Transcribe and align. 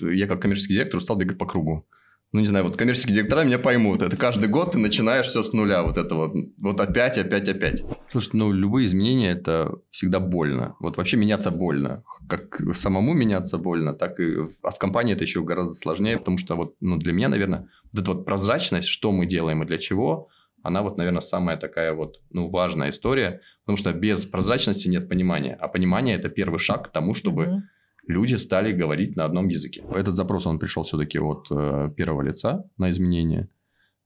я 0.00 0.26
как 0.26 0.40
коммерческий 0.40 0.74
директор 0.74 0.98
устал 0.98 1.16
бегать 1.16 1.38
по 1.38 1.46
кругу 1.46 1.86
ну, 2.32 2.40
не 2.40 2.46
знаю, 2.46 2.66
вот 2.66 2.76
коммерческие 2.76 3.14
директора 3.14 3.44
меня 3.44 3.58
поймут. 3.58 4.02
Это 4.02 4.16
каждый 4.16 4.50
год 4.50 4.72
ты 4.72 4.78
начинаешь 4.78 5.26
все 5.26 5.42
с 5.42 5.54
нуля. 5.54 5.82
Вот 5.82 5.96
это 5.96 6.14
вот. 6.14 6.34
Вот 6.58 6.80
опять, 6.80 7.16
опять, 7.16 7.48
опять. 7.48 7.82
Слушай, 8.10 8.30
ну, 8.34 8.52
любые 8.52 8.84
изменения– 8.84 9.30
это 9.32 9.78
всегда 9.90 10.20
больно. 10.20 10.76
Вот 10.78 10.98
вообще 10.98 11.16
меняться 11.16 11.50
больно. 11.50 12.04
Как 12.28 12.60
самому 12.74 13.14
меняться 13.14 13.56
больно, 13.56 13.94
так 13.94 14.20
и... 14.20 14.36
А 14.62 14.70
в 14.70 14.78
компании 14.78 15.14
это 15.14 15.24
еще 15.24 15.42
гораздо 15.42 15.72
сложнее, 15.72 16.18
потому 16.18 16.36
что 16.36 16.56
вот, 16.56 16.74
ну, 16.80 16.98
для 16.98 17.14
меня, 17.14 17.28
наверное, 17.28 17.68
вот 17.92 18.02
эта 18.02 18.12
вот 18.12 18.26
прозрачность, 18.26 18.88
что 18.88 19.10
мы 19.10 19.24
делаем 19.24 19.62
и 19.62 19.66
для 19.66 19.78
чего, 19.78 20.28
она 20.62 20.82
вот, 20.82 20.98
наверное, 20.98 21.22
самая 21.22 21.56
такая 21.56 21.94
вот, 21.94 22.20
ну, 22.30 22.50
важная 22.50 22.90
история. 22.90 23.40
Потому 23.64 23.78
что 23.78 23.94
без 23.94 24.26
прозрачности 24.26 24.86
нет 24.88 25.08
понимания. 25.08 25.56
А 25.58 25.66
понимание– 25.68 26.16
это 26.18 26.28
первый 26.28 26.58
шаг 26.58 26.88
к 26.88 26.92
тому, 26.92 27.14
чтобы... 27.14 27.44
Mm-hmm 27.44 27.60
люди 28.08 28.34
стали 28.34 28.72
говорить 28.72 29.16
на 29.16 29.24
одном 29.24 29.48
языке. 29.48 29.84
Этот 29.94 30.16
запрос, 30.16 30.46
он 30.46 30.58
пришел 30.58 30.82
все-таки 30.82 31.18
от 31.18 31.46
э, 31.50 31.90
первого 31.96 32.22
лица 32.22 32.64
на 32.76 32.90
изменения. 32.90 33.48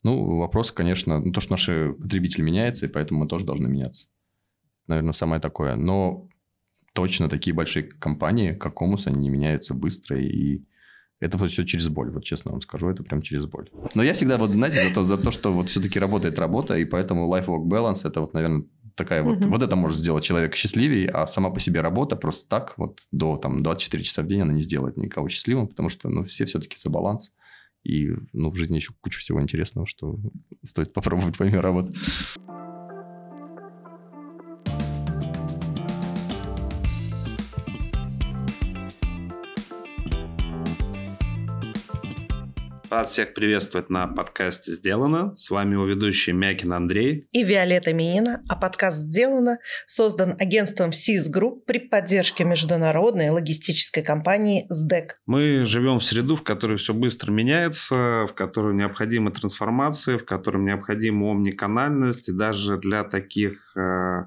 Ну, 0.02 0.38
вопрос, 0.38 0.72
конечно, 0.72 1.20
ну, 1.20 1.32
то, 1.32 1.40
что 1.40 1.52
наши 1.52 1.94
потребители 2.00 2.42
меняются, 2.42 2.86
и 2.86 2.88
поэтому 2.88 3.20
мы 3.20 3.28
тоже 3.28 3.44
должны 3.44 3.68
меняться. 3.68 4.08
Наверное, 4.88 5.12
самое 5.12 5.40
такое. 5.40 5.76
Но 5.76 6.28
точно 6.92 7.28
такие 7.28 7.54
большие 7.54 7.84
компании, 7.84 8.52
как 8.52 8.74
Комус, 8.74 9.06
они 9.06 9.18
не 9.18 9.30
меняются 9.30 9.74
быстро, 9.74 10.18
и 10.18 10.64
это 11.20 11.38
вот 11.38 11.50
все 11.50 11.64
через 11.64 11.88
боль, 11.88 12.10
вот 12.10 12.24
честно 12.24 12.50
вам 12.50 12.60
скажу, 12.62 12.88
это 12.88 13.04
прям 13.04 13.22
через 13.22 13.46
боль. 13.46 13.70
Но 13.94 14.02
я 14.02 14.12
всегда, 14.12 14.38
вот 14.38 14.50
знаете, 14.50 14.88
за 14.88 14.94
то, 14.94 15.04
за 15.04 15.16
то 15.16 15.30
что 15.30 15.52
вот 15.52 15.68
все-таки 15.68 16.00
работает 16.00 16.38
работа, 16.38 16.76
и 16.76 16.84
поэтому 16.84 17.32
life-work 17.32 17.68
balance, 17.68 18.00
это 18.04 18.20
вот, 18.20 18.34
наверное, 18.34 18.64
такая 18.94 19.22
вот, 19.22 19.44
вот 19.44 19.62
это 19.62 19.76
может 19.76 19.98
сделать 19.98 20.24
человека 20.24 20.56
счастливее, 20.56 21.08
а 21.08 21.26
сама 21.26 21.50
по 21.50 21.60
себе 21.60 21.80
работа 21.80 22.16
просто 22.16 22.48
так 22.48 22.74
вот 22.76 23.00
до 23.10 23.36
там 23.36 23.62
24 23.62 24.02
часа 24.04 24.22
в 24.22 24.26
день 24.26 24.42
она 24.42 24.52
не 24.52 24.62
сделает 24.62 24.96
никого 24.96 25.28
счастливым, 25.28 25.68
потому 25.68 25.88
что, 25.88 26.08
ну, 26.08 26.24
все 26.24 26.44
все-таки 26.46 26.76
за 26.78 26.90
баланс. 26.90 27.34
И, 27.84 28.12
ну, 28.32 28.50
в 28.50 28.56
жизни 28.56 28.76
еще 28.76 28.92
куча 29.00 29.18
всего 29.18 29.42
интересного, 29.42 29.86
что 29.86 30.18
стоит 30.62 30.92
попробовать 30.92 31.36
помимо 31.36 31.62
работы. 31.62 31.92
Рад 42.92 43.06
всех 43.06 43.32
приветствовать 43.32 43.88
на 43.88 44.06
подкасте 44.06 44.72
«Сделано». 44.72 45.34
С 45.38 45.48
вами 45.48 45.72
его 45.72 45.86
ведущий 45.86 46.32
Мякин 46.32 46.74
Андрей. 46.74 47.26
И 47.32 47.42
Виолетта 47.42 47.94
Минина. 47.94 48.42
А 48.50 48.54
подкаст 48.54 48.98
«Сделано» 48.98 49.56
создан 49.86 50.36
агентством 50.38 50.90
SIS 50.90 51.32
Group 51.34 51.62
при 51.66 51.78
поддержке 51.78 52.44
международной 52.44 53.30
логистической 53.30 54.02
компании 54.02 54.66
СДЭК. 54.68 55.16
Мы 55.24 55.64
живем 55.64 56.00
в 56.00 56.04
среду, 56.04 56.36
в 56.36 56.42
которой 56.42 56.76
все 56.76 56.92
быстро 56.92 57.32
меняется, 57.32 58.26
в 58.28 58.34
которой 58.34 58.74
необходима 58.74 59.30
трансформация, 59.30 60.18
в 60.18 60.26
которой 60.26 60.62
необходима 60.62 61.30
омниканальность. 61.30 62.28
И 62.28 62.32
даже 62.32 62.76
для 62.76 63.04
таких 63.04 63.74
э, 63.74 64.26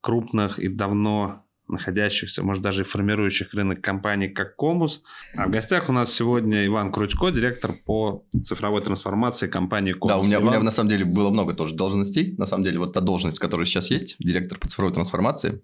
крупных 0.00 0.58
и 0.58 0.66
давно 0.66 1.43
находящихся, 1.68 2.42
может, 2.42 2.62
даже 2.62 2.82
и 2.82 2.84
формирующих 2.84 3.54
рынок 3.54 3.80
компаний, 3.80 4.28
как 4.28 4.56
Комус. 4.56 5.02
А 5.36 5.46
в 5.46 5.50
гостях 5.50 5.88
у 5.88 5.92
нас 5.92 6.12
сегодня 6.12 6.66
Иван 6.66 6.92
Крутько, 6.92 7.30
директор 7.30 7.72
по 7.72 8.24
цифровой 8.42 8.82
трансформации 8.82 9.48
компании 9.48 9.92
Комус. 9.92 10.08
Да, 10.08 10.18
у 10.18 10.24
меня, 10.24 10.36
Иван... 10.36 10.48
у 10.48 10.50
меня 10.50 10.62
на 10.62 10.70
самом 10.70 10.90
деле 10.90 11.04
было 11.04 11.30
много 11.30 11.54
тоже 11.54 11.74
должностей. 11.74 12.34
На 12.36 12.46
самом 12.46 12.64
деле, 12.64 12.78
вот 12.78 12.92
та 12.92 13.00
должность, 13.00 13.38
которая 13.38 13.66
сейчас 13.66 13.90
есть, 13.90 14.16
директор 14.18 14.58
по 14.58 14.68
цифровой 14.68 14.92
трансформации, 14.92 15.62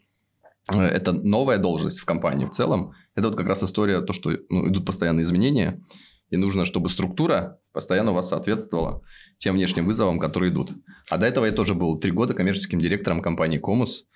э, 0.72 0.80
это 0.80 1.12
новая 1.12 1.58
должность 1.58 2.00
в 2.00 2.04
компании 2.06 2.46
в 2.46 2.50
целом. 2.50 2.94
Это 3.14 3.28
вот 3.28 3.36
как 3.36 3.46
раз 3.46 3.62
история, 3.62 4.00
то, 4.00 4.12
что 4.12 4.30
ну, 4.48 4.70
идут 4.70 4.86
постоянные 4.86 5.24
изменения, 5.24 5.82
и 6.30 6.36
нужно, 6.36 6.64
чтобы 6.64 6.88
структура 6.88 7.58
постоянно 7.72 8.12
у 8.12 8.14
вас 8.14 8.28
соответствовала 8.28 9.02
тем 9.38 9.54
внешним 9.54 9.86
вызовам, 9.86 10.18
которые 10.18 10.52
идут. 10.52 10.70
А 11.10 11.18
до 11.18 11.26
этого 11.26 11.44
я 11.44 11.52
тоже 11.52 11.74
был 11.74 11.98
три 11.98 12.12
года 12.12 12.34
коммерческим 12.34 12.80
директором 12.80 13.20
компании 13.20 13.58
Комус. 13.58 14.06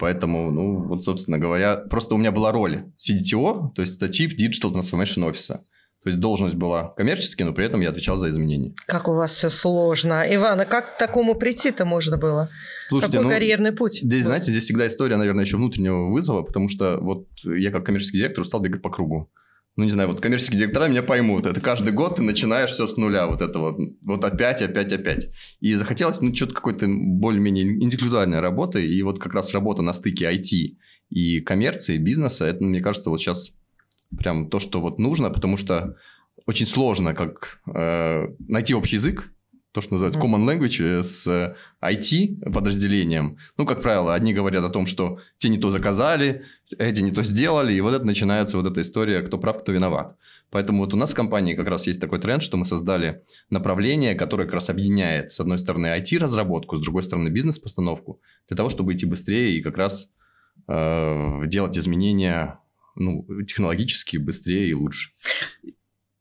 Поэтому, 0.00 0.50
ну, 0.50 0.82
вот, 0.82 1.04
собственно 1.04 1.38
говоря, 1.38 1.76
просто 1.76 2.14
у 2.14 2.18
меня 2.18 2.32
была 2.32 2.52
роль 2.52 2.78
CDTO, 2.98 3.72
то 3.74 3.82
есть 3.82 3.96
это 4.00 4.06
Chief 4.06 4.30
Digital 4.30 4.72
Transformation 4.72 5.30
Officer. 5.30 5.58
То 6.02 6.08
есть 6.08 6.18
должность 6.18 6.54
была 6.54 6.94
коммерчески, 6.96 7.42
но 7.42 7.52
при 7.52 7.66
этом 7.66 7.82
я 7.82 7.90
отвечал 7.90 8.16
за 8.16 8.30
изменения. 8.30 8.72
Как 8.86 9.06
у 9.08 9.12
вас 9.12 9.32
все 9.32 9.50
сложно. 9.50 10.24
Иван, 10.26 10.58
а 10.58 10.64
как 10.64 10.94
к 10.94 10.98
такому 10.98 11.34
прийти-то 11.34 11.84
можно 11.84 12.16
было? 12.16 12.48
Слушайте, 12.88 13.18
Какой 13.18 13.26
ну, 13.26 13.34
карьерный 13.34 13.72
путь? 13.72 14.00
Здесь, 14.02 14.24
знаете, 14.24 14.50
здесь 14.50 14.64
всегда 14.64 14.86
история, 14.86 15.18
наверное, 15.18 15.44
еще 15.44 15.58
внутреннего 15.58 16.10
вызова, 16.10 16.42
потому 16.42 16.70
что 16.70 16.98
вот 17.02 17.26
я 17.44 17.70
как 17.70 17.84
коммерческий 17.84 18.16
директор 18.16 18.40
устал 18.40 18.60
бегать 18.60 18.80
по 18.80 18.88
кругу 18.88 19.30
ну, 19.80 19.84
не 19.86 19.90
знаю, 19.92 20.10
вот 20.10 20.20
коммерческие 20.20 20.58
директора 20.58 20.88
меня 20.88 21.02
поймут. 21.02 21.46
Это 21.46 21.58
каждый 21.62 21.94
год 21.94 22.16
ты 22.16 22.22
начинаешь 22.22 22.70
все 22.70 22.86
с 22.86 22.98
нуля. 22.98 23.26
Вот 23.26 23.40
это 23.40 23.58
вот. 23.58 23.78
Вот 24.02 24.22
опять, 24.26 24.60
опять, 24.60 24.92
опять. 24.92 25.28
И 25.60 25.72
захотелось, 25.72 26.20
ну, 26.20 26.34
что-то 26.34 26.52
какой-то 26.52 26.86
более-менее 26.86 27.64
индивидуальной 27.82 28.40
работы. 28.40 28.86
И 28.86 29.02
вот 29.02 29.18
как 29.18 29.32
раз 29.32 29.54
работа 29.54 29.80
на 29.80 29.94
стыке 29.94 30.30
IT 30.30 30.76
и 31.08 31.40
коммерции, 31.40 31.96
бизнеса, 31.96 32.44
это, 32.44 32.62
мне 32.62 32.82
кажется, 32.82 33.08
вот 33.08 33.22
сейчас 33.22 33.54
прям 34.18 34.50
то, 34.50 34.60
что 34.60 34.82
вот 34.82 34.98
нужно, 34.98 35.30
потому 35.30 35.56
что 35.56 35.96
очень 36.44 36.66
сложно 36.66 37.14
как 37.14 37.62
э, 37.74 38.26
найти 38.48 38.74
общий 38.74 38.96
язык 38.96 39.32
то, 39.72 39.80
что 39.80 39.92
называется 39.94 40.20
common 40.20 40.44
language 40.44 40.82
э, 40.82 41.02
с 41.02 41.56
IT-подразделением. 41.82 43.38
Ну, 43.56 43.66
как 43.66 43.82
правило, 43.82 44.14
одни 44.14 44.34
говорят 44.34 44.64
о 44.64 44.70
том, 44.70 44.86
что 44.86 45.20
те 45.38 45.48
не 45.48 45.58
то 45.58 45.70
заказали, 45.70 46.44
эти 46.78 47.00
не 47.00 47.12
то 47.12 47.22
сделали, 47.22 47.72
и 47.72 47.80
вот 47.80 47.94
это 47.94 48.04
начинается 48.04 48.56
вот 48.56 48.66
эта 48.66 48.80
история, 48.80 49.22
кто 49.22 49.38
прав, 49.38 49.60
кто 49.60 49.72
виноват. 49.72 50.16
Поэтому 50.50 50.80
вот 50.84 50.92
у 50.92 50.96
нас 50.96 51.12
в 51.12 51.14
компании 51.14 51.54
как 51.54 51.68
раз 51.68 51.86
есть 51.86 52.00
такой 52.00 52.20
тренд, 52.20 52.42
что 52.42 52.56
мы 52.56 52.66
создали 52.66 53.22
направление, 53.50 54.16
которое 54.16 54.44
как 54.44 54.54
раз 54.54 54.70
объединяет, 54.70 55.30
с 55.30 55.38
одной 55.38 55.58
стороны, 55.58 55.86
IT-разработку, 55.98 56.76
с 56.76 56.80
другой 56.80 57.04
стороны, 57.04 57.28
бизнес-постановку, 57.28 58.20
для 58.48 58.56
того, 58.56 58.68
чтобы 58.68 58.92
идти 58.94 59.06
быстрее 59.06 59.56
и 59.56 59.62
как 59.62 59.76
раз 59.76 60.10
э, 60.66 61.46
делать 61.46 61.78
изменения 61.78 62.58
ну, 62.96 63.24
технологически 63.44 64.16
быстрее 64.16 64.68
и 64.68 64.74
лучше. 64.74 65.12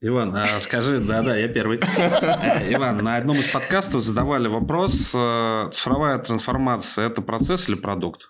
Иван, 0.02 0.34
а 0.34 0.46
скажи, 0.46 1.02
да-да, 1.02 1.36
я 1.36 1.50
первый. 1.50 1.78
Э, 1.80 2.74
Иван, 2.74 3.00
на 3.00 3.18
одном 3.18 3.36
из 3.36 3.52
подкастов 3.52 4.02
задавали 4.02 4.48
вопрос, 4.48 5.12
э, 5.14 5.70
цифровая 5.74 6.18
трансформация– 6.20 7.08
это 7.10 7.22
процесс 7.22 7.68
или 7.68 7.76
продукт? 7.76 8.30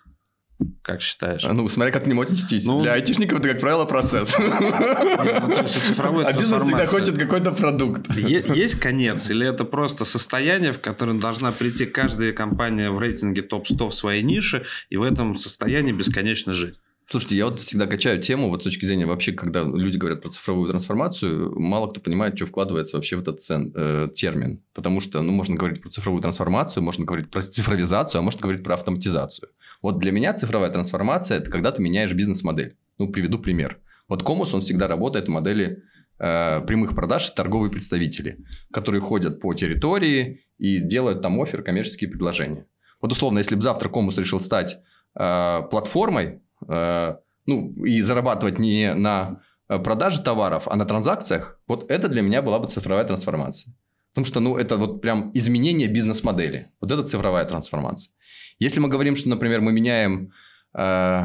Как 0.82 1.00
считаешь? 1.00 1.44
А, 1.44 1.52
ну, 1.52 1.68
смотри, 1.68 1.92
как 1.92 2.04
к 2.04 2.06
нему 2.08 2.22
отнестись. 2.22 2.66
Ну, 2.66 2.82
Для 2.82 2.94
айтишников 2.94 3.38
это, 3.38 3.50
как 3.50 3.60
правило, 3.60 3.84
процесс. 3.86 4.36
Ну, 4.36 6.24
а 6.26 6.32
бизнес 6.32 6.62
всегда 6.64 6.86
хочет 6.86 7.16
какой-то 7.16 7.52
продукт. 7.52 8.10
Есть 8.16 8.80
конец? 8.80 9.30
Или 9.30 9.46
это 9.46 9.64
просто 9.64 10.04
состояние, 10.04 10.72
в 10.72 10.80
которое 10.80 11.18
должна 11.18 11.52
прийти 11.52 11.86
каждая 11.86 12.32
компания 12.32 12.90
в 12.90 12.98
рейтинге 12.98 13.42
топ-100 13.42 13.88
в 13.88 13.94
своей 13.94 14.22
нише, 14.22 14.66
и 14.90 14.96
в 14.96 15.02
этом 15.02 15.36
состоянии 15.36 15.92
бесконечно 15.92 16.52
жить? 16.52 16.78
Слушайте, 17.10 17.38
я 17.38 17.46
вот 17.46 17.58
всегда 17.58 17.88
качаю 17.88 18.22
тему, 18.22 18.50
вот 18.50 18.60
с 18.60 18.64
точки 18.64 18.84
зрения 18.84 19.04
вообще, 19.04 19.32
когда 19.32 19.64
люди 19.64 19.96
говорят 19.96 20.22
про 20.22 20.28
цифровую 20.28 20.68
трансформацию, 20.68 21.58
мало 21.58 21.88
кто 21.88 22.00
понимает, 22.00 22.36
что 22.36 22.46
вкладывается 22.46 22.96
вообще 22.96 23.16
в 23.16 23.22
этот 23.22 23.42
цен, 23.42 23.72
э, 23.74 24.08
термин. 24.14 24.62
Потому 24.74 25.00
что, 25.00 25.20
ну, 25.20 25.32
можно 25.32 25.56
говорить 25.56 25.82
про 25.82 25.90
цифровую 25.90 26.22
трансформацию, 26.22 26.84
можно 26.84 27.04
говорить 27.04 27.28
про 27.28 27.42
цифровизацию, 27.42 28.20
а 28.20 28.22
можно 28.22 28.40
говорить 28.40 28.62
про 28.62 28.74
автоматизацию. 28.74 29.48
Вот 29.82 29.98
для 29.98 30.12
меня 30.12 30.34
цифровая 30.34 30.70
трансформация– 30.70 31.38
это 31.40 31.50
когда 31.50 31.72
ты 31.72 31.82
меняешь 31.82 32.12
бизнес-модель. 32.12 32.76
Ну, 32.98 33.08
приведу 33.08 33.40
пример. 33.40 33.80
Вот 34.06 34.22
Комус, 34.22 34.54
он 34.54 34.60
всегда 34.60 34.86
работает 34.86 35.26
в 35.26 35.30
модели 35.32 35.82
э, 36.20 36.60
прямых 36.60 36.94
продаж 36.94 37.28
торговые 37.30 37.72
представители, 37.72 38.38
которые 38.72 39.00
ходят 39.00 39.40
по 39.40 39.52
территории 39.52 40.44
и 40.58 40.78
делают 40.78 41.22
там 41.22 41.42
офер, 41.42 41.64
коммерческие 41.64 42.08
предложения. 42.08 42.66
Вот 43.00 43.10
условно, 43.10 43.38
если 43.38 43.56
бы 43.56 43.62
завтра 43.62 43.88
Комус 43.88 44.16
решил 44.16 44.38
стать 44.38 44.78
э, 45.18 45.62
платформой, 45.72 46.42
ну, 46.66 47.84
и 47.84 48.00
зарабатывать 48.00 48.58
не 48.58 48.94
на 48.94 49.40
э, 49.68 49.78
продаже 49.78 50.22
товаров, 50.22 50.64
а 50.66 50.76
на 50.76 50.84
транзакциях, 50.84 51.58
вот 51.66 51.90
это 51.90 52.08
для 52.08 52.22
меня 52.22 52.42
была 52.42 52.58
бы 52.58 52.68
цифровая 52.68 53.04
трансформация. 53.04 53.74
Потому 54.12 54.26
что, 54.26 54.40
ну, 54.40 54.56
это 54.56 54.76
вот 54.76 55.00
прям 55.00 55.30
изменение 55.34 55.88
бизнес-модели. 55.88 56.70
Вот 56.80 56.90
это 56.90 57.02
цифровая 57.04 57.44
трансформация. 57.44 58.12
Если 58.58 58.80
мы 58.80 58.88
говорим, 58.88 59.16
что, 59.16 59.28
например, 59.28 59.60
мы 59.60 59.72
меняем 59.72 60.32
э, 60.74 61.22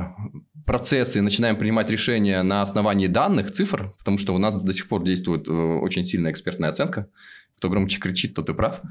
процессы 0.65 1.19
и 1.19 1.21
начинаем 1.21 1.57
принимать 1.57 1.89
решения 1.89 2.43
на 2.43 2.61
основании 2.61 3.07
данных, 3.07 3.51
цифр, 3.51 3.93
потому 3.99 4.17
что 4.17 4.33
у 4.33 4.37
нас 4.37 4.59
до 4.59 4.71
сих 4.71 4.87
пор 4.87 5.03
действует 5.03 5.47
э, 5.47 5.51
очень 5.51 6.05
сильная 6.05 6.31
экспертная 6.31 6.69
оценка, 6.69 7.09
кто 7.57 7.69
громче 7.69 7.99
кричит, 7.99 8.35
тот 8.35 8.49
и 8.49 8.53
прав. 8.53 8.81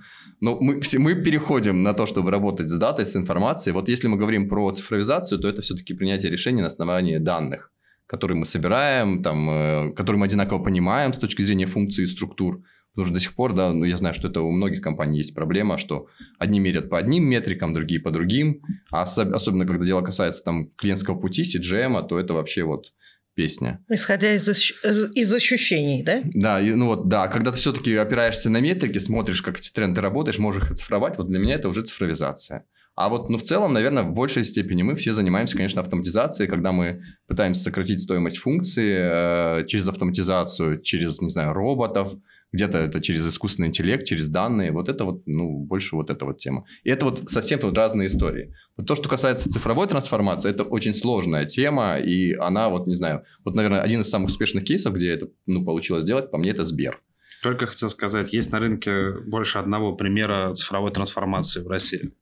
Но 0.40 0.58
мы, 0.61 0.81
все, 0.81 0.99
мы 0.99 1.14
переходим 1.14 1.82
на 1.82 1.94
то, 1.94 2.06
чтобы 2.06 2.31
работать 2.31 2.69
с 2.69 2.78
датой, 2.78 3.06
с 3.06 3.16
информацией. 3.16 3.75
Вот 3.75 3.88
если 3.88 4.08
мы 4.08 4.16
говорим 4.16 4.49
про 4.49 4.70
цифровизацию, 4.72 5.38
то 5.38 5.49
это 5.49 5.62
все-таки 5.62 5.94
принятие 5.94 6.32
решений 6.32 6.61
на 6.61 6.66
основании 6.66 7.19
данных, 7.19 7.70
которые 8.06 8.38
мы 8.38 8.46
собираем, 8.46 9.22
там, 9.22 9.50
э, 9.50 9.93
которые 9.94 10.19
мы 10.19 10.26
одинаково 10.26 10.62
понимаем 10.62 11.12
с 11.12 11.19
точки 11.19 11.43
зрения 11.43 11.66
функций 11.66 12.05
и 12.05 12.08
структур. 12.08 12.62
Потому 12.93 13.06
что 13.06 13.14
до 13.14 13.20
сих 13.20 13.34
пор, 13.34 13.55
да, 13.55 13.72
ну, 13.72 13.84
я 13.84 13.96
знаю, 13.96 14.14
что 14.14 14.28
это 14.28 14.40
у 14.40 14.52
многих 14.52 14.81
компаний 14.81 15.19
есть 15.19 15.34
проблема, 15.34 15.78
что 15.78 16.06
одни 16.38 16.60
мерят 16.60 16.88
по 16.88 16.96
одним 16.96 17.25
метрикам, 17.25 17.75
другие 17.75 18.00
по 18.00 18.12
другим. 18.12 18.62
А 18.90 19.02
особ- 19.02 19.32
особенно, 19.32 19.67
когда 19.67 19.84
дело 19.84 20.00
касается 20.00 20.44
там 20.44 20.70
клиентского 20.76 21.17
пути, 21.17 21.43
CGM, 21.43 22.06
то 22.06 22.19
это 22.20 22.34
вообще 22.34 22.62
вот 22.62 22.93
песня. 23.34 23.84
Исходя 23.88 24.34
из, 24.34 24.48
из 24.48 25.34
ощущений, 25.34 26.02
да? 26.02 26.20
Да, 26.25 26.60
ну 26.60 26.86
вот, 26.86 27.08
да, 27.08 27.28
когда 27.28 27.50
ты 27.52 27.58
все-таки 27.58 27.94
опираешься 27.94 28.50
на 28.50 28.58
метрики, 28.58 28.98
смотришь, 28.98 29.42
как 29.42 29.58
эти 29.58 29.72
тренды 29.72 30.00
работаешь, 30.00 30.38
можешь 30.38 30.64
их 30.64 30.70
оцифровать, 30.72 31.19
вот 31.19 31.28
для 31.28 31.38
меня 31.38 31.54
это 31.54 31.69
уже 31.69 31.82
цифровизация. 31.82 32.64
А 32.96 33.08
вот, 33.08 33.28
ну, 33.28 33.38
в 33.38 33.42
целом, 33.42 33.72
наверное, 33.72 34.04
в 34.04 34.12
большей 34.12 34.44
степени 34.44 34.82
мы 34.82 34.94
все 34.94 35.12
занимаемся, 35.12 35.56
конечно, 35.56 35.82
автоматизацией, 35.82 36.48
когда 36.48 36.70
мы 36.70 37.02
пытаемся 37.26 37.62
сократить 37.62 38.00
стоимость 38.00 38.38
функции 38.38 39.62
э, 39.62 39.66
через 39.66 39.88
автоматизацию, 39.88 40.81
через, 40.81 41.20
не 41.20 41.28
знаю, 41.28 41.54
роботов, 41.54 42.12
где-то 42.55 42.79
это 42.79 43.01
через 43.01 43.27
искусственный 43.29 43.69
интеллект, 43.69 44.06
через 44.06 44.29
данные. 44.29 44.71
Вот 44.71 44.89
это 44.89 45.05
вот, 45.05 45.23
ну, 45.27 45.65
больше 45.65 45.97
вот 45.97 46.09
эта 46.09 46.25
вот 46.25 46.39
тема. 46.39 46.65
И 46.85 46.91
это 46.91 47.05
вот 47.05 47.29
совсем 47.29 47.59
вот 47.61 47.77
разные 47.77 48.06
истории. 48.06 48.55
Вот 48.77 48.87
то, 48.87 48.95
что 48.95 49.09
касается 49.09 49.51
цифровой 49.51 49.89
трансформации, 49.89 50.51
это 50.51 50.62
очень 50.62 50.95
сложная 50.95 51.47
тема, 51.47 51.99
и 51.99 52.33
она 52.35 52.69
вот, 52.69 52.87
не 52.87 52.95
знаю, 52.95 53.25
вот, 53.45 53.56
наверное, 53.56 53.81
один 53.81 54.03
из 54.03 54.09
самых 54.09 54.31
успешных 54.31 54.65
кейсов, 54.65 54.95
где 54.95 55.11
это, 55.11 55.29
ну, 55.47 55.65
получилось 55.65 56.05
сделать, 56.05 56.31
по 56.31 56.39
мне, 56.39 56.53
это 56.53 56.62
Сбер. 56.62 57.01
Только 57.43 57.67
хотел 57.67 57.91
сказать, 57.91 58.33
есть 58.33 58.53
на 58.53 58.61
рынке 58.61 59.12
больше 59.27 59.59
одного 59.59 59.95
примера 59.97 60.55
цифровой 60.55 60.93
трансформации 60.93 61.61
в 61.61 61.69
России. 61.69 62.12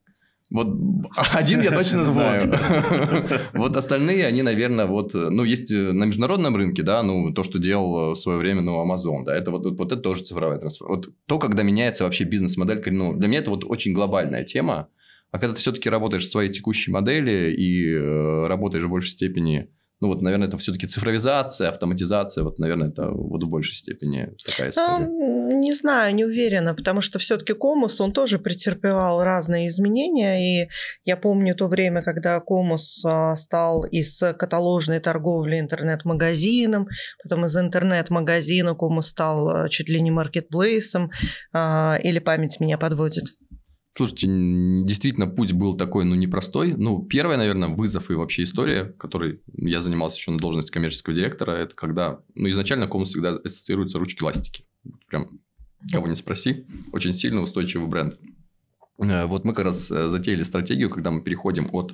Вот 0.52 0.76
один 1.32 1.62
я 1.62 1.70
точно 1.70 2.04
знаю. 2.04 2.42
Вот 3.54 3.76
остальные, 3.76 4.26
они, 4.26 4.42
наверное, 4.42 4.86
вот... 4.86 5.14
Ну, 5.14 5.44
есть 5.44 5.72
э, 5.72 5.92
на 5.92 6.04
международном 6.04 6.56
рынке, 6.56 6.82
да, 6.82 7.02
ну, 7.02 7.32
то, 7.32 7.42
что 7.42 7.58
делал 7.58 8.14
в 8.14 8.18
свое 8.18 8.38
время, 8.38 8.60
ну, 8.60 8.84
Amazon, 8.84 9.24
да, 9.24 9.34
это 9.34 9.50
вот, 9.50 9.64
вот 9.78 9.92
это 9.92 10.00
тоже 10.00 10.24
цифровая 10.24 10.58
трансформация. 10.58 10.96
Вот 10.96 11.14
то, 11.26 11.38
когда 11.38 11.62
меняется 11.62 12.04
вообще 12.04 12.24
бизнес-модель, 12.24 12.82
ну, 12.92 13.14
для 13.14 13.28
меня 13.28 13.40
это 13.40 13.50
вот 13.50 13.64
очень 13.64 13.94
глобальная 13.94 14.44
тема. 14.44 14.88
А 15.30 15.38
когда 15.38 15.54
ты 15.54 15.60
все-таки 15.60 15.88
работаешь 15.88 16.24
в 16.24 16.30
своей 16.30 16.52
текущей 16.52 16.90
модели 16.90 17.54
и 17.56 17.90
э, 17.90 18.46
работаешь 18.46 18.84
в 18.84 18.90
большей 18.90 19.08
степени 19.08 19.68
ну, 20.02 20.08
вот, 20.08 20.20
наверное, 20.20 20.48
это 20.48 20.58
все-таки 20.58 20.88
цифровизация, 20.88 21.68
автоматизация, 21.68 22.42
вот, 22.42 22.58
наверное, 22.58 22.88
это 22.88 23.08
вот 23.08 23.44
в 23.44 23.48
большей 23.48 23.76
степени 23.76 24.34
такая 24.44 24.70
история. 24.70 25.06
Ну, 25.06 25.60
не 25.60 25.72
знаю, 25.74 26.12
не 26.12 26.24
уверена, 26.24 26.74
потому 26.74 27.00
что 27.00 27.20
все-таки 27.20 27.52
Комус, 27.52 28.00
он 28.00 28.12
тоже 28.12 28.40
претерпевал 28.40 29.22
разные 29.22 29.68
изменения, 29.68 30.64
и 30.64 30.68
я 31.04 31.16
помню 31.16 31.54
то 31.54 31.68
время, 31.68 32.02
когда 32.02 32.40
Комус 32.40 33.00
а, 33.04 33.36
стал 33.36 33.84
из 33.84 34.18
каталожной 34.18 34.98
торговли 34.98 35.60
интернет-магазином, 35.60 36.88
потом 37.22 37.44
из 37.44 37.56
интернет-магазина 37.56 38.74
Комус 38.74 39.06
стал 39.06 39.50
а, 39.50 39.68
чуть 39.68 39.88
ли 39.88 40.00
не 40.00 40.10
маркетплейсом, 40.10 41.12
а, 41.52 41.96
или 42.02 42.18
память 42.18 42.58
меня 42.58 42.76
подводит? 42.76 43.26
Слушайте, 43.94 44.26
действительно, 44.26 45.26
путь 45.26 45.52
был 45.52 45.74
такой, 45.76 46.04
ну, 46.04 46.14
непростой. 46.14 46.74
Ну, 46.74 47.04
первый, 47.04 47.36
наверное, 47.36 47.68
вызов 47.68 48.10
и 48.10 48.14
вообще 48.14 48.44
история, 48.44 48.84
которой 48.84 49.42
я 49.52 49.82
занимался 49.82 50.16
еще 50.16 50.30
на 50.30 50.38
должности 50.38 50.70
коммерческого 50.70 51.14
директора, 51.14 51.52
это 51.52 51.74
когда, 51.74 52.20
ну, 52.34 52.48
изначально 52.48 52.86
комнат 52.86 53.08
всегда 53.08 53.36
ассоциируются 53.36 53.98
ручки-ластики. 53.98 54.64
Прям, 55.08 55.40
кого 55.92 56.06
не 56.06 56.14
спроси, 56.14 56.66
очень 56.92 57.12
сильно 57.12 57.42
устойчивый 57.42 57.86
бренд. 57.86 58.18
Э, 58.98 59.26
вот 59.26 59.44
мы 59.44 59.52
как 59.52 59.66
раз 59.66 59.90
э, 59.90 60.08
затеяли 60.08 60.42
стратегию, 60.42 60.88
когда 60.88 61.10
мы 61.10 61.22
переходим 61.22 61.68
от 61.72 61.92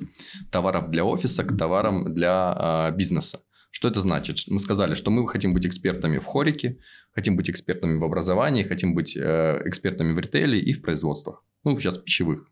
товаров 0.51 0.91
для 0.91 1.05
офиса 1.05 1.43
к 1.43 1.57
товарам 1.57 2.15
для 2.15 2.91
э, 2.93 2.97
бизнеса. 2.97 3.41
Что 3.79 3.87
это 3.87 4.01
значит? 4.01 4.39
Мы 4.49 4.59
сказали, 4.59 4.97
что 4.97 5.13
мы 5.13 5.29
хотим 5.29 5.55
быть 5.55 5.65
экспертами 5.65 6.19
в 6.19 6.25
хорике, 6.25 6.79
хотим 7.13 7.37
быть 7.37 7.49
экспертами 7.49 7.97
в 7.97 8.03
образовании, 8.03 8.65
хотим 8.65 8.93
быть 8.93 9.17
э, 9.17 9.63
экспертами 9.67 10.13
в 10.15 10.19
ритейле 10.19 10.59
и 10.59 10.73
в 10.73 10.83
производствах. 10.83 11.45
Ну, 11.63 11.79
сейчас 11.79 11.97
пищевых. 11.97 12.49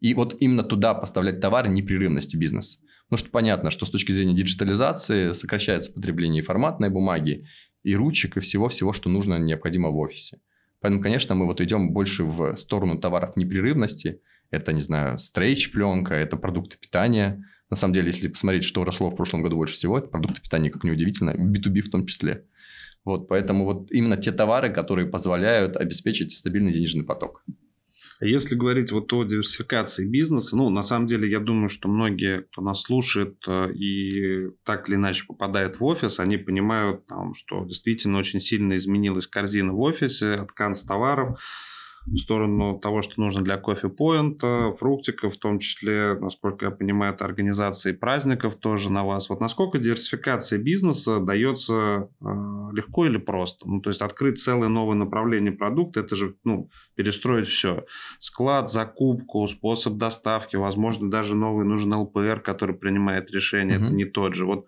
И 0.00 0.14
вот 0.14 0.34
именно 0.40 0.62
туда 0.62 0.94
поставлять 0.94 1.40
товары 1.40 1.68
непрерывности 1.68 2.38
бизнеса. 2.38 2.78
Потому 3.04 3.18
что 3.18 3.28
понятно, 3.28 3.70
что 3.70 3.84
с 3.84 3.90
точки 3.90 4.12
зрения 4.12 4.34
диджитализации 4.34 5.34
сокращается 5.34 5.92
потребление 5.92 6.42
форматной 6.42 6.88
бумаги, 6.88 7.46
и 7.82 7.94
ручек, 7.94 8.38
и 8.38 8.40
всего-всего, 8.40 8.94
что 8.94 9.10
нужно, 9.10 9.38
необходимо 9.38 9.90
в 9.90 9.98
офисе. 9.98 10.40
Поэтому, 10.80 11.02
конечно, 11.02 11.34
мы 11.34 11.44
вот 11.44 11.60
идем 11.60 11.92
больше 11.92 12.24
в 12.24 12.56
сторону 12.56 12.98
товаров 12.98 13.36
непрерывности. 13.36 14.22
Это, 14.50 14.72
не 14.72 14.80
знаю, 14.80 15.18
стрейч-пленка, 15.18 16.14
это 16.14 16.38
продукты 16.38 16.78
питания. 16.80 17.44
На 17.72 17.76
самом 17.76 17.94
деле, 17.94 18.08
если 18.08 18.28
посмотреть, 18.28 18.64
что 18.64 18.84
росло 18.84 19.08
в 19.08 19.16
прошлом 19.16 19.42
году 19.42 19.56
больше 19.56 19.72
всего, 19.72 19.96
это 19.96 20.06
продукты 20.06 20.42
питания, 20.42 20.68
как 20.68 20.84
неудивительно, 20.84 21.30
B2B 21.30 21.80
в 21.80 21.90
том 21.90 22.06
числе. 22.06 22.44
Вот, 23.02 23.28
поэтому 23.28 23.64
вот 23.64 23.90
именно 23.90 24.18
те 24.18 24.30
товары, 24.30 24.70
которые 24.70 25.08
позволяют 25.08 25.78
обеспечить 25.78 26.36
стабильный 26.36 26.74
денежный 26.74 27.02
поток. 27.02 27.42
Если 28.20 28.56
говорить 28.56 28.92
вот 28.92 29.10
о 29.14 29.24
диверсификации 29.24 30.06
бизнеса, 30.06 30.54
ну, 30.54 30.68
на 30.68 30.82
самом 30.82 31.06
деле, 31.06 31.30
я 31.30 31.40
думаю, 31.40 31.70
что 31.70 31.88
многие, 31.88 32.42
кто 32.42 32.60
нас 32.60 32.82
слушает 32.82 33.38
э, 33.48 33.72
и 33.72 34.50
так 34.66 34.90
или 34.90 34.96
иначе 34.96 35.24
попадает 35.26 35.80
в 35.80 35.84
офис, 35.84 36.20
они 36.20 36.36
понимают, 36.36 37.06
там, 37.06 37.32
что 37.32 37.64
действительно 37.64 38.18
очень 38.18 38.40
сильно 38.40 38.76
изменилась 38.76 39.26
корзина 39.26 39.72
в 39.72 39.80
офисе 39.80 40.34
от 40.34 40.52
канцтоваров, 40.52 41.40
в 42.06 42.16
сторону 42.16 42.78
того, 42.78 43.02
что 43.02 43.20
нужно 43.20 43.42
для 43.42 43.56
кофе-поинта, 43.56 44.72
фруктиков, 44.78 45.34
в 45.34 45.38
том 45.38 45.58
числе, 45.58 46.18
насколько 46.18 46.66
я 46.66 46.70
понимаю, 46.70 47.14
это 47.14 47.24
организации 47.24 47.92
праздников 47.92 48.56
тоже 48.56 48.90
на 48.90 49.04
вас. 49.04 49.28
Вот 49.28 49.40
насколько 49.40 49.78
диверсификация 49.78 50.58
бизнеса 50.58 51.20
дается 51.20 52.08
э, 52.20 52.24
легко 52.72 53.06
или 53.06 53.18
просто? 53.18 53.68
Ну, 53.68 53.80
то 53.80 53.90
есть 53.90 54.02
открыть 54.02 54.38
целое 54.38 54.68
новое 54.68 54.96
направление 54.96 55.52
продукта, 55.52 56.00
это 56.00 56.16
же 56.16 56.34
ну, 56.44 56.70
перестроить 56.94 57.46
все. 57.46 57.84
Склад, 58.18 58.70
закупку, 58.70 59.46
способ 59.46 59.94
доставки, 59.94 60.56
возможно, 60.56 61.10
даже 61.10 61.34
новый 61.34 61.64
нужен 61.64 61.94
ЛПР, 61.94 62.40
который 62.40 62.74
принимает 62.74 63.30
решение, 63.30 63.78
угу. 63.78 63.86
это 63.86 63.94
не 63.94 64.04
тот 64.04 64.34
же. 64.34 64.44
Вот 64.44 64.66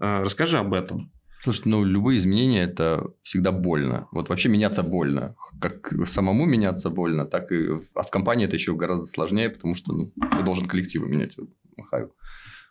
э, 0.00 0.22
расскажи 0.22 0.58
об 0.58 0.74
этом. 0.74 1.12
Слушай, 1.42 1.62
ну, 1.66 1.84
любые 1.84 2.18
изменения– 2.18 2.62
это 2.64 3.10
всегда 3.22 3.50
больно. 3.50 4.06
Вот 4.12 4.28
вообще 4.28 4.48
меняться 4.48 4.84
больно. 4.84 5.34
Как 5.60 5.92
самому 6.06 6.46
меняться 6.46 6.88
больно, 6.88 7.26
так 7.26 7.50
и 7.50 7.80
а 7.94 8.02
в 8.04 8.10
компании 8.10 8.46
это 8.46 8.54
еще 8.54 8.76
гораздо 8.76 9.06
сложнее, 9.06 9.50
потому 9.50 9.74
что 9.74 9.92
ну, 9.92 10.12
ты 10.14 10.44
должен 10.44 10.68
коллективы 10.68 11.08
менять. 11.08 11.36
Махаю. 11.76 12.12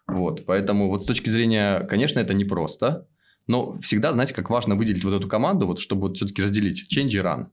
Вот, 0.07 0.45
поэтому 0.45 0.88
вот 0.88 1.03
с 1.03 1.06
точки 1.06 1.29
зрения, 1.29 1.81
конечно, 1.81 2.19
это 2.19 2.33
непросто, 2.33 3.07
но 3.45 3.77
всегда, 3.79 4.13
знаете, 4.13 4.33
как 4.33 4.50
важно 4.50 4.75
выделить 4.75 5.03
вот 5.03 5.13
эту 5.13 5.27
команду, 5.27 5.68
вот 5.68 5.79
чтобы 5.79 6.03
вот 6.03 6.15
все-таки 6.15 6.41
разделить 6.41 6.88
change 6.95 7.09
и 7.09 7.18
run. 7.18 7.47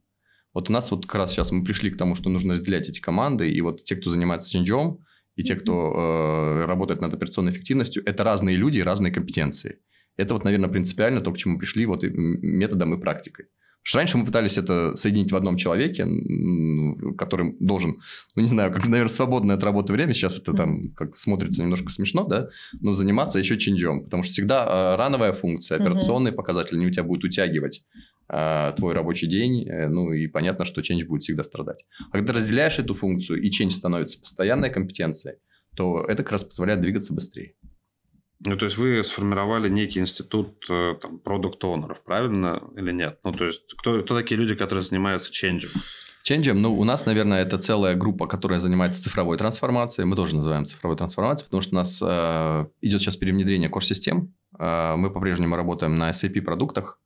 Вот 0.54 0.70
у 0.70 0.72
нас 0.72 0.90
вот 0.90 1.06
как 1.06 1.16
раз 1.16 1.32
сейчас 1.32 1.50
мы 1.50 1.64
пришли 1.64 1.90
к 1.90 1.98
тому, 1.98 2.14
что 2.14 2.30
нужно 2.30 2.54
разделять 2.54 2.88
эти 2.88 3.00
команды, 3.00 3.50
и 3.50 3.60
вот 3.60 3.82
те, 3.82 3.96
кто 3.96 4.10
занимается 4.10 4.56
change, 4.56 4.98
и 5.34 5.42
те, 5.42 5.56
кто 5.56 6.62
э, 6.62 6.64
работает 6.66 7.00
над 7.00 7.14
операционной 7.14 7.52
эффективностью, 7.52 8.02
это 8.06 8.24
разные 8.24 8.56
люди 8.56 8.78
и 8.78 8.82
разные 8.82 9.12
компетенции. 9.12 9.78
Это 10.18 10.34
вот, 10.34 10.44
наверное, 10.44 10.68
принципиально 10.68 11.22
то, 11.22 11.32
к 11.32 11.38
чему 11.38 11.58
пришли 11.58 11.86
вот 11.86 12.02
методом 12.02 12.94
и 12.94 13.00
практикой. 13.00 13.46
Потому 13.46 13.84
что 13.84 13.98
раньше 13.98 14.18
мы 14.18 14.26
пытались 14.26 14.58
это 14.58 14.96
соединить 14.96 15.32
в 15.32 15.37
одном 15.37 15.56
человеке, 15.56 16.06
который 17.16 17.56
должен, 17.60 18.00
ну, 18.34 18.42
не 18.42 18.48
знаю, 18.48 18.72
как, 18.72 18.87
наверное, 18.87 19.08
свободное 19.08 19.56
от 19.56 19.64
работы 19.64 19.92
время, 19.92 20.12
сейчас 20.12 20.37
это 20.37 20.52
там 20.52 20.90
как 20.94 21.16
смотрится 21.16 21.62
немножко 21.62 21.90
смешно, 21.90 22.25
да, 22.25 22.48
но 22.80 22.92
заниматься 22.92 23.38
еще 23.38 23.56
чинджом, 23.56 24.04
потому 24.04 24.25
что 24.25 24.32
всегда 24.32 24.66
а, 24.66 24.96
рановая 24.96 25.32
функция, 25.32 25.78
операционный 25.78 26.32
показатель, 26.32 26.76
они 26.76 26.87
у 26.87 26.90
тебя 26.90 27.04
будут 27.04 27.25
утягивать 27.25 27.84
а, 28.28 28.72
твой 28.72 28.92
рабочий 28.92 29.26
день, 29.26 29.66
э, 29.66 29.88
ну 29.88 30.12
и 30.12 30.26
понятно, 30.26 30.66
что 30.66 30.82
change 30.82 31.06
будет 31.06 31.22
всегда 31.22 31.44
страдать. 31.44 31.87
А 32.10 32.18
когда 32.18 32.34
разделяешь 32.34 32.78
эту 32.78 32.94
функцию 32.94 33.40
и 33.40 33.48
change 33.48 33.70
становится 33.70 34.20
постоянной 34.20 34.70
компетенцией, 34.70 35.37
то 35.76 36.04
это 36.04 36.25
как 36.25 36.32
раз 36.32 36.44
позволяет 36.44 36.82
двигаться 36.82 37.14
быстрее. 37.14 37.54
Ну, 38.47 38.57
то 38.57 38.66
есть 38.66 38.76
вы 38.76 39.02
сформировали 39.02 39.68
некий 39.68 39.99
институт 39.99 40.64
э, 40.71 40.95
там, 41.02 41.18
продукт-оунеров, 41.18 42.00
правильно 42.04 42.62
или 42.76 42.92
нет? 42.92 43.18
Ну, 43.25 43.33
то 43.33 43.47
есть 43.47 43.62
кто, 43.76 44.00
кто 44.02 44.14
такие 44.14 44.37
люди, 44.37 44.54
которые 44.54 44.85
занимаются 44.85 45.33
ченджем? 45.33 45.71
Ченджем, 46.23 46.62
ну, 46.62 46.78
у 46.78 46.85
нас, 46.85 47.04
наверное, 47.04 47.42
это 47.42 47.59
целая 47.59 47.97
группа, 47.97 48.28
которая 48.28 48.61
занимается 48.61 49.02
цифровой 49.02 49.38
трансформацией. 49.38 50.07
Мы 50.07 50.14
тоже 50.14 50.37
называем 50.37 50.66
цифровой 50.66 50.97
трансформацией, 50.97 51.47
потому 51.47 51.62
что 51.62 51.75
у 51.75 51.78
нас 51.78 52.00
э, 52.00 52.66
идет 52.80 53.00
сейчас 53.00 53.16
перевнедрение 53.16 53.71
core-систем. 53.71 54.33
Э, 54.57 54.95
мы 54.95 55.12
по-прежнему 55.12 55.57
работаем 55.57 55.99
на 55.99 56.11
SAP-продуктах, 56.11 57.00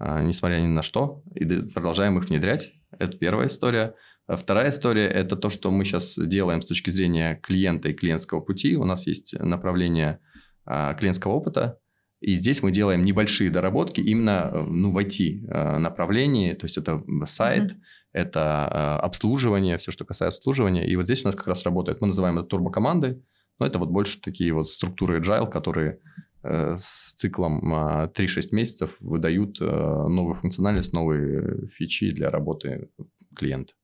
э, 0.00 0.24
несмотря 0.24 0.56
ни 0.56 0.66
на 0.66 0.82
что, 0.82 1.22
и 1.36 1.44
продолжаем 1.72 2.18
их 2.18 2.28
внедрять. 2.28 2.72
Это 2.98 3.16
первая 3.16 3.46
история. 3.46 3.94
А 4.26 4.36
вторая 4.36 4.70
история– 4.70 5.06
это 5.08 5.36
то, 5.36 5.50
что 5.50 5.70
мы 5.70 5.84
сейчас 5.84 6.18
делаем 6.18 6.62
с 6.62 6.66
точки 6.66 6.90
зрения 6.90 7.38
клиента 7.42 7.90
и 7.90 7.92
клиентского 7.92 8.40
пути. 8.40 8.76
У 8.76 8.84
нас 8.84 9.06
есть 9.06 9.38
направление– 9.38 10.18
клиентского 10.66 11.32
опыта. 11.32 11.78
И 12.24 12.36
здесь 12.36 12.62
мы 12.62 12.72
делаем 12.72 13.04
небольшие 13.04 13.50
доработки 13.50 14.00
именно 14.00 14.50
э, 14.50 14.62
ну, 14.62 14.92
в 14.92 14.98
IT-направлении. 14.98 16.54
То 16.54 16.64
есть, 16.64 16.78
это 16.78 17.04
сайт, 17.26 17.72
mm-hmm. 17.72 17.80
это 18.12 18.40
а, 18.40 19.00
обслуживание, 19.00 19.76
все, 19.76 19.92
что 19.92 20.06
касается 20.06 20.38
обслуживания. 20.38 20.88
И 20.88 20.96
вот 20.96 21.04
здесь 21.04 21.22
у 21.22 21.28
нас 21.28 21.36
как 21.36 21.48
раз 21.48 21.64
работает, 21.64 22.00
мы 22.00 22.06
называем 22.06 22.38
это 22.38 22.48
турбокоманды. 22.48 23.22
Но 23.58 23.66
это 23.66 23.78
вот 23.78 23.90
больше 23.90 24.22
такие 24.22 24.54
вот 24.54 24.70
структуры 24.70 25.20
agile, 25.20 25.50
которые 25.50 26.00
э, 26.42 26.76
с 26.78 27.12
циклом 27.12 27.60
3-6 28.06 28.42
месяцев 28.52 28.96
выдают 29.00 29.60
э, 29.60 29.64
новую 29.64 30.34
функциональность, 30.34 30.94
новые 30.94 31.68
фичи 31.68 32.10
для 32.10 32.30
работы 32.30 32.88
клиента. 33.36 33.74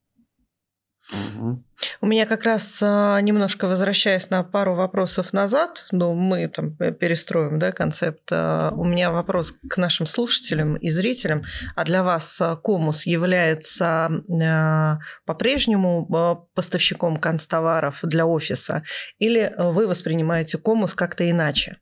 У 2.00 2.06
меня 2.06 2.26
как 2.26 2.44
раз 2.44 2.80
а, 2.82 3.20
немножко 3.20 3.66
возвращаясь 3.66 4.30
на 4.30 4.42
пару 4.42 4.74
вопросов 4.74 5.32
назад, 5.32 5.86
ну, 5.92 6.14
мы 6.14 6.48
там 6.48 6.76
перестроим 6.76 7.58
да, 7.58 7.72
концепт. 7.72 8.28
А, 8.30 8.72
у 8.74 8.84
меня 8.84 9.10
вопрос 9.10 9.54
к 9.68 9.76
нашим 9.76 10.06
слушателям 10.06 10.76
и 10.76 10.90
зрителям. 10.90 11.42
А 11.74 11.84
для 11.84 12.02
вас 12.02 12.40
а, 12.40 12.56
Комус 12.56 13.06
является 13.06 14.10
по-прежнему 15.24 16.46
поставщиком 16.54 17.16
констоваров 17.16 17.98
для 18.02 18.26
офиса? 18.26 18.82
Или 19.18 19.52
вы 19.56 19.86
воспринимаете 19.86 20.58
Комус 20.58 20.94
как-то 20.94 21.28
иначе? 21.28 21.78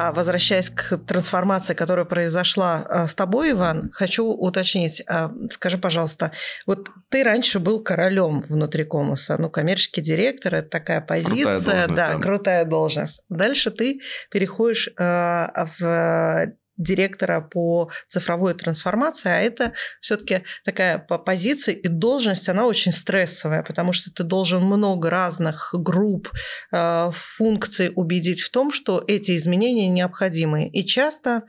А 0.00 0.12
возвращаясь 0.12 0.70
к 0.70 0.96
трансформации, 0.96 1.74
которая 1.74 2.06
произошла 2.06 2.86
а, 2.88 3.06
с 3.06 3.14
тобой, 3.14 3.50
Иван, 3.50 3.90
хочу 3.92 4.24
уточнить. 4.24 5.02
А, 5.06 5.30
скажи, 5.50 5.76
пожалуйста, 5.76 6.32
вот 6.66 6.88
ты 7.10 7.22
раньше 7.22 7.58
был 7.58 7.82
королем 7.82 8.46
внутри 8.48 8.84
Комуса, 8.84 9.36
ну, 9.38 9.50
коммерческий 9.50 10.00
директор, 10.00 10.54
это 10.54 10.70
такая 10.70 11.02
позиция, 11.02 11.86
да, 11.86 12.14
да, 12.14 12.18
крутая 12.18 12.64
должность. 12.64 13.20
Дальше 13.28 13.70
ты 13.70 14.00
переходишь 14.30 14.88
а, 14.98 15.66
в 15.78 16.54
директора 16.80 17.40
по 17.40 17.90
цифровой 18.08 18.54
трансформации, 18.54 19.28
а 19.28 19.40
это 19.40 19.72
все-таки 20.00 20.42
такая 20.64 20.98
позиция 20.98 21.74
и 21.74 21.88
должность, 21.88 22.48
она 22.48 22.66
очень 22.66 22.92
стрессовая, 22.92 23.62
потому 23.62 23.92
что 23.92 24.10
ты 24.10 24.22
должен 24.22 24.62
много 24.62 25.10
разных 25.10 25.70
групп, 25.74 26.30
э, 26.72 27.10
функций 27.12 27.92
убедить 27.94 28.40
в 28.40 28.50
том, 28.50 28.72
что 28.72 29.04
эти 29.06 29.36
изменения 29.36 29.88
необходимы. 29.88 30.68
И 30.68 30.84
часто 30.84 31.42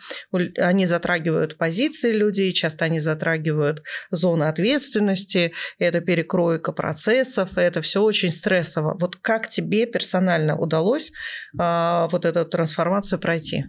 они 0.57 0.85
затрагивают 0.85 1.57
позиции 1.57 2.11
людей, 2.11 2.51
часто 2.51 2.85
они 2.85 2.99
затрагивают 2.99 3.83
зоны 4.11 4.43
ответственности, 4.45 5.53
это 5.79 6.01
перекройка 6.01 6.73
процессов, 6.73 7.57
это 7.57 7.81
все 7.81 8.03
очень 8.03 8.31
стрессово. 8.31 8.97
Вот 8.99 9.15
как 9.15 9.47
тебе 9.47 9.85
персонально 9.85 10.57
удалось 10.57 11.11
э, 11.57 12.07
вот 12.11 12.25
эту 12.25 12.43
трансформацию 12.45 13.19
пройти? 13.19 13.65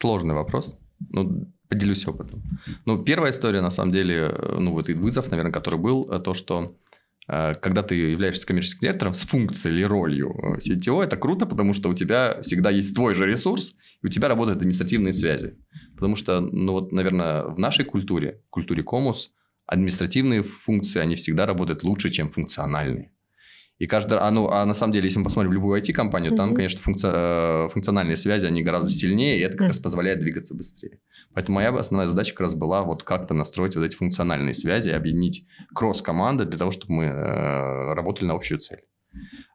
Сложный 0.00 0.34
вопрос. 0.34 0.78
Ну, 1.10 1.52
поделюсь 1.68 2.06
опытом. 2.06 2.42
Ну, 2.84 3.02
первая 3.02 3.32
история, 3.32 3.60
на 3.60 3.70
самом 3.70 3.92
деле, 3.92 4.14
э, 4.32 4.58
ну, 4.60 4.72
вот 4.72 4.88
и 4.88 4.94
вызов, 4.94 5.30
наверное, 5.30 5.52
который 5.52 5.80
был, 5.80 6.08
э, 6.08 6.20
то, 6.20 6.34
что 6.34 6.76
э, 7.26 7.54
когда 7.56 7.82
ты 7.82 7.96
являешься 7.96 8.46
коммерческим 8.46 8.82
директором 8.82 9.12
с 9.12 9.24
функцией 9.26 9.74
или 9.74 9.82
ролью 9.82 10.36
CTO, 10.58 11.02
это 11.02 11.16
круто, 11.16 11.46
потому 11.46 11.74
что 11.74 11.88
у 11.88 11.94
тебя 11.94 12.40
всегда 12.42 12.70
есть 12.70 12.94
твой 12.94 13.14
же 13.14 13.26
ресурс, 13.26 13.74
и 14.02 14.06
у 14.06 14.08
тебя 14.08 14.28
работают 14.28 14.58
административные 14.58 15.12
связи. 15.12 15.58
Потому 15.96 16.14
что, 16.14 16.40
ну 16.40 16.72
вот, 16.72 16.92
наверное, 16.92 17.46
в 17.46 17.58
нашей 17.58 17.84
культуре, 17.84 18.40
культуре 18.50 18.84
комус, 18.84 19.32
административные 19.66 20.44
функции, 20.44 21.00
они 21.00 21.16
всегда 21.16 21.44
работают 21.44 21.82
лучше, 21.82 22.10
чем 22.10 22.30
функциональные. 22.30 23.10
И 23.78 23.86
каждый, 23.86 24.18
а, 24.18 24.30
ну, 24.32 24.48
а 24.48 24.64
на 24.66 24.74
самом 24.74 24.92
деле, 24.92 25.06
если 25.06 25.20
мы 25.20 25.24
посмотрим 25.24 25.52
любую 25.52 25.80
IT-компанию, 25.80 26.32
mm-hmm. 26.32 26.36
там, 26.36 26.54
конечно, 26.54 26.80
функци... 26.80 27.08
Э, 27.12 27.68
функциональные 27.72 28.16
связи, 28.16 28.44
они 28.46 28.62
гораздо 28.62 28.90
сильнее, 28.90 29.38
и 29.38 29.42
это 29.42 29.56
как 29.56 29.66
mm-hmm. 29.66 29.68
раз 29.68 29.78
позволяет 29.78 30.18
двигаться 30.18 30.54
быстрее. 30.54 30.98
Поэтому 31.32 31.56
моя 31.56 31.70
основная 31.70 32.08
задача 32.08 32.32
как 32.32 32.40
раз 32.40 32.54
была 32.54 32.82
вот 32.82 33.04
как-то 33.04 33.34
настроить 33.34 33.76
вот 33.76 33.84
эти 33.84 33.94
функциональные 33.94 34.54
связи, 34.54 34.90
объединить 34.90 35.46
кросс-команды 35.74 36.44
для 36.44 36.58
того, 36.58 36.72
чтобы 36.72 36.94
мы 36.94 37.04
э, 37.04 37.94
работали 37.94 38.26
на 38.26 38.34
общую 38.34 38.58
цель. 38.58 38.82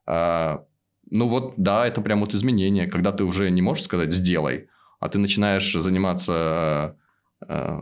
А, 0.06 0.63
ну 1.10 1.27
вот, 1.27 1.56
да, 1.58 1.86
это 1.86 2.01
прям 2.01 2.22
вот 2.22 2.34
изменение, 2.34 2.88
когда 2.88 3.12
ты 3.12 3.25
уже 3.25 3.50
не 3.51 3.62
можешь 3.62 3.84
сказать 3.84 4.12
«сделай», 4.12 4.68
а 5.01 5.10
ты 5.10 5.20
начинаешь 5.20 5.74
заниматься, 5.74 6.96
э, 7.50 7.77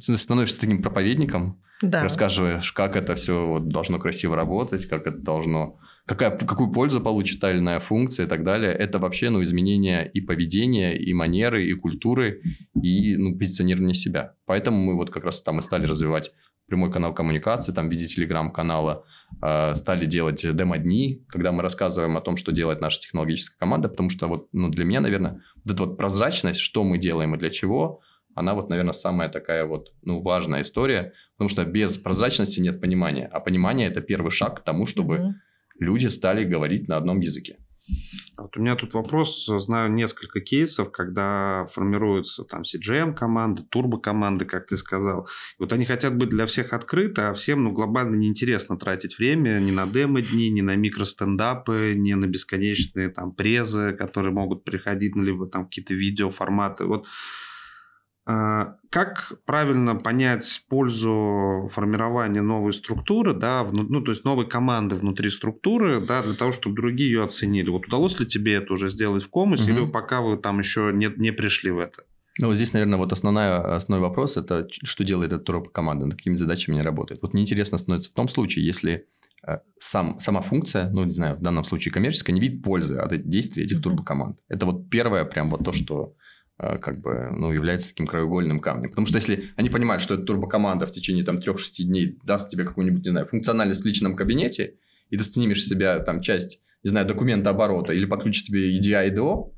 э, 0.00 0.16
становишься 0.16 0.60
таким 0.60 0.82
проповедником, 0.82 1.62
да. 1.82 2.02
рассказываешь, 2.02 2.72
как 2.72 2.96
это 2.96 3.14
все 3.14 3.46
вот 3.46 3.68
должно 3.68 3.98
красиво 3.98 4.36
работать, 4.36 4.86
как 4.86 5.06
это 5.06 5.18
должно, 5.18 5.78
какая, 6.06 6.36
какую 6.36 6.72
пользу 6.72 7.00
получит 7.00 7.40
та 7.40 7.50
или 7.50 7.58
иная 7.58 7.80
функция 7.80 8.26
и 8.26 8.28
так 8.28 8.44
далее. 8.44 8.72
Это 8.72 8.98
вообще 8.98 9.30
ну, 9.30 9.42
изменение 9.42 10.08
и 10.10 10.20
поведения, 10.20 10.96
и 10.96 11.12
манеры, 11.12 11.66
и 11.66 11.74
культуры, 11.74 12.40
и 12.80 13.16
ну, 13.16 13.36
позиционирование 13.36 13.94
себя. 13.94 14.34
Поэтому 14.46 14.78
мы 14.78 14.96
вот 14.96 15.10
как 15.10 15.24
раз 15.24 15.42
там 15.42 15.58
и 15.58 15.62
стали 15.62 15.86
развивать 15.86 16.32
прямой 16.68 16.92
канал 16.92 17.12
коммуникации, 17.12 17.72
там 17.72 17.88
в 17.88 17.92
виде 17.92 18.06
телеграм-канала, 18.06 19.04
э, 19.42 19.74
стали 19.74 20.06
делать 20.06 20.40
демо-дни, 20.40 21.22
когда 21.28 21.52
мы 21.52 21.62
рассказываем 21.62 22.16
о 22.16 22.20
том, 22.20 22.36
что 22.36 22.52
делает 22.52 22.80
наша 22.80 23.00
технологическая 23.00 23.58
команда, 23.58 23.88
потому 23.88 24.08
что 24.08 24.28
вот 24.28 24.48
ну, 24.52 24.70
для 24.70 24.84
меня, 24.84 25.00
наверное, 25.00 25.42
вот 25.64 25.74
эта 25.74 25.84
вот 25.84 25.96
прозрачность, 25.98 26.60
что 26.60 26.84
мы 26.84 26.98
делаем 26.98 27.34
и 27.34 27.38
для 27.38 27.50
чего– 27.50 28.00
она 28.34 28.54
вот, 28.54 28.70
наверное, 28.70 28.92
самая 28.92 29.28
такая 29.28 29.66
вот, 29.66 29.92
ну, 30.02 30.22
важная 30.22 30.62
история, 30.62 31.12
потому 31.42 31.48
что 31.48 31.64
без 31.64 31.98
прозрачности 31.98 32.60
нет 32.60 32.80
понимания, 32.80 33.26
а 33.26 33.40
понимание– 33.40 33.88
это 33.90 34.00
первый 34.00 34.30
шаг 34.30 34.60
к 34.60 34.64
тому, 34.64 34.86
чтобы 34.86 35.16
mm-hmm. 35.16 35.32
люди 35.80 36.06
стали 36.06 36.44
говорить 36.44 36.86
на 36.86 36.96
одном 36.96 37.18
языке. 37.18 37.56
Вот 38.38 38.56
у 38.56 38.60
меня 38.60 38.76
тут 38.76 38.94
вопрос. 38.94 39.46
Знаю 39.46 39.90
несколько 39.90 40.40
кейсов, 40.40 40.92
когда 40.92 41.66
формируются 41.72 42.44
там 42.44 42.62
CGM-команды, 42.62 43.64
турбо-команды, 43.68 44.44
как 44.44 44.68
ты 44.68 44.76
сказал. 44.76 45.26
И 45.58 45.62
вот 45.62 45.72
они 45.72 45.84
хотят 45.84 46.16
быть 46.16 46.28
для 46.28 46.46
всех 46.46 46.72
открыты, 46.72 47.22
а 47.22 47.34
всем 47.34 47.64
ну, 47.64 47.72
глобально 47.72 48.14
неинтересно 48.14 48.78
тратить 48.78 49.18
время 49.18 49.58
ни 49.58 49.72
на 49.72 49.86
демо-дни, 49.88 50.48
ни 50.48 50.60
на 50.60 50.76
микростендапы, 50.76 51.94
ни 51.96 52.14
на 52.14 52.26
бесконечные 52.26 53.08
там 53.08 53.32
презы, 53.32 53.94
которые 53.94 54.32
могут 54.32 54.62
приходить, 54.62 55.16
ну, 55.16 55.24
либо 55.24 55.48
там 55.48 55.64
какие-то 55.64 55.94
видеоформаты. 55.94 56.84
Вот 56.84 57.06
как 58.24 59.32
правильно 59.46 59.96
понять 59.96 60.64
пользу 60.68 61.68
формирования 61.74 62.40
новой 62.42 62.72
структуры, 62.72 63.34
да, 63.34 63.64
ну, 63.64 64.00
то 64.00 64.12
есть 64.12 64.24
новой 64.24 64.48
команды 64.48 64.94
внутри 64.94 65.28
структуры, 65.28 66.00
да, 66.00 66.22
для 66.22 66.34
того, 66.34 66.52
чтобы 66.52 66.76
другие 66.76 67.10
ее 67.10 67.24
оценили? 67.24 67.68
Вот 67.68 67.86
удалось 67.86 68.20
ли 68.20 68.26
тебе 68.26 68.54
это 68.54 68.74
уже 68.74 68.90
сделать 68.90 69.24
в 69.24 69.28
комусе, 69.28 69.72
угу. 69.72 69.72
или 69.72 69.90
пока 69.90 70.20
вы 70.20 70.36
там 70.36 70.60
еще 70.60 70.92
не, 70.94 71.10
не 71.16 71.32
пришли 71.32 71.72
в 71.72 71.78
это? 71.80 72.04
Ну, 72.38 72.46
вот 72.46 72.56
здесь, 72.56 72.72
наверное, 72.72 72.98
вот 72.98 73.12
основная, 73.12 73.76
основной 73.76 74.08
вопрос– 74.08 74.36
это 74.38 74.66
что 74.70 75.04
делает 75.04 75.32
эта 75.32 75.42
тропа 75.42 75.70
команды, 75.70 76.06
над 76.06 76.16
какими 76.16 76.34
задачами 76.34 76.76
они 76.76 76.84
работают. 76.84 77.20
Вот 77.22 77.34
мне 77.34 77.42
интересно 77.42 77.76
становится 77.76 78.10
в 78.10 78.14
том 78.14 78.28
случае, 78.28 78.64
если 78.64 79.06
э, 79.46 79.58
сам, 79.78 80.18
сама 80.18 80.40
функция, 80.40 80.88
ну, 80.90 81.04
не 81.04 81.12
знаю, 81.12 81.36
в 81.36 81.42
данном 81.42 81.64
случае 81.64 81.92
коммерческая, 81.92 82.34
не 82.34 82.40
видит 82.40 82.62
пользы 82.62 82.96
от 82.96 83.28
действий 83.28 83.64
этих 83.64 83.82
турбокоманд. 83.82 84.38
Это 84.48 84.64
вот 84.64 84.88
первое, 84.88 85.24
прям 85.24 85.50
вот 85.50 85.62
то, 85.64 85.72
что 85.72 86.14
как 86.62 87.00
бы, 87.00 87.30
ну, 87.32 87.52
является 87.52 87.88
таким 87.88 88.06
краеугольным 88.06 88.60
камнем. 88.60 88.90
Потому 88.90 89.06
что 89.06 89.16
если 89.16 89.50
они 89.56 89.68
понимают, 89.68 90.02
что 90.02 90.14
эта 90.14 90.22
турбокоманда 90.22 90.86
в 90.86 90.92
течение 90.92 91.24
там 91.24 91.38
3-6 91.38 91.82
дней 91.84 92.18
даст 92.22 92.50
тебе 92.50 92.64
какую-нибудь, 92.64 93.04
не 93.04 93.10
знаю, 93.10 93.26
функциональность 93.26 93.82
в 93.82 93.86
личном 93.86 94.14
кабинете, 94.14 94.74
и 95.10 95.16
ты 95.16 95.24
снимешь 95.24 95.62
с 95.62 95.68
себя 95.68 95.98
там 96.00 96.20
часть, 96.20 96.60
не 96.84 96.90
знаю, 96.90 97.06
документа 97.06 97.50
оборота 97.50 97.92
или 97.92 98.04
подключит 98.04 98.46
тебе 98.46 98.78
EDI 98.78 99.08
и 99.08 99.14
DO, 99.16 99.52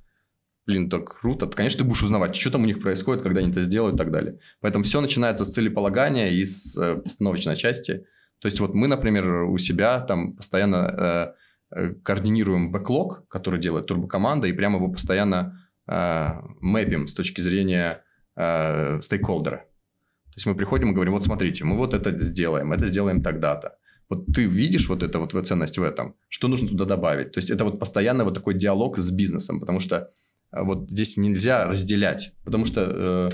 блин, 0.66 0.88
так 0.88 1.20
круто, 1.20 1.46
то, 1.46 1.56
конечно, 1.56 1.78
ты 1.78 1.84
будешь 1.84 2.02
узнавать, 2.02 2.34
что 2.37 2.50
там 2.50 2.62
у 2.62 2.66
них 2.66 2.80
происходит, 2.80 3.23
когда 3.23 3.40
они 3.40 3.50
это 3.50 3.62
сделают 3.62 3.96
и 3.96 3.99
так 3.99 4.11
далее. 4.11 4.38
Поэтому 4.61 4.84
все 4.84 5.00
начинается 5.00 5.44
с 5.44 5.52
целеполагания 5.52 6.30
и 6.30 6.44
с 6.44 6.76
э, 6.76 6.96
постановочной 6.96 7.56
части. 7.56 8.06
То 8.38 8.46
есть 8.46 8.61
вот 8.61 8.73
мы, 8.75 8.88
например, 8.88 9.42
у 9.44 9.58
себя 9.58 10.00
там 10.00 10.34
постоянно 10.34 11.34
э, 11.70 11.80
э 11.80 11.94
координируем 12.02 12.73
бэклог, 12.73 13.28
который 13.28 13.61
делает 13.61 13.87
турбокоманда, 13.87 14.46
и 14.46 14.52
прямо 14.54 14.78
его 14.78 14.88
постоянно 14.88 15.61
Э, 15.63 15.63
мэпим 15.86 17.08
с 17.08 17.14
точки 17.14 17.40
зрения 17.40 18.02
э, 18.36 19.00
стейкхолдера. 19.02 19.58
То 19.58 20.36
есть 20.36 20.46
мы 20.46 20.54
приходим 20.54 20.90
и 20.90 20.94
говорим, 20.94 21.12
вот 21.12 21.22
смотрите, 21.22 21.64
мы 21.64 21.76
вот 21.76 21.94
это 21.94 22.18
сделаем, 22.18 22.72
это 22.72 22.86
сделаем 22.86 23.22
тогда-то. 23.22 23.76
Вот 24.10 24.26
ты 24.26 24.46
видишь 24.46 24.88
вот 24.88 25.02
это 25.02 25.18
вот 25.18 25.32
ценность 25.46 25.78
в 25.78 25.82
этом, 25.82 26.16
что 26.28 26.48
нужно 26.48 26.68
туда 26.68 26.84
добавить. 26.84 27.32
То 27.32 27.38
есть 27.38 27.50
это 27.50 27.64
вот 27.64 27.78
постоянно 27.78 28.24
вот 28.24 28.34
такой 28.34 28.54
диалог 28.54 28.98
с 28.98 29.10
бизнесом, 29.10 29.60
потому 29.60 29.80
что 29.80 30.10
э, 30.52 30.62
вот 30.62 30.90
здесь 30.90 31.16
нельзя 31.16 31.66
разделять, 31.66 32.34
потому 32.44 32.64
что 32.64 32.80
э, 32.80 33.30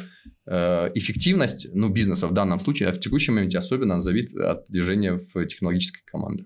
э, 0.46 0.90
эффективность 0.94 1.68
ну, 1.72 1.88
бизнеса 1.88 2.28
в 2.28 2.32
данном 2.32 2.60
случае, 2.60 2.90
а 2.90 2.92
в 2.92 3.00
текущем 3.00 3.34
моменте 3.34 3.58
особенно 3.58 4.00
зависит 4.00 4.36
от 4.36 4.66
движения 4.68 5.26
в 5.34 5.46
технологической 5.46 6.02
команде. 6.04 6.44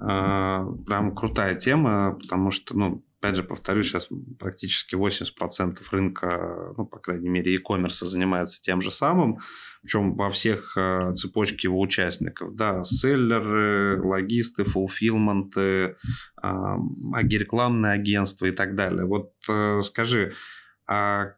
А, 0.00 0.64
прям 0.86 1.14
крутая 1.14 1.54
тема, 1.54 2.18
потому 2.20 2.50
что, 2.50 2.76
ну, 2.76 3.04
опять 3.22 3.36
же, 3.36 3.44
повторюсь, 3.44 3.86
сейчас 3.86 4.08
практически 4.40 4.96
80% 4.96 5.78
рынка, 5.92 6.74
ну, 6.76 6.84
по 6.84 6.98
крайней 6.98 7.28
мере, 7.28 7.54
e-commerce 7.54 8.04
занимаются 8.06 8.60
тем 8.60 8.82
же 8.82 8.90
самым, 8.90 9.38
причем 9.80 10.16
во 10.16 10.28
всех 10.28 10.76
э, 10.76 11.12
цепочке 11.14 11.68
его 11.68 11.80
участников, 11.80 12.56
да, 12.56 12.82
селлеры, 12.82 14.02
логисты, 14.02 14.64
фулфилменты, 14.64 15.96
рекламные 16.42 17.92
агентства 17.92 18.46
и 18.46 18.50
так 18.50 18.74
далее. 18.74 19.04
Вот 19.04 19.32
э, 19.48 19.82
скажи, 19.82 20.32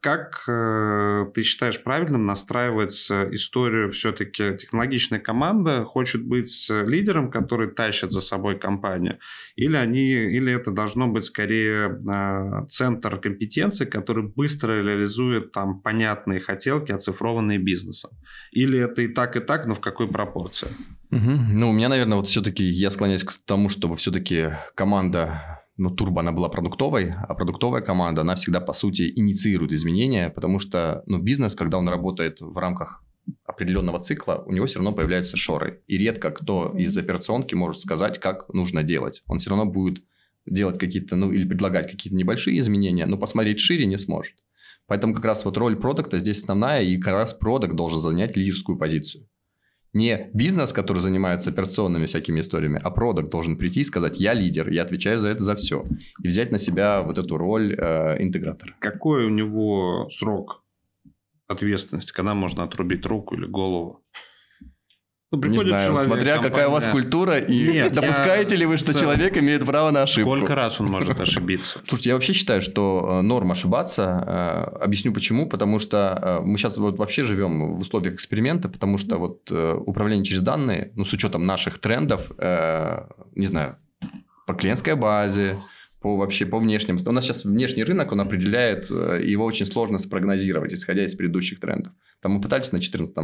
как 0.00 0.44
э, 0.49 1.26
ты 1.34 1.42
считаешь 1.42 1.82
правильным 1.82 2.26
настраивать 2.26 3.11
историю 3.32 3.90
все-таки 3.90 4.56
технологичная 4.56 5.18
команда 5.18 5.84
хочет 5.84 6.25
быть 6.25 6.68
лидером, 6.70 7.30
который 7.30 7.70
тащит 7.70 8.11
за 8.11 8.20
собой 8.20 8.58
компанию, 8.58 9.18
или 9.56 9.76
они, 9.76 10.08
или 10.08 10.52
это 10.52 10.70
должно 10.70 11.08
быть 11.08 11.25
скорее 11.25 11.88
э, 11.88 12.66
центр 12.68 13.18
компетенции, 13.18 13.84
который 13.84 14.25
быстро 14.25 14.82
реализует 14.82 15.52
там 15.52 15.80
понятные 15.80 16.40
хотелки, 16.40 16.92
оцифрованные 16.92 17.58
бизнесом, 17.58 18.11
или 18.52 18.78
это 18.78 19.02
и 19.02 19.08
так 19.08 19.37
и 19.37 19.40
так, 19.40 19.66
но 19.66 19.75
в 19.75 19.80
какой 19.80 20.08
пропорции? 20.08 20.68
Угу. 21.11 21.20
Ну 21.20 21.70
у 21.70 21.73
меня, 21.73 21.88
наверное, 21.88 22.16
вот 22.16 22.26
все-таки 22.26 22.64
я 22.64 22.90
склоняюсь 22.90 23.25
к 23.25 23.32
тому, 23.44 23.68
чтобы 23.68 23.96
все-таки 23.96 24.56
команда 24.75 25.63
ну, 25.76 25.90
Турбо, 25.90 26.21
она 26.21 26.33
была 26.33 26.49
продуктовой, 26.49 27.12
а 27.12 27.35
продуктовая 27.35 27.83
команда, 27.83 28.21
она 28.21 28.37
всегда, 28.37 28.61
по 28.61 28.73
сути, 28.73 29.12
инициирует 29.16 29.73
изменения, 29.73 30.31
потому 30.31 30.59
что, 30.61 31.02
ну, 31.07 31.19
бизнес, 31.21 31.54
когда 31.54 31.78
он 31.78 31.88
работает 31.88 32.40
в 32.40 32.57
рамках 32.57 33.02
определенного 33.45 34.00
цикла, 34.00 34.43
у 34.47 34.52
него 34.52 34.66
все 34.66 34.78
равно 34.78 34.93
появляются 34.93 35.37
шоры. 35.37 35.83
И 35.87 35.97
редко 35.99 36.31
кто 36.31 36.73
из 36.76 36.97
операционки 36.97 37.54
может 37.54 37.83
сказать, 37.83 38.21
как 38.21 38.52
нужно 38.52 38.83
делать. 38.83 39.23
Он 39.26 39.38
все 39.38 39.50
равно 39.50 39.66
будет 39.66 40.04
делать 40.47 40.78
какие-то, 40.78 41.16
ну, 41.16 41.33
или 41.33 41.49
предлагать 41.49 41.90
какие-то 41.90 42.16
небольшие 42.16 42.59
изменения, 42.59 43.07
но 43.07 43.19
посмотреть 43.19 43.61
шире 43.61 43.87
не 43.87 43.97
сможет. 43.97 44.35
Поэтому 44.87 45.14
как 45.14 45.25
раз 45.25 45.45
вот 45.45 45.57
роль 45.57 45.76
продукта 45.76 46.19
здесь 46.19 46.43
основная, 46.43 46.83
и 46.83 46.99
как 46.99 47.14
раз 47.14 47.33
продукт 47.33 47.75
должен 47.75 47.99
занять 47.99 48.37
лидерскую 48.37 48.78
позицию 48.78 49.26
не 49.95 50.31
бизнес, 50.35 50.73
который 50.73 50.99
занимается 50.99 51.51
операционными 51.51 52.07
всякими 52.07 52.41
историями, 52.41 52.81
а 52.83 52.91
продукт 52.91 53.31
должен 53.31 53.57
прийти 53.57 53.81
и 53.81 53.85
сказать, 53.85 54.21
я 54.21 54.35
лидер, 54.35 54.69
я 54.69 54.83
отвечаю 54.83 55.19
за 55.19 55.29
это 55.29 55.43
за 55.43 55.55
все. 55.55 55.85
И 56.23 56.29
взять 56.29 56.51
на 56.51 56.59
себя 56.59 57.03
вот 57.03 57.17
эту 57.17 57.37
роль 57.39 57.75
э, 57.75 58.23
интегратора. 58.23 58.75
Какой 58.81 59.25
у 59.25 59.31
него 59.31 60.09
срок 60.11 60.63
ответственности, 61.47 62.13
когда 62.13 62.35
можно 62.35 62.65
отрубить 62.65 63.07
руку 63.07 63.37
или 63.37 63.47
голову? 63.47 64.03
Ну, 65.37 65.49
не 65.49 65.59
знаю, 65.59 65.91
человек, 65.91 66.07
смотря 66.07 66.33
компания... 66.35 66.50
какая 66.50 66.69
у 66.69 66.73
вас 66.73 66.87
культура, 66.87 67.38
и 67.38 67.73
Нет, 67.73 67.93
допускаете 67.93 68.55
я... 68.55 68.61
ли 68.61 68.67
вы, 68.67 68.76
что 68.76 68.93
человек 68.95 69.37
имеет 69.37 69.64
право 69.64 69.91
на 69.91 70.03
ошибку? 70.03 70.37
Сколько 70.37 70.55
раз 70.55 70.81
он 70.81 70.87
может 70.87 71.19
ошибиться? 71.19 71.81
Слушайте, 71.85 72.11
я 72.11 72.14
вообще 72.14 72.33
считаю, 72.33 72.62
что 72.62 73.19
э, 73.19 73.23
норм 73.23 73.53
ошибаться. 73.53 74.25
Э, 74.26 74.85
объясню 74.85 75.12
почему. 75.12 75.49
Потому 75.49 75.79
что 75.79 76.19
э, 76.21 76.41
мы 76.45 76.59
сейчас 76.59 76.76
вот 76.76 76.99
вообще 76.99 77.25
живем 77.25 77.76
в 77.76 77.81
условиях 77.81 78.14
эксперимента, 78.14 78.69
потому 78.69 78.99
что 78.99 79.19
вот 79.19 79.50
управление 79.50 80.25
через 80.25 80.43
данные, 80.43 80.93
ну, 80.95 81.05
с 81.05 81.12
учетом 81.12 81.47
наших 81.47 81.79
трендов, 81.79 82.31
не 83.35 83.47
знаю, 83.47 83.76
по 84.47 84.55
клиентской 84.55 84.95
базе, 84.95 85.59
по 86.00 86.17
вообще 86.17 86.47
по 86.47 86.59
внешним. 86.59 86.99
У 87.07 87.12
нас 87.12 87.25
сейчас 87.25 87.45
внешний 87.45 87.85
рынок, 87.85 88.12
он 88.12 88.21
определяет, 88.21 88.91
его 88.91 89.45
очень 89.45 89.67
сложно 89.67 89.99
спрогнозировать, 89.99 90.75
исходя 90.75 91.05
из 91.05 91.14
предыдущих 91.14 91.61
трендов. 91.61 91.93
Там 92.25 92.33
мы 92.33 92.40
пытались 92.40 92.73
на 92.73 92.81
14 92.81 93.14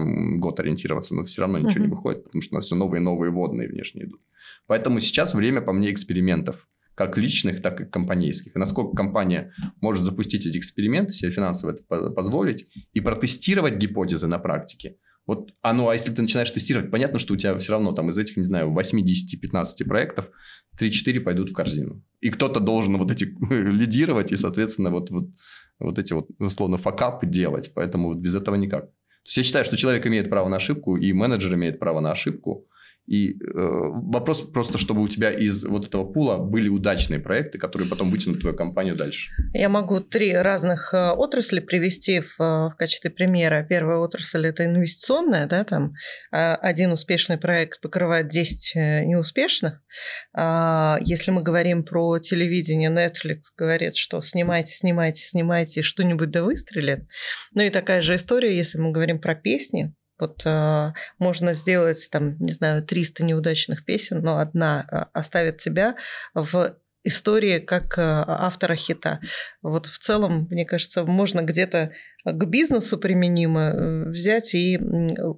год 0.40 0.60
ориентироваться, 0.60 1.14
но 1.14 1.24
все 1.24 1.40
равно 1.40 1.58
ничего 1.58 1.82
uh-huh. 1.82 1.86
не 1.86 1.90
выходит, 1.90 2.24
потому 2.24 2.42
что 2.42 2.54
у 2.54 2.56
нас 2.56 2.66
все 2.66 2.74
новые 2.74 3.00
и 3.00 3.02
новые 3.02 3.30
водные 3.30 3.66
внешние 3.66 4.04
идут. 4.04 4.20
Поэтому 4.66 5.00
сейчас 5.00 5.32
время, 5.32 5.62
по 5.62 5.72
мне, 5.72 5.90
экспериментов. 5.90 6.68
Как 6.94 7.16
личных, 7.16 7.62
так 7.62 7.80
и 7.80 7.86
компанейских. 7.86 8.54
И 8.54 8.58
насколько 8.58 8.94
компания 8.94 9.54
может 9.80 10.04
запустить 10.04 10.44
эти 10.44 10.58
эксперименты, 10.58 11.14
себе 11.14 11.30
финансово 11.30 11.70
это 11.70 12.10
позволить, 12.10 12.68
и 12.92 13.00
протестировать 13.00 13.78
гипотезы 13.78 14.26
на 14.26 14.38
практике. 14.38 14.98
Вот, 15.26 15.54
а 15.62 15.72
ну, 15.72 15.88
а 15.88 15.94
если 15.94 16.12
ты 16.12 16.20
начинаешь 16.20 16.50
тестировать, 16.50 16.90
понятно, 16.90 17.20
что 17.20 17.32
у 17.32 17.36
тебя 17.38 17.58
все 17.58 17.72
равно 17.72 17.92
там 17.92 18.10
из 18.10 18.18
этих, 18.18 18.36
не 18.36 18.44
знаю, 18.44 18.70
8, 18.70 19.02
10, 19.02 19.40
15 19.40 19.88
проектов 19.88 20.30
3-4 20.78 21.20
пойдут 21.20 21.50
в 21.50 21.54
корзину. 21.54 22.02
И 22.20 22.28
кто-то 22.28 22.60
должен 22.60 22.98
вот 22.98 23.10
эти 23.10 23.24
лидировать 23.50 24.30
и, 24.30 24.36
соответственно, 24.36 24.90
вот, 24.90 25.10
вот 25.10 25.30
вот 25.80 25.98
эти 25.98 26.12
вот, 26.12 26.28
условно, 26.38 26.78
факапы 26.78 27.26
делать. 27.26 27.72
Поэтому 27.74 28.08
вот 28.08 28.18
без 28.18 28.34
этого 28.34 28.54
никак. 28.54 28.86
То 28.86 29.26
есть 29.26 29.36
я 29.36 29.42
считаю, 29.42 29.64
что 29.64 29.76
человек 29.76 30.06
имеет 30.06 30.30
право 30.30 30.48
на 30.48 30.56
ошибку, 30.56 30.96
и 30.96 31.12
менеджер 31.12 31.54
имеет 31.54 31.78
право 31.78 32.00
на 32.00 32.12
ошибку. 32.12 32.66
И 33.10 33.32
э, 33.32 33.36
вопрос 33.54 34.40
просто, 34.40 34.78
чтобы 34.78 35.02
у 35.02 35.08
тебя 35.08 35.32
из 35.32 35.64
вот 35.64 35.84
этого 35.84 36.04
пула 36.04 36.38
были 36.38 36.68
удачные 36.68 37.18
проекты, 37.18 37.58
которые 37.58 37.88
потом 37.88 38.08
вытянут 38.08 38.40
твою 38.40 38.54
компанию 38.54 38.94
дальше. 38.94 39.32
Я 39.52 39.68
могу 39.68 39.98
три 39.98 40.32
разных 40.32 40.94
э, 40.94 41.10
отрасли 41.10 41.58
привести 41.58 42.20
в, 42.20 42.38
э, 42.38 42.68
в 42.68 42.74
качестве 42.78 43.10
примера. 43.10 43.66
Первая 43.68 43.98
отрасль 43.98 44.46
это 44.46 44.64
инвестиционная, 44.64 45.48
да, 45.48 45.64
там 45.64 45.94
э, 46.30 46.54
один 46.54 46.92
успешный 46.92 47.36
проект 47.36 47.80
покрывает 47.80 48.28
10 48.28 48.76
неуспешных. 49.06 49.82
А, 50.32 50.98
если 51.00 51.32
мы 51.32 51.42
говорим 51.42 51.82
про 51.82 52.20
телевидение, 52.20 52.90
Netflix 52.90 53.40
говорит, 53.58 53.96
что 53.96 54.20
снимайте, 54.20 54.72
снимайте, 54.72 55.24
снимайте, 55.24 55.82
что-нибудь 55.82 56.30
да 56.30 56.44
выстрелит. 56.44 57.00
Ну 57.54 57.62
и 57.62 57.70
такая 57.70 58.02
же 58.02 58.14
история, 58.14 58.56
если 58.56 58.78
мы 58.78 58.92
говорим 58.92 59.20
про 59.20 59.34
песни, 59.34 59.94
вот 60.20 60.42
э, 60.44 60.92
можно 61.18 61.54
сделать 61.54 62.08
там, 62.10 62.36
не 62.38 62.52
знаю, 62.52 62.82
300 62.82 63.24
неудачных 63.24 63.84
песен, 63.84 64.20
но 64.22 64.38
одна 64.38 64.86
э, 64.90 65.04
оставит 65.12 65.58
тебя 65.58 65.96
в 66.34 66.76
истории 67.04 67.58
как 67.58 67.98
э, 67.98 68.02
автора 68.02 68.74
хита. 68.74 69.20
Вот 69.62 69.86
в 69.86 69.98
целом, 69.98 70.46
мне 70.50 70.64
кажется, 70.64 71.04
можно 71.04 71.42
где-то 71.42 71.92
к 72.24 72.44
бизнесу 72.46 72.98
применимо 72.98 73.60
э, 73.60 74.04
взять 74.08 74.54
и 74.54 74.78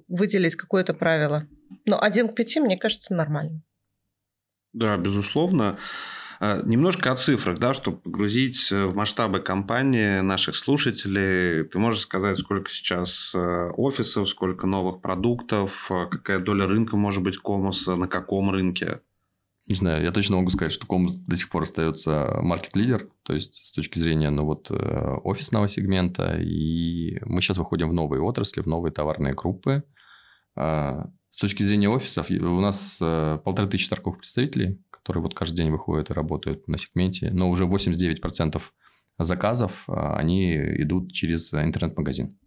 выделить 0.07 0.55
какое-то 0.55 0.93
правило. 0.93 1.47
Но 1.85 2.01
один 2.01 2.29
к 2.29 2.35
пяти, 2.35 2.59
мне 2.59 2.77
кажется, 2.77 3.13
нормально. 3.13 3.61
Да, 4.73 4.97
безусловно. 4.97 5.77
А, 6.45 6.61
немножко 6.61 7.09
о 7.09 7.15
цифрах, 7.15 7.57
да, 7.57 7.73
чтобы 7.73 7.99
погрузить 7.99 8.69
э, 8.69 8.85
в 8.85 8.95
масштабы 8.95 9.39
компании 9.39 10.19
наших 10.19 10.57
слушателей. 10.57 11.63
Ты 11.63 11.79
можешь 11.79 12.01
сказать, 12.01 12.37
сколько 12.37 12.69
сейчас 12.69 13.31
э, 13.33 13.69
офисов, 13.77 14.27
сколько 14.27 14.67
новых 14.67 14.99
продуктов, 14.99 15.89
э, 15.89 16.05
какая 16.11 16.39
доля 16.39 16.67
рынка 16.67 16.97
может 16.97 17.23
быть 17.23 17.37
Комуса, 17.37 17.95
на 17.95 18.09
каком 18.09 18.49
рынке? 18.49 18.99
Не 19.69 19.75
знаю, 19.75 20.03
я 20.03 20.11
точно 20.11 20.35
могу 20.35 20.49
сказать, 20.49 20.73
что 20.73 20.85
Комус 20.85 21.13
до 21.13 21.37
сих 21.37 21.49
пор 21.49 21.61
остается 21.61 22.37
маркет-лидер, 22.41 23.07
то 23.23 23.33
есть 23.33 23.55
с 23.63 23.71
точки 23.71 23.97
зрения 23.97 24.29
ну, 24.29 24.43
вот, 24.43 24.69
офисного 24.69 25.69
сегмента, 25.69 26.35
и 26.41 27.19
мы 27.23 27.39
сейчас 27.39 27.55
выходим 27.55 27.89
в 27.89 27.93
новые 27.93 28.21
отрасли, 28.21 28.59
в 28.59 28.65
новые 28.65 28.91
товарные 28.91 29.33
группы. 29.33 29.83
А, 30.57 31.09
с 31.29 31.37
точки 31.37 31.63
зрения 31.63 31.87
офисов, 31.87 32.29
у 32.29 32.59
нас 32.59 32.97
полторы 33.45 33.69
тысячи 33.69 33.87
торговых 33.87 34.19
представителей, 34.19 34.81
которые 35.03 35.23
вот 35.23 35.35
каждый 35.35 35.57
день 35.57 35.69
выходят 35.69 36.09
и 36.09 36.13
работают 36.13 36.65
на 36.69 36.77
сегменте, 36.77 37.29
но 37.31 37.49
уже 37.49 37.65
89% 37.65 38.61
заказов, 39.19 39.83
а, 39.87 40.15
они 40.15 40.55
идут 40.55 41.11
через 41.11 41.53
интернет-магазин. 41.53 42.37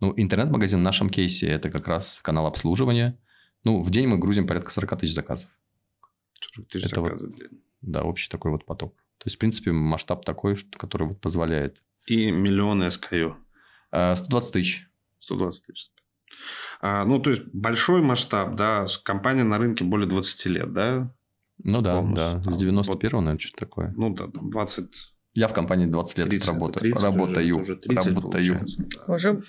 Ну, 0.00 0.14
интернет-магазин 0.16 0.78
в 0.78 0.82
нашем 0.82 1.10
кейсе– 1.10 1.46
это 1.48 1.68
как 1.68 1.88
раз 1.88 2.20
канал 2.20 2.46
обслуживания. 2.46 3.18
Ну, 3.64 3.82
в 3.82 3.90
день 3.90 4.06
мы 4.06 4.18
грузим 4.18 4.46
порядка 4.46 4.70
40 4.70 5.00
тысяч 5.00 5.14
заказов. 5.14 5.50
40 6.54 6.68
тысяч 6.68 6.86
это 6.86 7.00
заказов 7.00 7.28
вот, 7.28 7.40
Да, 7.80 8.02
общий 8.02 8.30
такой 8.30 8.52
вот 8.52 8.64
поток. 8.64 8.94
То 9.18 9.26
есть, 9.26 9.36
в 9.36 9.38
принципе, 9.40 9.72
масштаб 9.72 10.24
такой, 10.24 10.56
который 10.76 11.08
вот 11.08 11.20
позволяет. 11.20 11.82
И 12.06 12.30
миллионы 12.30 12.84
SKU? 12.84 13.34
120 13.90 14.52
тысяч. 14.52 14.86
120 15.20 15.64
тысяч. 15.66 15.90
А, 16.80 17.04
ну, 17.04 17.18
то 17.18 17.30
есть, 17.30 17.42
большой 17.52 18.00
масштаб, 18.00 18.54
да, 18.54 18.86
компания 19.02 19.42
на 19.42 19.58
рынке 19.58 19.82
более 19.82 20.08
20 20.08 20.46
лет, 20.46 20.72
да? 20.72 21.12
Ну 21.62 21.82
да, 21.82 22.02
да. 22.02 22.42
С 22.50 22.62
91-го, 22.62 22.92
вот, 22.92 23.02
наверное, 23.02 23.38
что-то 23.38 23.58
такое. 23.58 23.92
Ну 23.96 24.14
да, 24.14 24.26
20... 24.26 24.88
Я 25.34 25.48
в 25.48 25.52
компании 25.52 25.84
20 25.84 26.18
лет 26.18 26.28
30, 26.30 26.48
работаю. 26.48 26.80
30, 26.80 27.02
работаю. 27.02 27.56
Уже, 27.56 27.72
уже 27.74 27.76
30 27.76 28.06
работаю. 28.06 28.64
Да. 28.78 29.14
Уже 29.14 29.42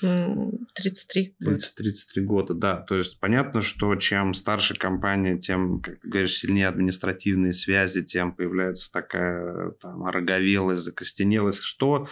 33. 0.76 1.36
30, 1.39 1.76
33 1.76 2.24
года, 2.26 2.54
да. 2.54 2.76
То 2.82 2.96
есть 2.96 3.20
понятно, 3.22 3.62
что 3.62 3.96
чем 3.96 4.34
старше 4.34 4.76
компания, 4.76 5.38
тем, 5.38 5.80
как 5.80 6.02
ты 6.02 6.10
говоришь, 6.10 6.36
сильнее 6.36 6.67
административные 6.67 7.54
связи, 7.54 8.04
тем 8.04 8.34
появляется 8.36 8.91
такая 8.91 9.72
там 9.82 10.04
ороговелость, 10.04 10.84
закостенелость. 10.84 11.62
Что 11.62 12.08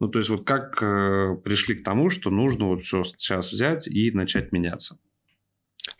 ну, 0.00 0.08
то 0.08 0.18
есть, 0.18 0.30
вот 0.30 0.46
как 0.46 0.82
э, 0.82 1.36
пришли 1.44 1.74
к 1.74 1.84
тому, 1.84 2.08
что 2.08 2.30
нужно 2.30 2.68
вот 2.68 2.82
все 2.82 3.04
сейчас 3.04 3.52
взять 3.52 3.86
и 3.86 4.10
начать 4.10 4.50
меняться? 4.50 4.98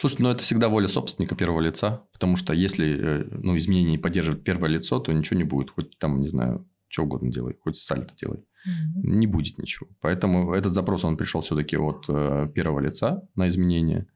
Слушай, 0.01 0.23
ну 0.23 0.31
это 0.31 0.43
всегда 0.43 0.71
воля 0.71 0.89
собственника 0.89 1.35
первого 1.35 1.61
лица, 1.61 2.07
потому 2.13 2.37
что 2.37 2.55
если 2.55 2.99
э, 2.99 3.25
ну, 3.31 3.55
изменения 3.59 3.91
не 3.91 3.99
поддерживает 3.99 4.43
первое 4.43 4.71
лицо, 4.71 4.99
то 4.99 5.13
ничего 5.13 5.37
не 5.37 5.45
будет. 5.45 5.71
Хоть 5.71 5.99
там, 5.99 6.23
не 6.23 6.29
знаю, 6.29 6.67
что 6.89 7.03
угодно 7.03 7.31
делай, 7.31 7.55
хоть 7.61 7.77
сальто 7.77 8.15
делай. 8.17 8.39
Mm-hmm. 8.39 9.03
Не 9.03 9.27
будет 9.27 9.59
ничего. 9.59 9.91
Поэтому 10.01 10.55
этот 10.55 10.73
запрос, 10.73 11.05
он 11.05 11.19
пришел 11.19 11.43
все-таки 11.43 11.77
от 11.77 12.07
э, 12.09 12.49
первого 12.55 12.81
лица 12.81 13.29
на 13.35 13.51
изменения. 13.51 14.07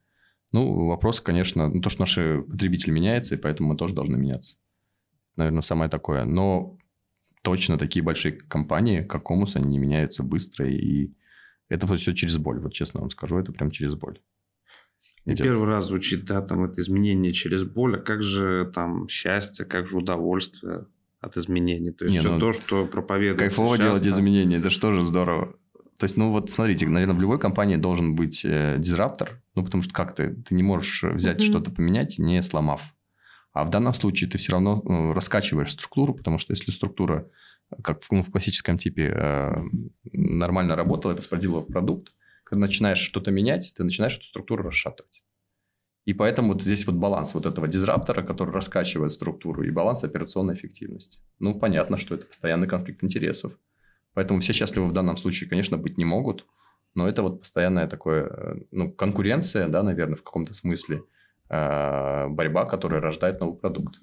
Ну, 0.51 0.87
вопрос, 0.87 1.21
конечно, 1.21 1.69
ну, 1.69 1.81
то, 1.81 1.91
что 1.91 2.01
наши 2.01 2.43
потребители 2.49 2.89
меняются, 2.89 3.35
и 3.35 3.37
поэтому 3.37 3.69
мы 3.69 3.77
тоже 3.77 3.93
должны 3.93 4.17
меняться. 4.17 4.57
Наверное, 5.35 5.61
самое 5.61 5.89
такое. 5.91 6.25
Но 6.25 6.79
точно 7.43 7.77
такие 7.77 8.01
большие 8.01 8.31
компании, 8.33 9.03
как 9.03 9.23
Комус, 9.23 9.55
они 9.55 9.67
не 9.67 9.77
меняются 9.77 10.23
быстро, 10.23 10.67
и 10.67 11.13
это 11.69 11.85
все 11.95 12.13
через 12.15 12.37
боль. 12.37 12.59
Вот 12.59 12.73
честно 12.73 13.01
вам 13.01 13.11
скажу, 13.11 13.37
это 13.37 13.51
прям 13.51 13.69
через 13.69 13.93
боль. 13.93 14.19
Идет. 15.25 15.47
Первый 15.47 15.67
раз 15.67 15.87
звучит, 15.87 16.25
да, 16.25 16.41
там 16.41 16.65
это 16.65 16.81
изменение 16.81 17.31
через 17.31 17.63
боль, 17.63 17.95
а 17.95 17.99
как 17.99 18.21
же 18.21 18.71
там 18.73 19.09
счастье, 19.09 19.65
как 19.65 19.87
же 19.87 19.97
удовольствие 19.97 20.85
от 21.19 21.35
изменений? 21.35 21.91
То 21.91 22.05
есть, 22.05 22.13
Не, 22.13 22.19
все 22.19 22.33
ну, 22.33 22.39
то, 22.39 22.53
что 22.53 22.85
проповедует 22.85 23.39
Кайфово 23.39 23.75
сейчас, 23.75 23.85
делать 23.85 24.03
там... 24.03 24.11
изменения, 24.11 24.57
это 24.57 24.69
что 24.69 24.93
же 24.93 25.01
здорово. 25.01 25.55
То 25.97 26.03
есть, 26.03 26.17
ну 26.17 26.31
вот 26.31 26.51
смотрите, 26.51 26.87
наверное, 26.87 27.15
в 27.15 27.21
любой 27.21 27.39
компании 27.39 27.77
должен 27.77 28.15
быть 28.15 28.43
э, 28.45 28.75
дизраптор, 28.77 29.41
ну 29.55 29.63
потому 29.65 29.81
что 29.81 29.93
как 29.93 30.13
ты, 30.13 30.35
ты 30.35 30.53
не 30.53 30.61
можешь 30.61 31.03
взять 31.03 31.39
mm-hmm. 31.39 31.45
что-то 31.45 31.71
поменять, 31.71 32.19
не 32.19 32.43
сломав. 32.43 32.81
А 33.53 33.63
в 33.63 33.69
данном 33.69 33.93
случае 33.93 34.29
ты 34.29 34.37
все 34.37 34.51
равно 34.51 34.83
э, 34.83 35.13
раскачиваешь 35.13 35.71
структуру, 35.71 36.13
потому 36.13 36.37
что 36.37 36.51
если 36.51 36.71
структура, 36.71 37.29
как 37.81 38.03
в, 38.03 38.11
ну, 38.11 38.21
в 38.21 38.29
классическом 38.29 38.77
типе, 38.77 39.13
э, 39.15 39.55
нормально 40.11 40.75
работала 40.75 41.13
и 41.13 41.15
воспроизводила 41.15 41.61
продукт, 41.61 42.11
когда 42.55 42.67
начинаешь 42.67 42.99
что-то 42.99 43.31
менять, 43.31 43.73
ты 43.75 43.83
начинаешь 43.83 44.15
эту 44.15 44.25
структуру 44.25 44.63
расшатывать. 44.63 45.23
И 46.05 46.13
поэтому 46.13 46.53
вот 46.53 46.61
здесь 46.61 46.85
вот 46.87 46.95
баланс 46.95 47.33
вот 47.33 47.45
этого 47.45 47.67
дизраптора, 47.67 48.23
который 48.23 48.51
раскачивает 48.51 49.11
структуру, 49.11 49.63
и 49.63 49.71
баланс 49.71 50.03
операционной 50.03 50.55
эффективности. 50.55 51.19
Ну, 51.39 51.59
понятно, 51.59 51.97
что 51.97 52.15
это 52.15 52.27
постоянный 52.27 52.67
конфликт 52.67 53.03
интересов. 53.03 53.53
Поэтому 54.13 54.39
все 54.39 54.53
счастливы 54.53 54.87
в 54.87 54.93
данном 54.93 55.17
случае, 55.17 55.49
конечно, 55.49 55.77
быть 55.77 55.97
не 55.97 56.05
могут. 56.05 56.45
Но 56.93 57.07
это 57.07 57.23
вот 57.23 57.41
постоянная 57.41 57.87
такое, 57.87 58.27
э, 58.27 58.55
ну, 58.71 58.91
конкуренция, 58.93 59.67
да, 59.67 59.83
наверное, 59.83 60.15
в 60.15 60.23
каком-то 60.23 60.53
смысле, 60.53 61.03
борьба, 61.47 62.65
которая 62.65 63.01
рождает 63.01 63.39
новый 63.39 63.57
продукт. 63.57 63.99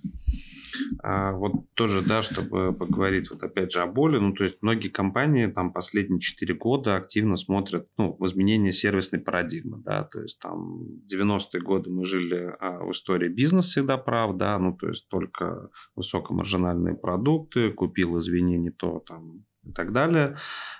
А 1.02 1.33
вот 1.33 1.52
тоже, 1.74 2.02
да, 2.02 2.22
чтобы 2.22 2.72
поговорить 2.72 3.31
вот 3.31 3.42
опять 3.42 3.72
же 3.72 3.81
о 3.81 3.87
боли, 3.87 4.18
ну, 4.18 4.33
то 4.33 4.44
есть 4.44 4.59
многие 4.62 4.88
компании 4.88 5.46
там 5.46 5.72
последние 5.72 6.20
4 6.20 6.55
года 6.55 6.96
активно 6.96 7.37
смотрят, 7.37 7.88
ну, 7.98 8.16
в 8.18 8.26
изменение 8.26 8.72
сервисной 8.72 9.20
парадигмы, 9.20 9.83
да, 9.85 10.05
то 10.05 10.22
есть 10.22 10.38
там 10.38 10.83
90-е 11.12 11.61
годы 11.61 11.90
мы 11.90 12.07
жили 12.07 12.55
а, 12.59 12.85
в 12.85 12.92
истории 12.92 13.28
бизнес 13.28 13.66
всегда 13.66 13.98
прав, 13.98 14.37
да, 14.37 14.59
ну, 14.59 14.74
то 14.76 14.88
есть 14.88 15.09
только 15.09 15.70
высокомаржинальные 15.96 16.94
продукты, 16.94 17.70
купил, 17.70 18.18
извини, 18.18 18.57
не 18.57 18.70
то, 18.70 19.02
там, 19.07 19.44
и 19.64 19.72
так 19.72 19.92
далее. 19.92 20.37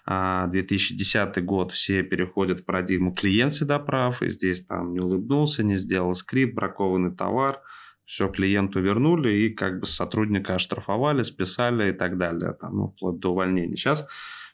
2010 0.07 1.17
а, 1.17 1.41
год 1.41 1.73
все 1.73 2.03
переходят 2.03 2.61
в 2.61 2.65
парадигму 2.65 3.15
клиент 3.15 3.53
всегда 3.53 3.79
прав, 3.79 4.23
и 4.23 4.31
здесь 4.31 4.65
там 4.67 4.93
не 4.93 5.01
улыбнулся, 5.01 5.63
не 5.63 5.77
сделал 5.77 6.15
скрипт, 6.15 6.55
бракованный 6.55 7.15
товар– 7.15 7.61
все 8.05 8.29
клиенту 8.29 8.81
вернули 8.81 9.31
и 9.31 9.51
как 9.51 9.81
бы 9.81 9.87
сотрудника 9.87 10.57
оштрафовали, 10.57 11.23
списали 11.23 11.91
и 11.91 11.93
так 11.93 12.19
далее, 12.19 12.55
там, 12.61 12.77
ну, 12.77 12.89
вплоть 12.89 13.19
до 13.21 13.31
увольнения. 13.31 13.77
Сейчас 13.77 14.07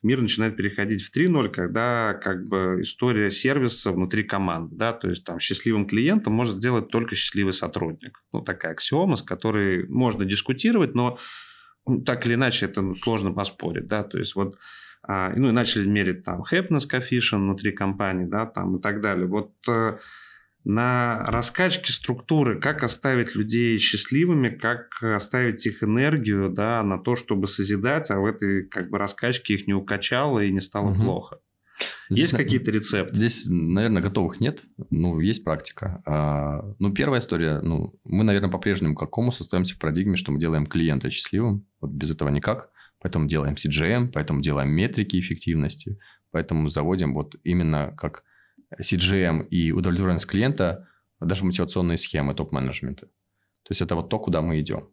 мир 0.03 0.21
начинает 0.21 0.57
переходить 0.57 1.03
в 1.03 1.17
3.0, 1.17 1.49
когда 1.49 2.15
как 2.15 2.45
бы 2.45 2.79
история 2.83 3.31
сервиса 3.31 3.91
внутри 3.91 4.23
команды, 4.23 4.77
да, 4.77 4.93
то 4.93 5.09
есть 5.09 5.25
там 5.25 5.41
счастливым 5.41 5.87
клиентом 5.87 6.35
может 6.35 6.57
сделать 6.57 6.89
только 6.89 7.15
счастливый 7.15 7.53
сотрудник. 7.53 8.23
Ну, 8.33 8.43
такая 8.43 8.73
аксиома, 8.73 9.17
с 9.17 9.23
которой 9.23 9.89
можно 9.89 10.25
дискутировать, 10.25 10.95
но 10.95 11.19
ну, 11.89 12.03
так 12.03 12.27
или 12.27 12.35
иначе 12.35 12.67
это 12.67 12.83
ну, 12.83 12.95
сложно 12.95 13.33
поспорить, 13.33 13.87
да, 13.87 14.05
то 14.05 14.19
есть 14.19 14.35
вот 14.35 14.59
а, 15.03 15.33
ну 15.35 15.49
и 15.49 15.53
начали 15.53 15.87
мерить 15.87 16.25
там 16.25 16.43
happiness 16.43 16.89
coefficient 16.91 17.39
внутри 17.39 17.73
компании, 17.73 18.27
да, 18.27 18.47
там 18.47 18.77
и 18.77 18.81
так 18.81 19.01
далее. 19.01 19.27
Вот 19.27 19.53
э, 19.69 19.99
на 20.65 21.25
раскачке 21.27 21.93
структуры, 21.93 22.61
как 22.61 22.83
оставить 22.83 23.35
людей 23.35 23.79
счастливыми, 23.79 24.49
как 24.49 25.03
оставить 25.03 25.65
их 25.67 25.83
энергию 25.83 26.51
да, 26.51 26.83
на 26.83 26.99
то, 26.99 27.17
чтобы 27.17 27.47
созидать, 27.47 28.11
а 28.11 28.19
в 28.19 28.27
этой 28.27 28.65
как 28.65 28.91
бы 28.91 28.99
раскачке 28.99 29.55
их 29.55 29.67
не 29.67 29.73
укачало 29.73 30.41
и 30.41 30.53
не 30.53 30.61
стало 30.61 30.91
угу. 30.91 31.03
плохо. 31.03 31.39
Здесь, 32.11 32.33
есть 32.33 32.37
какие-то 32.37 32.71
рецепты? 32.71 33.15
Здесь, 33.15 33.47
наверное, 33.49 34.03
готовых 34.03 34.41
нет. 34.41 34.65
Ну, 34.91 35.21
есть 35.21 35.45
практика. 35.45 36.03
А, 36.07 36.63
ну, 36.79 36.93
первая 36.93 37.21
история. 37.21 37.61
Ну, 37.61 37.95
мы, 38.05 38.25
наверное, 38.25 38.51
по-прежнему 38.51 38.95
как 38.95 39.11
кому 39.11 39.31
остаемся 39.31 39.75
в 39.75 39.79
парадигме, 39.79 40.17
что 40.17 40.33
мы 40.33 40.41
делаем 40.41 40.67
клиента 40.67 41.11
счастливым. 41.11 41.67
Вот 41.81 41.91
без 41.91 42.11
этого 42.11 42.29
никак. 42.31 42.71
Поэтому 43.01 43.29
делаем 43.29 43.55
CGM, 43.55 44.11
поэтому 44.13 44.41
делаем 44.41 44.71
метрики 44.71 45.21
эффективности. 45.21 45.99
Поэтому 46.31 46.71
заводим 46.71 47.15
вот 47.15 47.37
именно 47.45 47.95
как 47.97 48.25
CGM 48.81 49.47
и 49.49 49.73
удовлетворенность 49.73 50.27
клиента, 50.27 50.89
даже 51.21 51.45
мотивационные 51.45 51.99
схемы 51.99 52.35
топ-менеджмента. 52.35 53.07
То 53.07 53.71
есть 53.71 53.83
это 53.83 53.95
вот 53.95 54.09
то, 54.09 54.19
куда 54.19 54.41
мы 54.43 54.61
идем. 54.61 54.89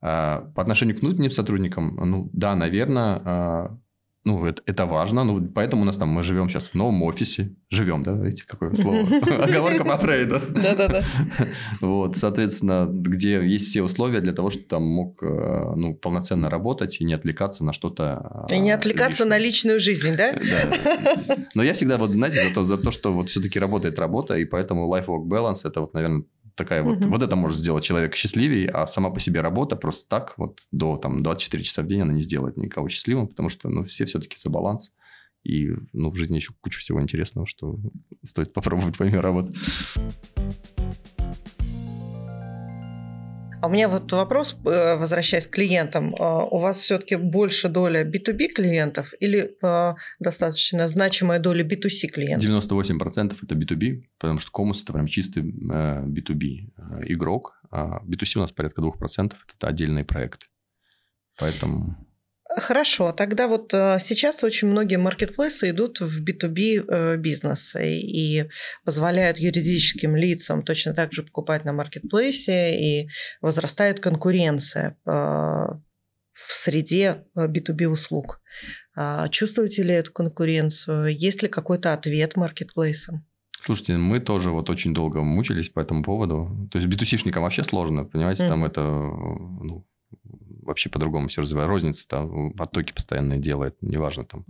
А, 0.00 0.40
по 0.54 0.62
отношению 0.62 0.96
к 0.96 1.00
внутренним 1.00 1.30
сотрудникам, 1.30 1.96
ну 1.96 2.30
да, 2.32 2.54
наверное, 2.54 3.22
а, 3.24 3.78
ну, 4.26 4.44
это, 4.44 4.60
это 4.66 4.86
важно. 4.86 5.22
Ну, 5.22 5.40
поэтому 5.54 5.82
у 5.82 5.84
нас 5.84 5.96
там, 5.96 6.08
мы 6.08 6.24
живем 6.24 6.48
сейчас 6.48 6.68
в 6.68 6.74
новом 6.74 7.00
офисе. 7.04 7.54
Живем, 7.70 8.02
да, 8.02 8.12
видите, 8.12 8.42
какое 8.44 8.74
слово? 8.74 8.98
Оговорка 9.44 9.84
по 9.84 9.96
Фрейду. 9.98 10.40
Да-да-да. 10.50 11.02
Вот, 11.80 12.16
соответственно, 12.16 12.88
где 12.90 13.46
есть 13.46 13.68
все 13.68 13.82
условия 13.82 14.20
для 14.20 14.32
того, 14.32 14.50
чтобы 14.50 14.66
там 14.66 14.82
мог, 14.82 15.22
э, 15.22 15.74
ну, 15.76 15.94
полноценно 15.94 16.50
работать 16.50 17.00
и 17.00 17.04
не 17.04 17.14
отвлекаться 17.14 17.64
на 17.64 17.72
что-то. 17.72 18.46
И 18.50 18.58
не 18.58 18.72
отвлекаться 18.72 19.24
на 19.24 19.38
личную 19.38 19.78
жизнь, 19.78 20.16
да? 20.16 20.32
Да. 20.32 21.36
Но 21.54 21.62
я 21.62 21.72
всегда 21.74 21.96
вот, 21.96 22.10
знаете, 22.10 22.48
за 22.48 22.54
то, 22.54 22.64
за 22.64 22.78
то 22.78 22.90
что 22.90 23.12
вот 23.12 23.30
все-таки 23.30 23.60
работает 23.60 23.96
работа, 24.00 24.36
и 24.36 24.44
поэтому 24.44 24.92
life-work 24.92 25.24
balance– 25.28 25.60
это 25.64 25.82
вот, 25.82 25.94
наверное, 25.94 26.24
такая 26.56 26.82
вот, 26.82 26.98
угу. 26.98 27.08
вот 27.10 27.22
это 27.22 27.36
может 27.36 27.58
сделать 27.58 27.84
человека 27.84 28.16
счастливее, 28.16 28.68
а 28.68 28.86
сама 28.86 29.10
по 29.10 29.20
себе 29.20 29.40
работа 29.40 29.76
просто 29.76 30.08
так 30.08 30.34
вот 30.36 30.60
до 30.72 30.96
там 30.96 31.22
24 31.22 31.62
часа 31.62 31.82
в 31.82 31.86
день 31.86 32.00
она 32.00 32.12
не 32.12 32.22
сделает 32.22 32.56
никого 32.56 32.88
счастливым, 32.88 33.28
потому 33.28 33.48
что, 33.48 33.68
ну, 33.68 33.84
все 33.84 34.06
все-таки 34.06 34.36
за 34.38 34.50
баланс. 34.50 34.94
И, 35.44 35.72
ну, 35.92 36.10
в 36.10 36.16
жизни 36.16 36.36
еще 36.36 36.52
куча 36.60 36.80
всего 36.80 37.00
интересного, 37.00 37.46
что 37.46 37.78
стоит 38.24 38.52
попробовать 38.52 38.96
помимо 38.98 39.22
работы. 39.22 39.52
А 43.66 43.68
у 43.68 43.72
меня 43.72 43.88
вот 43.88 44.12
вопрос, 44.12 44.56
э, 44.64 44.96
возвращаясь 44.96 45.48
к 45.48 45.50
клиентам. 45.50 46.14
А, 46.20 46.44
у 46.44 46.60
вас 46.60 46.78
все-таки 46.78 47.16
больше 47.16 47.68
доля 47.68 48.04
B2B 48.04 48.46
клиентов 48.54 49.12
или 49.18 49.56
а, 49.60 49.96
достаточно 50.20 50.86
значимая 50.86 51.40
доля 51.40 51.64
B2C 51.64 52.06
клиентов? 52.06 52.48
98% 52.48 53.36
это 53.42 53.54
B2B, 53.56 54.04
потому 54.20 54.38
что 54.38 54.52
Комус 54.52 54.84
это 54.84 54.92
прям 54.92 55.08
чистый 55.08 55.42
B2B 55.42 56.44
э, 56.44 56.68
э, 56.76 57.12
игрок. 57.12 57.60
А 57.72 58.04
B2C 58.04 58.36
у 58.36 58.40
нас 58.42 58.52
порядка 58.52 58.82
2%, 58.82 59.32
это 59.56 59.66
отдельные 59.66 60.04
проекты. 60.04 60.46
Поэтому... 61.36 62.05
Хорошо, 62.58 63.12
тогда 63.12 63.48
вот 63.48 63.74
э, 63.74 63.98
сейчас 64.00 64.42
очень 64.42 64.68
многие 64.68 64.96
маркетплейсы 64.96 65.70
идут 65.70 66.00
в 66.00 66.24
B2B 66.24 66.86
э, 66.88 67.16
бизнес 67.18 67.76
и 67.78 68.48
позволяют 68.82 69.36
юридическим 69.36 70.16
лицам 70.16 70.62
точно 70.62 70.94
так 70.94 71.12
же 71.12 71.22
покупать 71.22 71.66
на 71.66 71.74
маркетплейсе, 71.74 73.02
и 73.02 73.08
возрастает 73.42 74.00
конкуренция 74.00 74.96
э, 75.04 75.10
в 75.10 75.82
среде 76.34 77.24
B2B 77.36 77.88
услуг. 77.88 78.40
А 78.96 79.28
чувствуете 79.28 79.82
ли 79.82 79.92
эту 79.92 80.12
конкуренцию? 80.12 81.14
Есть 81.14 81.42
ли 81.42 81.50
какой-то 81.50 81.92
ответ 81.92 82.36
маркетплейсам? 82.36 83.26
Слушайте, 83.60 83.98
мы 83.98 84.18
тоже 84.18 84.50
вот 84.50 84.70
очень 84.70 84.94
долго 84.94 85.20
мучились 85.20 85.68
по 85.68 85.80
этому 85.80 86.02
поводу. 86.02 86.70
То 86.72 86.78
есть 86.78 86.90
B2C-шникам 86.90 87.42
вообще 87.42 87.64
сложно, 87.64 88.04
понимаете, 88.06 88.44
mm. 88.44 88.48
там 88.48 88.64
это 88.64 88.80
ну, 88.80 89.86
вообще 90.66 90.90
по-другому 90.90 91.28
все 91.28 91.42
развивается. 91.42 91.70
Розница 91.70 92.08
там 92.08 92.52
потоки 92.52 92.92
постоянные 92.92 93.40
делает, 93.40 93.76
неважно 93.80 94.24
там 94.24 94.44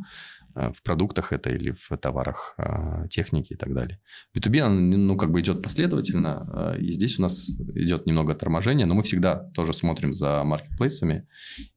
э, 0.54 0.72
в 0.72 0.82
продуктах 0.82 1.32
это 1.32 1.50
или 1.50 1.72
в 1.72 1.96
товарах 1.96 2.54
э, 2.58 3.06
техники 3.08 3.52
и 3.52 3.56
так 3.56 3.72
далее. 3.72 4.00
B2B, 4.36 4.68
ну, 4.68 5.16
как 5.16 5.30
бы 5.30 5.40
идет 5.40 5.62
последовательно, 5.62 6.74
э, 6.76 6.80
и 6.80 6.92
здесь 6.92 7.18
у 7.18 7.22
нас 7.22 7.48
идет 7.48 8.06
немного 8.06 8.34
торможения, 8.34 8.86
но 8.86 8.94
мы 8.94 9.02
всегда 9.02 9.36
тоже 9.54 9.74
смотрим 9.74 10.14
за 10.14 10.42
маркетплейсами 10.44 11.28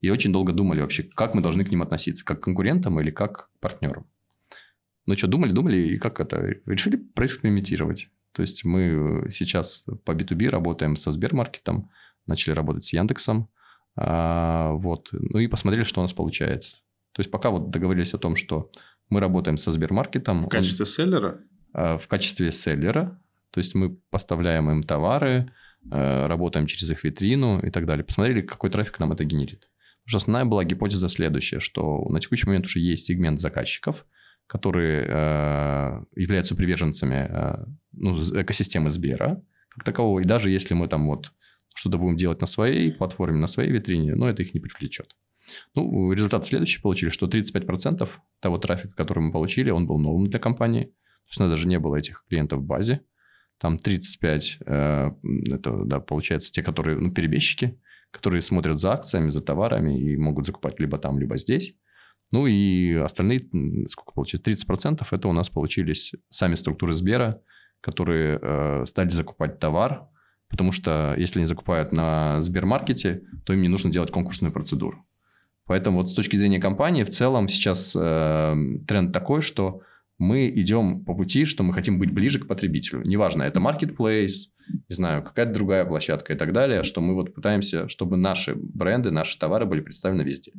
и 0.02 0.10
очень 0.10 0.32
долго 0.32 0.54
думали 0.54 0.82
вообще, 0.82 1.04
как 1.04 1.36
мы 1.36 1.42
должны 1.42 1.64
к 1.66 1.70
ним 1.72 1.82
относиться, 1.82 2.26
как 2.26 2.40
к 2.40 2.44
конкурентам 2.44 3.00
или 3.00 3.12
как 3.12 3.50
к 3.50 3.60
партнерам. 3.60 4.08
Ну 5.06 5.18
что, 5.18 5.28
думали, 5.28 5.52
думали, 5.52 5.78
и 5.78 5.98
как 5.98 6.20
это? 6.20 6.56
Решили 6.66 6.98
проэкспериментировать. 6.98 8.10
То 8.32 8.44
есть 8.44 8.64
мы 8.64 9.26
сейчас 9.30 9.86
по 10.06 10.12
B2B 10.12 10.50
работаем 10.50 10.98
со 10.98 11.12
Сбермаркетом, 11.12 11.90
начали 12.28 12.54
работать 12.54 12.86
с 12.86 12.94
Яндексом, 12.94 13.50
вот. 14.02 15.10
Ну 15.12 15.40
и 15.40 15.48
посмотрели, 15.48 15.84
что 15.84 16.02
у 16.02 16.04
нас 16.04 16.14
получается. 16.14 16.78
То 17.14 17.22
есть 17.22 17.32
пока 17.32 17.50
вот 17.50 17.70
договорились 17.70 18.14
о 18.14 18.18
том, 18.18 18.36
что 18.36 18.72
мы 19.10 19.20
работаем 19.20 19.58
со 19.58 19.72
Сбермаркетом. 19.72 20.46
В 20.46 20.50
качестве 20.50 20.84
он, 20.84 20.88
селлера? 20.88 21.42
А, 21.74 21.98
в 21.98 22.08
качестве 22.08 22.52
селлера. 22.52 23.20
То 23.52 23.60
есть 23.60 23.76
мы 23.76 23.98
поставляем 24.10 24.70
им 24.70 24.84
товары, 24.84 25.52
а, 25.92 26.28
работаем 26.28 26.68
через 26.68 26.90
их 26.92 27.04
витрину 27.04 27.60
и 27.60 27.72
так 27.72 27.86
далее. 27.86 28.04
Посмотрели, 28.06 28.42
какой 28.42 28.70
трафик 28.70 29.00
нам 29.00 29.12
это 29.12 29.24
генерит. 29.24 29.70
Потому 30.04 30.08
что 30.08 30.18
основная 30.18 30.46
была 30.46 30.64
гипотеза 30.64 31.08
следующая, 31.08 31.60
что 31.60 32.08
на 32.10 32.20
текущий 32.20 32.48
момент 32.48 32.66
уже 32.66 32.80
есть 32.80 33.06
сегмент 33.06 33.40
заказчиков, 33.42 34.06
которые 34.48 35.06
э, 35.08 36.04
являются 36.16 36.56
приверженцами 36.56 37.28
э, 37.30 37.66
ну, 37.92 38.20
экосистемы 38.20 38.90
Сбера 38.90 39.44
как 39.70 39.84
такового. 39.84 40.20
И 40.20 40.24
даже 40.24 40.50
если 40.50 40.74
мы 40.74 40.88
там 40.88 41.08
вот 41.08 41.32
что-то 41.76 41.98
будем 41.98 42.18
делать 42.18 42.42
на 42.42 42.48
своей 42.48 42.92
платформе, 42.92 43.38
на 43.38 43.48
своей 43.48 43.72
витрине, 43.72 44.16
но 44.16 44.30
это 44.30 44.44
их 44.44 44.54
не 44.54 44.60
привлечет. 44.60 45.16
Ну, 45.76 46.12
результат 46.12 46.46
следующий 46.46 46.82
получили, 46.82 47.10
что 47.10 47.28
35% 47.28 48.08
того 48.40 48.58
трафика, 48.58 48.94
который 48.96 49.20
мы 49.20 49.32
получили, 49.32 49.70
он 49.72 49.88
был 49.88 49.98
новым 49.98 50.30
для 50.30 50.40
компании. 50.40 50.84
То 50.84 51.30
есть, 51.30 51.40
у 51.40 51.44
нас 51.44 51.52
даже 51.52 51.68
не 51.68 51.80
было 51.80 51.96
этих 51.96 52.24
клиентов 52.30 52.60
в 52.60 52.64
базе. 52.64 53.02
Там 53.58 53.78
35, 53.78 54.58
э, 54.66 55.12
это, 55.52 55.84
да, 55.86 56.00
получается, 56.00 56.52
те, 56.52 56.64
которые, 56.64 56.98
ну, 56.98 57.12
перебежчики, 57.12 57.80
которые 58.12 58.42
смотрят 58.42 58.80
за 58.80 58.94
акциями, 58.94 59.30
за 59.30 59.42
товарами 59.42 60.00
и 60.00 60.18
могут 60.18 60.46
закупать 60.46 60.80
либо 60.80 60.98
там, 60.98 61.20
либо 61.20 61.38
здесь. 61.38 61.76
Ну 62.32 62.46
и 62.48 62.94
остальные, 62.94 63.40
сколько 63.90 64.14
получилось, 64.14 64.46
30% 64.46 65.06
это 65.10 65.28
у 65.28 65.34
нас 65.34 65.50
получились 65.50 66.14
сами 66.30 66.56
структуры 66.56 66.94
Сбера, 66.94 67.42
которые 67.82 68.40
э, 68.42 68.86
стали 68.86 69.10
закупать 69.10 69.60
товар, 69.60 70.09
потому 70.50 70.72
что 70.72 71.16
если 71.18 71.40
они 71.40 71.46
закупают 71.46 71.92
на 71.92 72.42
Сбермаркете, 72.42 73.22
то 73.46 73.54
им 73.54 73.62
не 73.62 73.68
нужно 73.68 73.92
делать 73.92 74.12
конкурсную 74.12 74.52
процедуру. 74.52 75.06
Поэтому 75.66 76.00
вот 76.00 76.10
с 76.10 76.14
точки 76.14 76.36
зрения 76.36 76.60
компании 76.60 77.04
в 77.04 77.10
целом 77.10 77.48
сейчас 77.48 77.96
э, 77.96 78.56
тренд 78.88 79.14
такой, 79.14 79.42
что 79.42 79.82
мы 80.18 80.50
идем 80.50 81.06
по 81.06 81.14
пути, 81.14 81.46
что 81.46 81.64
мы 81.64 81.74
хотим 81.74 82.00
быть 82.00 82.12
ближе 82.12 82.40
к 82.40 82.48
потребителю. 82.48 83.04
Неважно, 83.06 83.44
это 83.44 83.60
marketplace, 83.60 84.50
не 84.68 84.96
знаю, 84.96 85.24
какая-то 85.24 85.54
другая 85.54 85.86
площадка 85.86 86.34
и 86.34 86.36
так 86.36 86.54
далее, 86.54 86.84
что 86.84 87.02
мы 87.02 87.14
вот 87.14 87.34
пытаемся, 87.34 87.88
чтобы 87.88 88.18
наши 88.18 88.56
бренды, 88.56 89.12
наши 89.12 89.38
товары 89.38 89.66
были 89.66 89.82
представлены 89.82 90.24
везде. 90.24 90.54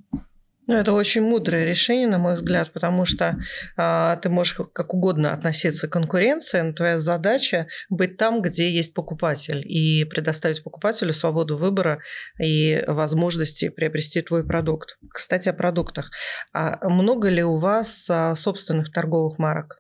Ну, 0.71 0.77
это 0.77 0.93
очень 0.93 1.23
мудрое 1.23 1.65
решение, 1.65 2.07
на 2.07 2.19
мой 2.19 2.35
взгляд, 2.35 2.71
потому 2.73 3.05
что 3.05 3.37
а, 3.77 4.15
ты 4.19 4.29
можешь 4.29 4.55
как 4.73 4.95
угодно 4.95 5.33
относиться 5.33 5.89
к 5.89 5.93
конкуренции, 5.93 6.61
но 6.61 6.73
твоя 6.73 7.01
задача 7.01 7.67
быть 7.89 8.17
там, 8.17 8.41
где 8.41 8.71
есть 8.71 8.95
покупатель, 8.95 9.65
и 9.67 10.05
предоставить 10.05 10.63
покупателю 10.63 11.13
свободу 11.13 11.57
выбора 11.57 11.99
и 12.41 12.85
возможности 12.87 13.69
приобрести 13.69 14.23
твой 14.23 14.47
продукт. 14.47 14.97
Кстати, 15.13 15.49
о 15.49 15.55
продуктах. 15.55 16.13
А 16.55 16.89
много 16.89 17.31
ли 17.31 17.43
у 17.43 17.59
вас 17.59 18.09
а, 18.09 18.37
собственных 18.37 18.93
торговых 18.93 19.41
марок? 19.41 19.80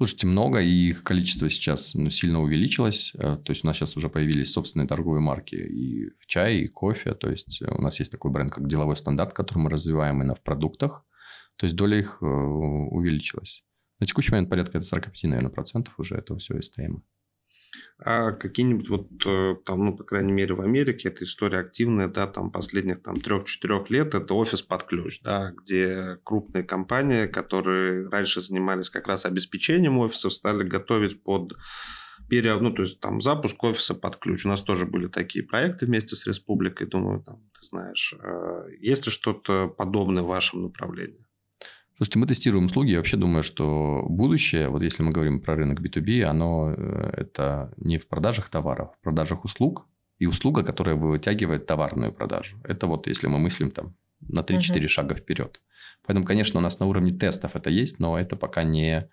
Слушайте, 0.00 0.26
много, 0.28 0.62
и 0.62 0.88
их 0.88 1.02
количество 1.04 1.50
сейчас 1.50 1.94
ну, 1.94 2.08
сильно 2.08 2.40
увеличилось. 2.40 3.12
Э, 3.16 3.36
то 3.36 3.50
есть 3.52 3.64
у 3.64 3.66
нас 3.66 3.76
сейчас 3.76 3.98
уже 3.98 4.08
появились 4.08 4.50
собственные 4.50 4.88
торговые 4.88 5.20
марки 5.20 5.56
и 5.56 6.08
в 6.18 6.26
чае, 6.26 6.64
и 6.64 6.68
кофе. 6.68 7.12
То 7.12 7.30
есть 7.30 7.60
у 7.60 7.82
нас 7.82 7.98
есть 7.98 8.10
такой 8.10 8.30
бренд, 8.30 8.50
как 8.50 8.66
деловой 8.66 8.96
стандарт, 8.96 9.34
который 9.34 9.58
мы 9.58 9.68
развиваем 9.68 10.16
именно 10.16 10.34
в 10.34 10.40
продуктах. 10.40 11.04
То 11.56 11.66
есть 11.66 11.76
доля 11.76 11.98
их 11.98 12.16
э, 12.22 12.24
увеличилась. 12.24 13.62
На 13.98 14.06
текущий 14.06 14.32
момент 14.32 14.48
порядка 14.48 14.80
45, 14.80 15.24
наверное, 15.24 15.50
процентов 15.50 15.92
уже 15.98 16.14
этого 16.14 16.40
все 16.40 16.54
STM. 16.56 17.02
А 18.02 18.32
какие-нибудь 18.32 18.88
вот 18.88 19.08
э, 19.26 19.56
там, 19.64 19.84
ну, 19.84 19.96
по 19.96 20.04
крайней 20.04 20.32
мере, 20.32 20.54
в 20.54 20.60
Америке 20.60 21.08
эта 21.08 21.24
история 21.24 21.58
активная, 21.58 22.08
да, 22.08 22.26
там 22.26 22.50
последних 22.50 23.02
там 23.02 23.14
трех-четырех 23.14 23.90
лет, 23.90 24.14
это 24.14 24.34
офис 24.34 24.62
под 24.62 24.84
ключ, 24.84 25.20
да, 25.22 25.52
где 25.52 26.18
крупные 26.24 26.64
компании, 26.64 27.26
которые 27.26 28.08
раньше 28.08 28.40
занимались 28.40 28.90
как 28.90 29.06
раз 29.06 29.26
обеспечением 29.26 29.98
офисов, 29.98 30.32
стали 30.32 30.62
готовить 30.62 31.22
под 31.22 31.54
пере, 32.28 32.56
ну, 32.56 32.72
то 32.72 32.82
есть 32.82 33.00
там 33.00 33.20
запуск 33.20 33.62
офиса 33.62 33.94
под 33.94 34.16
ключ. 34.16 34.46
У 34.46 34.48
нас 34.48 34.62
тоже 34.62 34.86
были 34.86 35.08
такие 35.08 35.44
проекты 35.44 35.86
вместе 35.86 36.16
с 36.16 36.26
республикой, 36.26 36.86
думаю, 36.86 37.22
там, 37.22 37.42
ты 37.58 37.66
знаешь, 37.66 38.14
э, 38.18 38.68
есть 38.80 39.06
ли 39.06 39.12
что-то 39.12 39.68
подобное 39.68 40.22
в 40.22 40.28
вашем 40.28 40.62
направлении? 40.62 41.26
Слушайте, 42.00 42.18
мы 42.18 42.26
тестируем 42.26 42.64
услуги. 42.64 42.92
Я 42.92 42.96
вообще 42.96 43.18
думаю, 43.18 43.42
что 43.42 44.06
будущее, 44.08 44.70
вот 44.70 44.82
если 44.82 45.02
мы 45.02 45.12
говорим 45.12 45.38
про 45.38 45.54
рынок 45.54 45.82
B2B, 45.82 46.22
оно 46.22 46.72
э, 46.74 47.12
это 47.14 47.74
не 47.76 47.98
в 47.98 48.08
продажах 48.08 48.48
товаров, 48.48 48.94
в 48.96 49.04
продажах 49.04 49.44
услуг. 49.44 49.86
И 50.18 50.24
услуга, 50.24 50.62
которая 50.62 50.94
вытягивает 50.96 51.66
товарную 51.66 52.10
продажу. 52.14 52.56
Это 52.64 52.86
вот 52.86 53.06
если 53.06 53.26
мы 53.26 53.38
мыслим 53.38 53.70
там 53.70 53.96
на 54.20 54.40
3-4 54.40 54.60
uh-huh. 54.60 54.88
шага 54.88 55.14
вперед. 55.14 55.60
Поэтому, 56.06 56.24
конечно, 56.24 56.58
у 56.58 56.62
нас 56.62 56.78
на 56.78 56.86
уровне 56.86 57.10
тестов 57.10 57.54
это 57.54 57.68
есть, 57.68 57.98
но 57.98 58.18
это 58.18 58.34
пока 58.34 58.62
не 58.62 59.06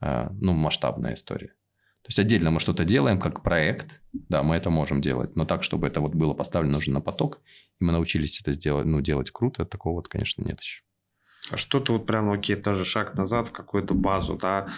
э, 0.00 0.28
ну, 0.40 0.54
масштабная 0.54 1.16
история. 1.16 1.48
То 1.48 2.08
есть 2.08 2.18
отдельно 2.18 2.50
мы 2.50 2.60
что-то 2.60 2.86
делаем 2.86 3.18
как 3.18 3.42
проект, 3.42 4.00
да, 4.14 4.42
мы 4.42 4.56
это 4.56 4.70
можем 4.70 5.02
делать, 5.02 5.36
но 5.36 5.44
так, 5.44 5.62
чтобы 5.62 5.86
это 5.88 6.00
вот 6.00 6.14
было 6.14 6.32
поставлено 6.32 6.78
уже 6.78 6.90
на 6.90 7.02
поток, 7.02 7.42
и 7.80 7.84
мы 7.84 7.92
научились 7.92 8.40
это 8.40 8.54
сделать, 8.54 8.86
ну, 8.86 9.02
делать 9.02 9.30
круто, 9.30 9.66
такого 9.66 9.96
вот, 9.96 10.08
конечно, 10.08 10.42
нет 10.42 10.58
еще. 10.60 10.82
А 11.50 11.56
что-то 11.56 11.94
вот 11.94 12.06
прям, 12.06 12.30
окей, 12.30 12.56
тоже 12.56 12.84
шаг 12.84 13.14
назад 13.14 13.48
в 13.48 13.52
какую-то 13.52 13.94
базу, 13.94 14.36
да, 14.36 14.68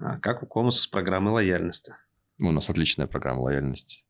а 0.00 0.18
как 0.18 0.42
у 0.42 0.46
Комуса 0.46 0.82
с 0.82 0.86
программой 0.86 1.32
лояльности? 1.32 1.94
Ну, 2.38 2.48
у 2.48 2.52
нас 2.52 2.70
отличная 2.70 3.06
программа 3.06 3.40
лояльности. 3.40 4.04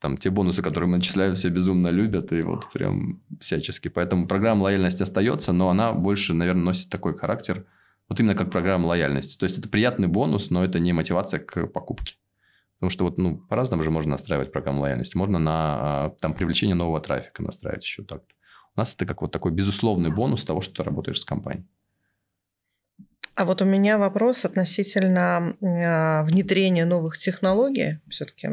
Там 0.00 0.16
те 0.16 0.30
бонусы, 0.30 0.62
которые 0.62 0.88
мы 0.88 0.98
начисляем, 0.98 1.34
все 1.34 1.48
безумно 1.48 1.88
любят, 1.88 2.32
и 2.32 2.40
вот 2.42 2.70
прям 2.72 3.20
всячески. 3.40 3.88
Поэтому 3.88 4.28
программа 4.28 4.64
лояльности 4.64 5.02
остается, 5.02 5.52
но 5.52 5.70
она 5.70 5.92
больше, 5.92 6.34
наверное, 6.34 6.64
носит 6.64 6.88
такой 6.88 7.16
характер, 7.16 7.64
вот 8.08 8.20
именно 8.20 8.34
как 8.34 8.50
программа 8.50 8.86
лояльности. 8.86 9.36
То 9.36 9.44
есть, 9.44 9.58
это 9.58 9.68
приятный 9.68 10.08
бонус, 10.08 10.50
но 10.50 10.64
это 10.64 10.78
не 10.78 10.92
мотивация 10.92 11.40
к 11.40 11.66
покупке. 11.66 12.14
Потому 12.78 12.90
что 12.90 13.04
вот, 13.04 13.18
ну, 13.18 13.38
по-разному 13.38 13.82
же 13.82 13.90
можно 13.90 14.12
настраивать 14.12 14.52
программу 14.52 14.82
лояльности. 14.82 15.16
Можно 15.16 15.40
на 15.40 15.52
а, 15.54 16.10
там, 16.20 16.34
привлечение 16.34 16.76
нового 16.76 17.00
трафика 17.00 17.42
настраивать 17.42 17.84
еще 17.84 18.04
так-то. 18.04 18.34
У 18.78 18.80
нас 18.80 18.94
это 18.94 19.06
как 19.06 19.22
вот 19.22 19.32
такой 19.32 19.50
безусловный 19.50 20.14
бонус 20.14 20.44
того, 20.44 20.60
что 20.60 20.72
ты 20.72 20.82
работаешь 20.84 21.20
с 21.20 21.24
компанией. 21.24 21.66
А 23.38 23.44
вот 23.44 23.62
у 23.62 23.64
меня 23.64 23.98
вопрос 23.98 24.44
относительно 24.44 25.54
э, 25.60 26.24
внедрения 26.24 26.84
новых 26.84 27.18
технологий. 27.18 28.00
Все-таки 28.10 28.48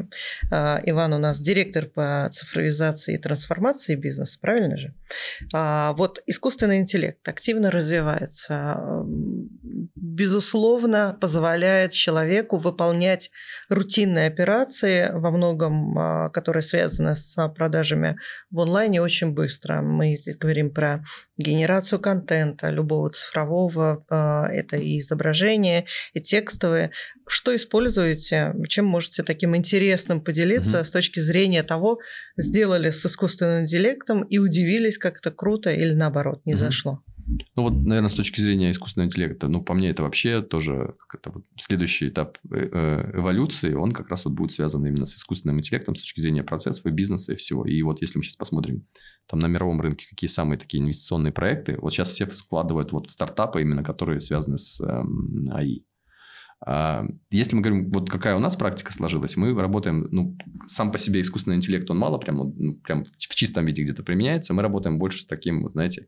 э, 0.52 0.78
Иван 0.84 1.14
у 1.14 1.18
нас 1.18 1.42
директор 1.42 1.88
по 1.88 2.30
цифровизации 2.32 3.16
и 3.16 3.18
трансформации 3.18 3.96
бизнеса, 3.96 4.38
правильно 4.40 4.78
же? 4.78 4.94
А, 5.56 5.94
вот 5.94 6.22
искусственный 6.28 6.78
интеллект 6.78 7.28
активно 7.28 7.72
развивается, 7.72 9.04
безусловно, 9.96 11.18
позволяет 11.20 11.92
человеку 11.92 12.58
выполнять 12.58 13.32
рутинные 13.70 14.28
операции, 14.28 15.10
во 15.12 15.32
многом 15.32 15.98
а, 15.98 16.30
которые 16.30 16.62
связаны 16.62 17.16
с 17.16 17.36
продажами 17.56 18.18
в 18.52 18.60
онлайне, 18.60 19.02
очень 19.02 19.32
быстро. 19.32 19.82
Мы 19.82 20.16
здесь 20.16 20.38
говорим 20.38 20.70
про 20.70 21.04
генерацию 21.38 22.00
контента 22.00 22.70
любого 22.70 23.10
цифрового, 23.10 24.06
а, 24.10 24.48
это 24.76 24.84
и 24.84 25.00
изображения, 25.00 25.86
и 26.14 26.22
текстовые. 26.22 26.92
Что 27.28 27.56
используете? 27.56 28.54
Чем 28.68 28.86
можете 28.86 29.24
таким 29.24 29.56
интересным 29.56 30.22
поделиться 30.22 30.80
угу. 30.80 30.86
с 30.86 30.92
точки 30.92 31.20
зрения 31.20 31.64
того, 31.64 32.00
сделали 32.38 32.90
с 32.90 33.06
искусственным 33.06 33.62
интеллектом 33.62 34.24
и 34.24 34.38
удивились, 34.38 34.98
как 34.98 35.18
это 35.18 35.32
круто 35.32 35.72
или 35.72 35.94
наоборот 35.94 36.42
не 36.46 36.54
угу. 36.54 36.64
зашло? 36.64 37.02
Ну 37.28 37.64
вот, 37.64 37.74
наверное, 37.74 38.10
с 38.10 38.16
точки 38.16 38.40
зрения 38.40 38.72
искусственного 38.72 39.08
интеллекта, 39.08 39.48
ну, 39.48 39.64
по 39.64 39.74
мне, 39.74 39.90
это 39.90 40.04
вообще 40.04 40.42
тоже 40.42 40.94
это, 41.14 41.32
вот, 41.32 41.44
следующий 41.58 42.10
этап 42.10 42.38
э, 42.52 42.70
э, 42.72 43.20
эволюции, 43.20 43.74
он 43.74 43.94
как 43.94 44.10
раз 44.10 44.26
вот 44.26 44.36
будет 44.36 44.52
связан 44.52 44.86
именно 44.86 45.06
с 45.06 45.16
искусственным 45.16 45.58
интеллектом 45.58 45.96
с 45.96 46.00
точки 46.00 46.22
зрения 46.22 46.44
процессов 46.44 46.86
и 46.86 46.92
бизнеса 46.92 47.34
и 47.34 47.36
всего. 47.36 47.66
И 47.66 47.82
вот 47.82 48.02
если 48.02 48.20
мы 48.20 48.24
сейчас 48.24 48.36
посмотрим 48.36 48.86
там 49.28 49.40
на 49.40 49.48
мировом 49.48 49.82
рынке, 49.82 50.06
какие 50.08 50.30
самые 50.30 50.60
такие 50.60 50.84
инвестиционные 50.84 51.34
проекты, 51.34 51.78
вот 51.80 51.94
сейчас 51.94 52.10
все 52.10 52.28
складывают 52.28 52.92
вот 52.92 53.10
стартапы 53.10 53.62
именно, 53.62 53.84
которые 53.84 54.22
связаны 54.22 54.60
с 54.60 54.80
эм, 54.82 55.50
АИ. 55.52 55.82
А, 56.64 57.06
если 57.32 57.56
мы 57.56 57.62
говорим, 57.62 57.92
вот 57.92 58.10
какая 58.10 58.36
у 58.36 58.40
нас 58.40 58.56
практика 58.56 58.94
сложилась, 58.94 59.36
мы 59.36 59.54
работаем, 59.60 60.08
ну, 60.12 60.38
сам 60.68 60.92
по 60.92 60.98
себе 60.98 61.22
искусственный 61.22 61.58
интеллект, 61.58 61.90
он 61.90 61.98
мало 61.98 62.18
прям, 62.18 62.38
ну, 62.38 62.76
прям 62.76 63.06
в 63.06 63.36
чистом 63.36 63.66
виде 63.66 63.84
где-то 63.84 64.04
применяется, 64.04 64.54
мы 64.54 64.62
работаем 64.62 65.00
больше 65.00 65.22
с 65.22 65.26
таким, 65.26 65.64
вот, 65.64 65.74
знаете, 65.74 66.08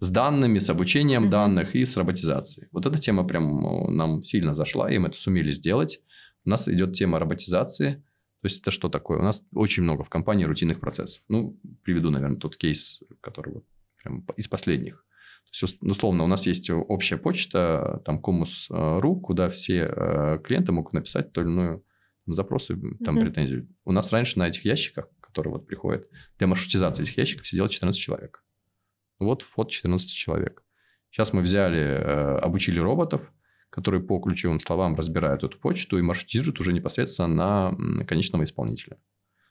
с 0.00 0.10
данными, 0.10 0.58
с 0.58 0.70
обучением 0.70 1.24
mm-hmm. 1.24 1.30
данных 1.30 1.74
и 1.74 1.84
с 1.84 1.96
роботизацией. 1.96 2.68
Вот 2.72 2.86
эта 2.86 2.98
тема 2.98 3.24
прям 3.24 3.64
э, 3.64 3.90
нам 3.90 4.22
сильно 4.22 4.54
зашла, 4.54 4.90
и 4.90 4.98
мы 4.98 5.08
это 5.08 5.18
сумели 5.18 5.52
сделать. 5.52 6.02
У 6.44 6.50
нас 6.50 6.68
идет 6.68 6.94
тема 6.94 7.18
роботизации. 7.18 8.02
То 8.42 8.46
есть, 8.46 8.62
это 8.62 8.70
что 8.70 8.88
такое? 8.88 9.18
У 9.18 9.22
нас 9.22 9.44
очень 9.54 9.82
много 9.82 10.02
в 10.02 10.08
компании 10.08 10.44
рутинных 10.44 10.80
процессов. 10.80 11.22
Ну, 11.28 11.58
приведу, 11.82 12.10
наверное, 12.10 12.38
тот 12.38 12.56
кейс, 12.56 13.02
который 13.20 13.54
вот 13.54 13.64
прям 14.02 14.24
из 14.36 14.48
последних. 14.48 15.04
То 15.52 15.66
есть, 15.66 15.82
условно, 15.82 16.24
у 16.24 16.26
нас 16.26 16.46
есть 16.46 16.70
общая 16.70 17.18
почта, 17.18 18.00
там, 18.04 18.20
Comus.ru, 18.20 19.20
куда 19.20 19.50
все 19.50 19.92
э, 19.94 20.38
клиенты 20.42 20.72
могут 20.72 20.94
написать 20.94 21.32
ту 21.32 21.42
или 21.42 21.48
иную 21.48 21.84
запросы, 22.26 22.78
там, 23.04 23.16
mm-hmm. 23.16 23.20
претензию. 23.20 23.68
У 23.84 23.92
нас 23.92 24.10
раньше 24.12 24.38
на 24.38 24.48
этих 24.48 24.64
ящиках 24.64 25.08
который 25.30 25.48
вот 25.48 25.66
приходит, 25.66 26.08
для 26.38 26.46
маршрутизации 26.46 27.02
этих 27.02 27.16
ящиков 27.16 27.46
сидело 27.46 27.68
14 27.68 27.98
человек. 27.98 28.42
Вот 29.18 29.42
вход 29.42 29.70
14 29.70 30.10
человек. 30.10 30.62
Сейчас 31.10 31.32
мы 31.32 31.42
взяли, 31.42 31.80
э, 31.80 32.38
обучили 32.38 32.78
роботов, 32.78 33.22
которые 33.70 34.02
по 34.02 34.18
ключевым 34.18 34.60
словам 34.60 34.96
разбирают 34.96 35.44
эту 35.44 35.58
почту 35.58 35.98
и 35.98 36.02
маршрутизируют 36.02 36.60
уже 36.60 36.72
непосредственно 36.72 37.74
на 37.76 38.04
конечного 38.04 38.44
исполнителя. 38.44 38.98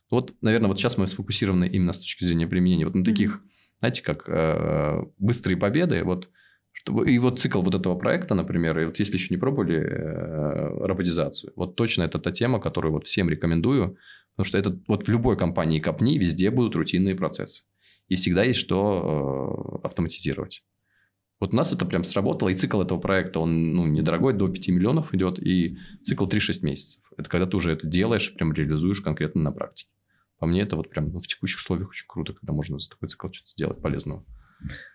Вот, 0.10 0.34
наверное, 0.42 0.68
вот 0.68 0.80
сейчас 0.80 0.98
мы 0.98 1.08
сфокусированы 1.08 1.68
именно 1.68 1.94
с 1.94 2.00
точки 2.00 2.24
зрения 2.24 2.48
применения 2.48 2.86
вот 2.86 2.96
на 2.96 3.04
таких, 3.04 3.36
mm-hmm. 3.36 3.80
знаете, 3.80 4.04
как 4.04 4.28
э, 4.28 5.04
быстрые 5.18 5.58
победы. 5.58 6.04
Вот, 6.04 6.30
чтобы, 6.72 7.12
и 7.12 7.20
вот 7.20 7.40
цикл 7.40 7.62
вот 7.62 7.76
этого 7.76 7.96
проекта, 7.96 8.36
например, 8.36 8.80
и 8.80 8.86
вот 8.86 9.00
если 9.00 9.16
еще 9.16 9.28
не 9.30 9.38
пробовали 9.38 9.78
э, 9.78 10.86
роботизацию, 10.86 11.54
вот 11.56 11.76
точно 11.76 12.04
это 12.04 12.20
та 12.20 12.32
тема, 12.32 12.60
которую 12.60 12.94
вот 12.94 13.06
всем 13.06 13.30
рекомендую, 13.30 13.98
Потому 14.40 14.48
что 14.48 14.58
это 14.58 14.80
вот 14.88 15.06
в 15.06 15.12
любой 15.12 15.38
компании 15.38 15.82
копни, 15.82 16.18
везде 16.18 16.50
будут 16.50 16.74
рутинные 16.74 17.14
процессы. 17.14 17.64
И 18.08 18.16
всегда 18.16 18.46
есть 18.46 18.62
что 18.62 19.82
э, 19.84 19.86
автоматизировать. 19.86 20.64
Вот 21.42 21.52
у 21.52 21.56
нас 21.58 21.74
это 21.74 21.86
прям 21.86 22.06
сработало, 22.06 22.48
и 22.48 22.54
цикл 22.54 22.82
этого 22.82 23.02
проекта, 23.02 23.42
он 23.42 23.74
ну, 23.74 23.86
недорогой, 23.86 24.32
до 24.32 24.48
5 24.48 24.70
миллионов 24.70 25.14
идет, 25.14 25.40
и 25.40 25.78
цикл 26.04 26.26
3-6 26.26 26.64
месяцев. 26.64 27.04
Это 27.18 27.30
когда 27.30 27.48
ты 27.48 27.58
уже 27.58 27.74
это 27.74 27.86
делаешь, 27.86 28.34
прям 28.34 28.54
реализуешь 28.54 29.02
конкретно 29.02 29.42
на 29.42 29.52
практике. 29.52 29.92
По 30.38 30.46
мне, 30.46 30.62
это 30.62 30.78
вот 30.78 30.90
прям 30.90 31.10
ну, 31.12 31.20
в 31.20 31.28
текущих 31.28 31.60
условиях 31.60 31.90
очень 31.90 32.06
круто, 32.08 32.32
когда 32.32 32.54
можно 32.54 32.80
за 32.80 32.88
такой 32.88 33.10
цикл 33.10 33.28
что-то 33.34 33.50
сделать 33.50 33.82
полезного. 33.82 34.24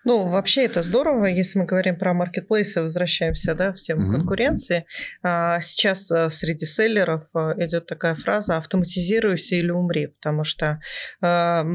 Ну, 0.03 0.29
вообще 0.29 0.65
это 0.65 0.83
здорово, 0.83 1.25
если 1.25 1.57
мы 1.57 1.65
говорим 1.65 1.97
про 1.97 2.13
маркетплейсы, 2.13 2.83
возвращаемся, 2.83 3.55
да, 3.55 3.73
в 3.73 3.77
тему 3.77 4.07
mm-hmm. 4.07 4.17
конкуренции. 4.17 4.85
А, 5.23 5.59
сейчас 5.61 6.11
э, 6.11 6.29
среди 6.29 6.67
селлеров 6.67 7.25
э, 7.33 7.65
идет 7.65 7.87
такая 7.87 8.13
фраза 8.13 8.57
«автоматизируйся 8.57 9.55
или 9.55 9.71
умри», 9.71 10.07
потому 10.07 10.43
что 10.43 10.79
а, 11.21 11.65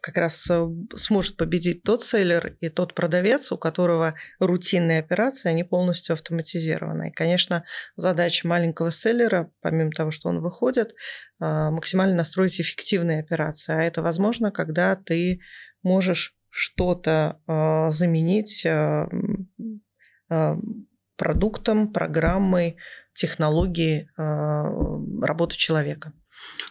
как 0.00 0.16
раз 0.16 0.48
э, 0.48 0.68
сможет 0.94 1.36
победить 1.36 1.82
тот 1.82 2.04
селлер 2.04 2.56
и 2.60 2.68
тот 2.68 2.94
продавец, 2.94 3.50
у 3.50 3.58
которого 3.58 4.14
рутинные 4.38 5.00
операции, 5.00 5.48
они 5.48 5.64
полностью 5.64 6.12
автоматизированы. 6.14 7.08
И, 7.08 7.12
конечно, 7.12 7.64
задача 7.96 8.46
маленького 8.46 8.92
селлера, 8.92 9.50
помимо 9.60 9.90
того, 9.90 10.12
что 10.12 10.28
он 10.28 10.40
выходит, 10.40 10.94
максимально 11.40 12.14
настроить 12.14 12.60
эффективные 12.60 13.18
операции. 13.18 13.72
А 13.74 13.82
это 13.82 14.00
возможно, 14.00 14.52
когда 14.52 14.94
ты 14.94 15.40
можешь 15.82 16.36
что-то 16.54 17.40
э, 17.46 17.90
заменить 17.92 18.66
э, 18.66 19.08
э, 20.30 20.56
продуктом, 21.16 21.92
программой, 21.92 22.76
технологией 23.14 24.10
э, 24.18 25.24
работы 25.24 25.56
человека. 25.56 26.12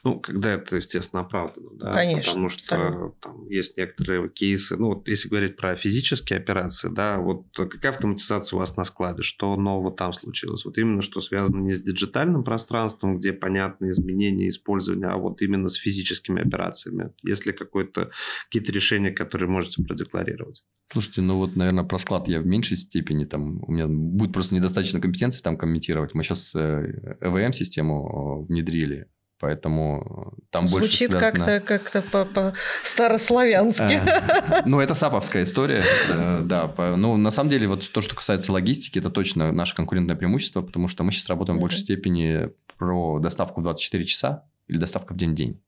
Ну, 0.04 0.20
когда 0.20 0.54
это, 0.54 0.78
естественно, 0.78 1.22
оправдано, 1.22 1.70
да. 1.74 1.94
Конечно. 1.94 2.32
Потому 2.32 2.50
что 2.50 3.14
там 3.22 3.48
есть 3.48 3.78
некоторые 3.78 4.30
кейсы. 4.30 4.76
Ну, 4.78 4.96
вот 4.96 5.08
если 5.08 5.30
говорить 5.30 5.58
про 5.58 5.76
физические 5.76 6.40
операции, 6.40 6.90
да, 6.90 7.20
вот 7.20 7.46
какая 7.54 7.92
автоматизация 7.92 8.58
у 8.58 8.60
вас 8.60 8.76
на 8.78 8.84
складе? 8.84 9.24
Что 9.24 9.56
нового 9.56 9.92
там 9.92 10.14
случилось? 10.14 10.66
Вот 10.66 10.78
именно 10.78 11.02
что 11.02 11.22
связано 11.22 11.62
не 11.62 11.74
с 11.74 11.82
диджитальным 11.82 12.44
пространством, 12.44 13.18
где 13.18 13.34
понятны 13.34 13.92
изменения 13.92 14.50
использования, 14.50 15.08
а 15.08 15.18
вот 15.18 15.42
именно 15.42 15.68
с 15.68 15.76
физическими 15.76 16.42
операциями. 16.42 17.12
Есть 17.24 17.46
ли 17.46 17.54
какое-то, 17.54 18.12
какие-то 18.46 18.72
решения, 18.72 19.12
которые 19.12 19.50
можете 19.50 19.84
продекларировать? 19.84 20.64
Слушайте, 20.92 21.22
ну 21.22 21.38
вот, 21.38 21.56
наверное, 21.56 21.86
про 21.86 21.98
склад 22.00 22.28
я 22.28 22.42
в 22.42 22.46
меньшей 22.46 22.76
степени, 22.76 23.26
там, 23.26 23.64
у 23.64 23.72
меня 23.72 23.88
будет 23.88 24.34
просто 24.34 24.56
недостаточно 24.56 25.00
компетенции 25.00 25.42
там 25.42 25.58
комментировать. 25.58 26.14
Мы 26.14 26.24
сейчас 26.24 26.54
EVM-систему 26.54 28.44
э, 28.44 28.48
внедрили, 28.48 29.08
Поэтому 29.42 30.34
там 30.52 30.68
Звучит 30.68 31.10
больше 31.10 31.20
связано... 31.20 31.60
как-то 31.60 31.80
как 31.80 32.06
по, 32.12 32.26
по 32.26 32.54
старославянски. 32.84 33.94
А, 33.96 34.62
ну, 34.68 34.80
это 34.80 34.94
саповская 34.94 35.44
история, 35.44 35.84
э, 36.10 36.42
да. 36.46 36.72
Ну, 36.96 37.18
на 37.18 37.32
самом 37.32 37.50
деле, 37.50 37.68
вот 37.68 37.92
то, 37.92 38.02
что 38.02 38.16
касается 38.16 38.52
логистики, 38.54 39.00
это 39.00 39.10
точно 39.10 39.52
наше 39.52 39.76
конкурентное 39.76 40.16
преимущество, 40.16 40.62
потому 40.62 40.88
что 40.88 41.04
мы 41.04 41.12
сейчас 41.12 41.28
работаем 41.28 41.58
в 41.58 41.62
большей 41.62 41.80
степени 41.80 42.52
про 42.78 43.18
доставку 43.18 43.62
в 43.62 43.64
24 43.64 44.06
часа 44.06 44.46
или 44.68 44.78
доставка 44.78 45.14
в 45.16 45.18
день-день. 45.18 45.60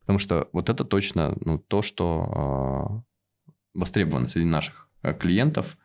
Потому 0.00 0.18
что 0.18 0.48
вот 0.52 0.68
это 0.68 0.84
точно 0.84 1.36
ну, 1.40 1.58
то, 1.58 1.82
что 1.82 3.04
востребовано 3.74 4.26
среди 4.26 4.46
наших 4.46 4.88
э, 5.02 5.14
клиентов. 5.14 5.76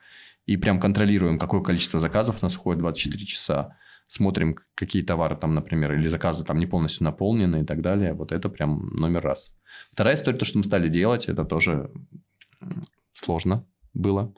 И 0.47 0.57
прям 0.57 0.79
контролируем, 0.79 1.39
какое 1.39 1.61
количество 1.61 1.99
заказов 1.99 2.37
у 2.41 2.45
нас 2.45 2.55
уходит 2.55 2.79
24 2.79 3.25
часа 3.25 3.77
смотрим, 4.07 4.57
какие 4.75 5.03
товары 5.03 5.35
там, 5.35 5.55
например, 5.55 5.93
или 5.93 6.07
заказы 6.07 6.45
там 6.45 6.59
не 6.59 6.65
полностью 6.65 7.03
наполнены 7.03 7.61
и 7.61 7.65
так 7.65 7.81
далее. 7.81 8.13
Вот 8.13 8.31
это 8.31 8.49
прям 8.49 8.87
номер 8.87 9.21
раз. 9.21 9.55
Вторая 9.91 10.15
история, 10.15 10.37
то, 10.37 10.45
что 10.45 10.57
мы 10.57 10.63
стали 10.63 10.89
делать, 10.89 11.27
это 11.27 11.45
тоже 11.45 11.91
сложно 13.13 13.65
было. 13.93 14.33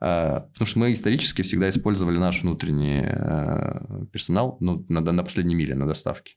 А, 0.00 0.40
потому 0.52 0.66
что 0.66 0.78
мы 0.80 0.92
исторически 0.92 1.42
всегда 1.42 1.68
использовали 1.68 2.18
наш 2.18 2.42
внутренний 2.42 3.02
э, 3.04 4.06
персонал 4.12 4.56
ну, 4.60 4.84
на, 4.88 5.00
на 5.00 5.22
последней 5.22 5.54
миле, 5.54 5.74
на 5.74 5.86
доставке. 5.86 6.34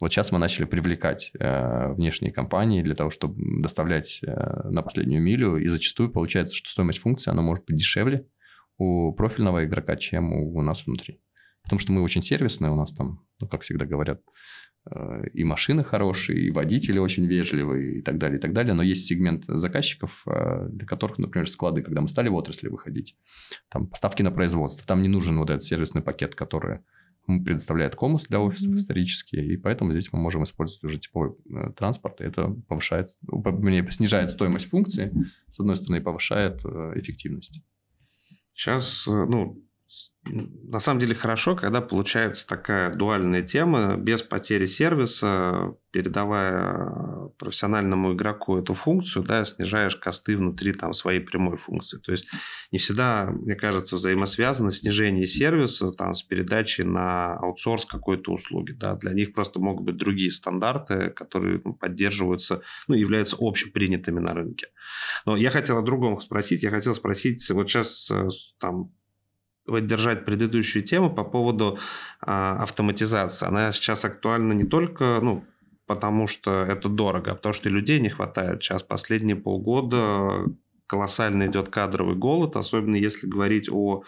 Вот 0.00 0.12
сейчас 0.12 0.32
мы 0.32 0.38
начали 0.38 0.64
привлекать 0.64 1.30
э, 1.38 1.92
внешние 1.92 2.32
компании 2.32 2.82
для 2.82 2.94
того, 2.94 3.10
чтобы 3.10 3.62
доставлять 3.62 4.20
э, 4.22 4.68
на 4.70 4.82
последнюю 4.82 5.22
милю. 5.22 5.56
И 5.56 5.68
зачастую 5.68 6.10
получается, 6.10 6.54
что 6.54 6.70
стоимость 6.70 7.00
функции, 7.00 7.30
она 7.30 7.42
может 7.42 7.64
быть 7.66 7.76
дешевле 7.76 8.26
у 8.78 9.12
профильного 9.12 9.64
игрока, 9.64 9.96
чем 9.96 10.32
у, 10.32 10.56
у 10.56 10.62
нас 10.62 10.86
внутри. 10.86 11.20
Потому 11.66 11.80
что 11.80 11.90
мы 11.90 12.02
очень 12.02 12.22
сервисные, 12.22 12.70
у 12.70 12.76
нас 12.76 12.92
там, 12.92 13.26
ну, 13.40 13.48
как 13.48 13.62
всегда 13.62 13.86
говорят, 13.86 14.20
э, 14.88 15.28
и 15.34 15.42
машины 15.42 15.82
хорошие, 15.82 16.38
и 16.46 16.50
водители 16.52 17.00
очень 17.00 17.26
вежливые, 17.26 17.98
и 17.98 18.02
так 18.02 18.18
далее, 18.18 18.38
и 18.38 18.40
так 18.40 18.52
далее. 18.52 18.72
Но 18.72 18.84
есть 18.84 19.06
сегмент 19.06 19.46
заказчиков, 19.48 20.22
э, 20.28 20.68
для 20.70 20.86
которых, 20.86 21.18
например, 21.18 21.50
склады, 21.50 21.82
когда 21.82 22.00
мы 22.00 22.06
стали 22.06 22.28
в 22.28 22.34
отрасли 22.36 22.68
выходить, 22.68 23.16
там 23.68 23.88
поставки 23.88 24.22
на 24.22 24.30
производство, 24.30 24.86
там 24.86 25.02
не 25.02 25.08
нужен 25.08 25.36
вот 25.38 25.50
этот 25.50 25.64
сервисный 25.64 26.02
пакет, 26.02 26.36
который 26.36 26.82
предоставляет 27.26 27.96
комус 27.96 28.28
для 28.28 28.38
офисов 28.38 28.70
mm-hmm. 28.70 28.76
исторически, 28.76 29.34
и 29.34 29.56
поэтому 29.56 29.90
здесь 29.90 30.12
мы 30.12 30.20
можем 30.20 30.44
использовать 30.44 30.84
уже 30.84 31.00
типовой 31.00 31.34
э, 31.50 31.72
транспорт, 31.72 32.20
и 32.20 32.24
это 32.24 32.54
повышает, 32.68 33.08
снижает 33.90 34.30
стоимость 34.30 34.68
функции, 34.68 35.12
с 35.50 35.58
одной 35.58 35.74
стороны, 35.74 35.96
и 35.96 36.04
повышает 36.04 36.64
эффективность. 36.94 37.60
Сейчас, 38.54 39.08
ну, 39.08 39.65
на 40.24 40.80
самом 40.80 41.00
деле 41.00 41.14
хорошо, 41.14 41.54
когда 41.54 41.80
получается 41.80 42.46
такая 42.46 42.92
дуальная 42.92 43.42
тема, 43.42 43.96
без 43.96 44.22
потери 44.22 44.66
сервиса, 44.66 45.76
передавая 45.92 47.28
профессиональному 47.38 48.12
игроку 48.12 48.58
эту 48.58 48.74
функцию, 48.74 49.24
да, 49.24 49.44
снижаешь 49.44 49.96
косты 49.96 50.36
внутри 50.36 50.72
там, 50.72 50.92
своей 50.92 51.20
прямой 51.20 51.56
функции. 51.56 51.98
То 51.98 52.12
есть 52.12 52.26
не 52.72 52.78
всегда, 52.78 53.26
мне 53.30 53.54
кажется, 53.54 53.96
взаимосвязано 53.96 54.72
снижение 54.72 55.26
сервиса 55.26 55.90
там, 55.92 56.14
с 56.14 56.22
передачей 56.22 56.82
на 56.82 57.36
аутсорс 57.36 57.86
какой-то 57.86 58.32
услуги. 58.32 58.72
Да. 58.72 58.96
Для 58.96 59.12
них 59.12 59.32
просто 59.32 59.60
могут 59.60 59.86
быть 59.86 59.96
другие 59.96 60.30
стандарты, 60.30 61.10
которые 61.10 61.60
ну, 61.64 61.74
поддерживаются, 61.74 62.62
ну, 62.88 62.94
являются 62.94 63.36
общепринятыми 63.38 64.18
на 64.18 64.34
рынке. 64.34 64.68
Но 65.24 65.36
я 65.36 65.50
хотел 65.50 65.78
о 65.78 65.82
другом 65.82 66.20
спросить. 66.20 66.64
Я 66.64 66.70
хотел 66.70 66.94
спросить, 66.94 67.48
вот 67.50 67.68
сейчас 67.68 68.10
э, 68.10 68.28
там 68.58 68.90
поддержать 69.66 70.24
предыдущую 70.24 70.82
тему 70.82 71.10
по 71.10 71.24
поводу 71.24 71.78
а, 72.20 72.62
автоматизации. 72.62 73.46
Она 73.46 73.72
сейчас 73.72 74.04
актуальна 74.04 74.52
не 74.52 74.64
только, 74.64 75.20
ну, 75.20 75.44
потому 75.86 76.26
что 76.26 76.62
это 76.62 76.88
дорого, 76.88 77.32
а 77.32 77.34
потому 77.34 77.52
что 77.52 77.68
людей 77.68 78.00
не 78.00 78.08
хватает. 78.08 78.62
Сейчас 78.62 78.82
последние 78.82 79.36
полгода 79.36 80.44
колоссально 80.86 81.46
идет 81.46 81.68
кадровый 81.68 82.16
голод, 82.16 82.56
особенно 82.56 82.96
если 82.96 83.26
говорить 83.26 83.68
о 83.70 84.04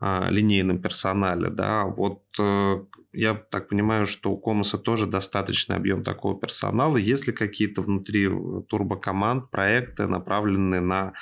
а, 0.00 0.28
линейном 0.30 0.78
персонале. 0.78 1.50
Да. 1.50 1.84
Вот 1.84 2.22
э, 2.38 2.84
я 3.14 3.34
так 3.34 3.68
понимаю, 3.68 4.06
что 4.06 4.30
у 4.30 4.36
Комоса 4.36 4.78
тоже 4.78 5.06
достаточный 5.06 5.76
объем 5.76 6.02
такого 6.02 6.38
персонала. 6.38 6.96
Есть 6.96 7.26
ли 7.26 7.32
какие-то 7.32 7.82
внутри 7.82 8.26
э, 8.26 8.62
турбокоманд 8.68 9.50
проекты, 9.50 10.06
направленные 10.06 10.80
на 10.80 11.12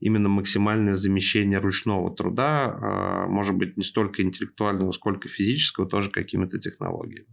именно 0.00 0.28
максимальное 0.28 0.94
замещение 0.94 1.58
ручного 1.58 2.14
труда, 2.14 2.64
а, 2.64 3.26
может 3.26 3.54
быть, 3.54 3.76
не 3.76 3.84
столько 3.84 4.22
интеллектуального, 4.22 4.92
сколько 4.92 5.28
физического, 5.28 5.86
тоже 5.86 6.10
какими-то 6.10 6.58
технологиями? 6.58 7.28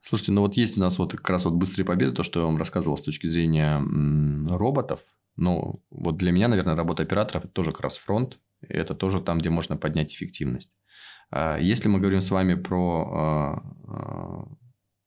Слушайте, 0.00 0.32
ну 0.32 0.40
вот 0.42 0.56
есть 0.56 0.76
у 0.76 0.80
нас 0.80 0.98
вот 0.98 1.12
как 1.12 1.28
раз 1.30 1.44
вот 1.44 1.54
быстрые 1.54 1.86
победы, 1.86 2.12
то, 2.12 2.22
что 2.22 2.40
я 2.40 2.46
вам 2.46 2.56
рассказывал 2.56 2.96
с 2.96 3.02
точки 3.02 3.26
зрения 3.26 3.82
роботов. 4.48 5.00
Ну, 5.36 5.82
вот 5.90 6.16
для 6.16 6.32
меня, 6.32 6.48
наверное, 6.48 6.74
работа 6.74 7.02
операторов– 7.02 7.44
это 7.44 7.52
тоже 7.52 7.72
как 7.72 7.82
раз 7.82 7.98
фронт. 7.98 8.38
Это 8.60 8.94
тоже 8.94 9.20
там, 9.20 9.38
где 9.38 9.50
можно 9.50 9.76
поднять 9.76 10.12
эффективность. 10.12 10.70
А, 11.30 11.58
если 11.58 11.88
мы 11.88 11.98
говорим 11.98 12.20
с 12.20 12.30
вами 12.30 12.54
про... 12.54 13.10
А, 13.12 13.62
а, 13.88 14.48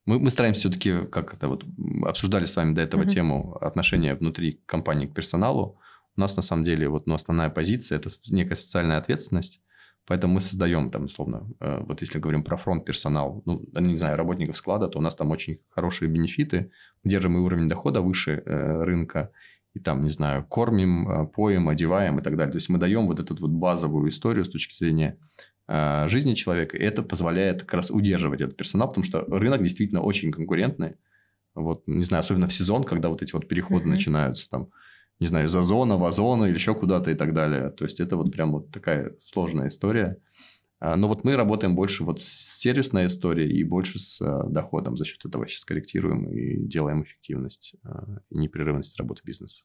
мы, 0.05 0.19
мы 0.19 0.29
стараемся 0.29 0.61
все-таки, 0.61 1.05
как 1.07 1.33
это 1.33 1.47
вот 1.47 1.65
обсуждали 2.03 2.45
с 2.45 2.55
вами 2.55 2.73
до 2.73 2.81
этого 2.81 3.03
mm-hmm. 3.03 3.07
тему 3.07 3.57
отношения 3.61 4.15
внутри 4.15 4.61
компании 4.65 5.07
к 5.07 5.13
персоналу. 5.13 5.79
У 6.15 6.21
нас 6.21 6.35
на 6.35 6.41
самом 6.41 6.65
деле 6.65 6.89
вот 6.89 7.07
ну, 7.07 7.13
основная 7.13 7.49
позиция– 7.49 7.97
это 7.99 8.09
некая 8.27 8.55
социальная 8.55 8.97
ответственность. 8.97 9.61
Поэтому 10.05 10.33
мы 10.33 10.41
создаем 10.41 10.91
там, 10.91 11.05
условно, 11.05 11.49
вот 11.61 12.01
если 12.01 12.19
говорим 12.19 12.43
про 12.43 12.57
фронт 12.57 12.83
персонал, 12.83 13.41
ну, 13.45 13.61
не 13.79 13.97
знаю, 13.97 14.17
работников 14.17 14.57
склада, 14.57 14.89
то 14.89 14.99
у 14.99 15.01
нас 15.01 15.15
там 15.15 15.31
очень 15.31 15.59
хорошие 15.69 16.11
бенефиты, 16.11 16.71
держим 17.05 17.37
и 17.37 17.39
уровень 17.39 17.69
дохода 17.69 18.01
выше 18.01 18.43
э, 18.45 18.83
рынка, 18.83 19.31
и 19.73 19.79
там, 19.79 20.03
не 20.03 20.09
знаю, 20.09 20.45
кормим, 20.45 21.29
поем, 21.35 21.69
одеваем 21.69 22.19
и 22.19 22.21
так 22.21 22.37
далее. 22.37 22.51
То 22.51 22.57
есть 22.57 22.69
мы 22.69 22.77
даем 22.77 23.07
вот 23.07 23.19
эту 23.19 23.35
вот 23.35 23.49
базовую 23.49 24.09
историю 24.09 24.45
с 24.45 24.49
точки 24.49 24.75
зрения 24.75 25.17
Э, 25.67 26.07
жизни 26.09 26.33
человека. 26.33 26.77
И 26.77 26.83
это 26.83 27.03
позволяет 27.03 27.61
как 27.61 27.73
раз 27.75 27.89
удерживать 27.89 28.41
этот 28.41 28.57
персонал, 28.57 28.89
потому 28.89 29.05
что 29.05 29.25
рынок 29.29 29.63
действительно 29.63 30.01
очень 30.01 30.31
конкурентный. 30.31 30.95
Вот, 31.55 31.83
не 31.87 32.03
знаю, 32.03 32.21
особенно 32.21 32.47
в 32.47 32.53
сезон, 32.53 32.83
когда 32.83 33.09
вот 33.09 33.21
эти 33.21 33.31
вот 33.33 33.47
переходы 33.47 33.85
uh-huh. 33.85 33.91
начинаются, 33.91 34.49
там, 34.49 34.69
не 35.19 35.27
знаю, 35.27 35.45
из 35.45 35.55
озона 35.55 35.97
в 35.97 36.03
озон 36.03 36.45
или 36.45 36.53
еще 36.53 36.75
куда-то 36.75 37.11
и 37.11 37.15
так 37.15 37.33
далее. 37.33 37.69
То 37.69 37.85
есть, 37.85 37.99
это 37.99 38.17
вот 38.17 38.31
прям 38.31 38.51
вот 38.51 38.71
такая 38.71 39.13
сложная 39.25 39.69
история. 39.69 40.17
А, 40.83 40.97
но 40.97 41.07
вот 41.07 41.23
мы 41.23 41.37
работаем 41.37 41.75
больше 41.75 42.03
вот 42.03 42.19
с 42.19 42.59
сервисной 42.59 43.05
историей 43.05 43.49
и 43.57 43.63
больше 43.63 43.99
с 43.99 44.19
э, 44.19 44.49
доходом. 44.49 44.97
За 44.97 45.05
счет 45.05 45.23
этого 45.23 45.47
сейчас 45.47 45.63
корректируем 45.63 46.29
и 46.29 46.57
делаем 46.57 47.03
эффективность 47.03 47.75
э, 47.85 47.89
и 48.29 48.37
непрерывность 48.37 48.97
работы 48.99 49.21
бизнеса. 49.23 49.63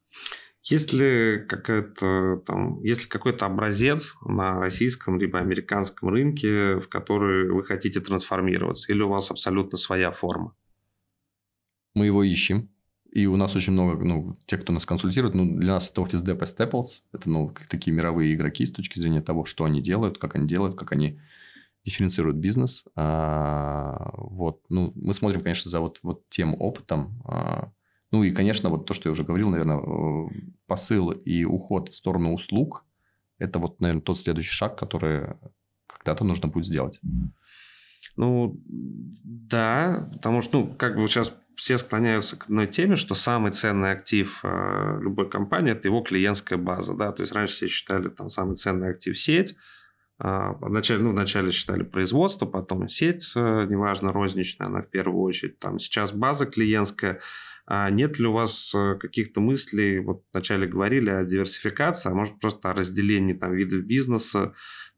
Есть 0.63 0.93
ли 0.93 1.45
какой-то 1.49 2.41
там, 2.47 2.81
есть 2.85 3.03
ли 3.03 3.09
какой-то 3.09 3.47
образец 3.47 4.15
на 4.25 4.61
российском 4.61 5.19
либо 5.19 5.41
американском 5.41 6.09
рынке, 6.11 6.77
в 6.77 6.89
который 6.89 7.51
вы 7.51 7.65
хотите 7.65 7.99
трансформироваться, 8.01 8.93
или 8.93 9.03
у 9.03 9.09
вас 9.09 9.33
абсолютно 9.33 9.77
своя 9.77 10.13
форма? 10.13 10.55
Мы 11.95 12.07
его 12.07 12.23
ищем. 12.23 12.71
И 13.11 13.27
у 13.27 13.37
нас 13.37 13.57
очень 13.57 13.73
много, 13.73 14.05
ну, 14.05 14.37
тех, 14.47 14.63
кто 14.63 14.73
нас 14.73 14.85
консультирует, 14.85 15.35
ну, 15.35 15.59
для 15.59 15.75
нас 15.75 15.91
это 15.91 16.03
Office 16.03 16.25
Depot 16.25 16.45
Staples. 16.45 17.03
Это, 17.13 17.31
ну, 17.31 17.53
такие 17.71 17.95
мировые 17.97 18.35
игроки 18.35 18.67
с 18.67 18.73
точки 18.73 18.99
зрения 18.99 19.23
того, 19.23 19.45
что 19.45 19.65
они 19.65 19.81
делают, 19.81 20.19
как 20.19 20.37
они 20.37 20.47
делают, 20.47 20.77
как 20.77 20.93
они 20.93 21.21
дифференцируют 21.85 22.37
бизнес. 22.37 22.85
А, 22.97 24.11
вот, 24.15 24.61
ну, 24.69 24.93
мы 24.95 25.15
смотрим, 25.15 25.43
конечно, 25.43 25.71
за 25.71 25.81
вот, 25.81 26.01
вот 26.03 26.29
тем 26.29 26.55
опытом. 26.61 27.23
А, 27.25 27.73
ну, 28.11 28.23
и, 28.23 28.31
конечно, 28.31 28.69
вот 28.69 28.87
то, 28.87 28.95
что 28.95 29.09
я 29.09 29.13
уже 29.13 29.25
говорил, 29.25 29.49
наверное, 29.49 29.79
э, 29.79 30.29
посыл 30.67 31.11
и 31.11 31.45
уход 31.45 31.89
в 31.89 31.95
сторону 31.95 32.35
услуг– 32.35 32.85
это 33.39 33.59
вот, 33.59 33.81
наверное, 33.81 34.03
тот 34.03 34.19
следующий 34.19 34.53
шаг, 34.53 34.77
который 34.77 35.35
когда-то 35.87 36.25
нужно 36.25 36.49
будет 36.49 36.67
сделать. 36.67 37.01
Ну, 38.19 38.61
да, 38.67 40.11
потому 40.13 40.43
что, 40.43 40.59
ну, 40.61 40.75
как 40.75 40.97
бы 40.97 41.07
сейчас 41.07 41.33
все 41.55 41.79
склоняются 41.79 42.37
к 42.37 42.45
одной 42.45 42.67
теме, 42.67 42.97
что 42.97 43.15
самый 43.15 43.53
ценный 43.53 43.93
актив 43.93 44.41
э, 44.43 44.99
любой 45.01 45.31
компании– 45.31 45.71
это 45.73 45.87
его 45.87 46.01
клиентская 46.01 46.59
база. 46.59 46.95
Да? 46.95 47.13
То 47.13 47.23
есть, 47.23 47.33
раньше 47.33 47.55
все 47.55 47.69
считали 47.69 48.09
там 48.09 48.29
самый 48.29 48.57
ценный 48.57 48.91
актив– 48.91 49.17
сеть. 49.19 49.55
Э, 50.21 50.55
вначале, 50.61 51.01
ну, 51.03 51.11
вначале 51.11 51.53
считали 51.53 51.85
производство, 51.85 52.45
потом 52.45 52.89
сеть, 52.89 53.31
э, 53.37 53.67
неважно, 53.69 54.13
розничная, 54.13 54.67
она 54.67 54.83
в 54.83 54.91
первую 54.91 55.23
очередь. 55.23 55.61
Там 55.61 55.79
сейчас 55.79 56.11
база 56.11 56.47
клиентская. 56.47 57.21
А 57.67 57.89
нет 57.91 58.19
ли 58.19 58.27
у 58.27 58.33
вас 58.33 58.75
э, 58.75 58.97
каких-то 58.99 59.41
мыслей, 59.41 60.01
вот 60.01 60.25
вначале 60.33 60.67
говорили 60.67 61.11
о 61.11 61.23
диверсификации, 61.23 62.11
а 62.11 62.15
может 62.15 62.41
просто 62.41 62.71
о 62.71 62.75
разделении 62.75 63.35
там, 63.35 63.53
видов 63.53 63.83
бизнеса, 63.83 64.55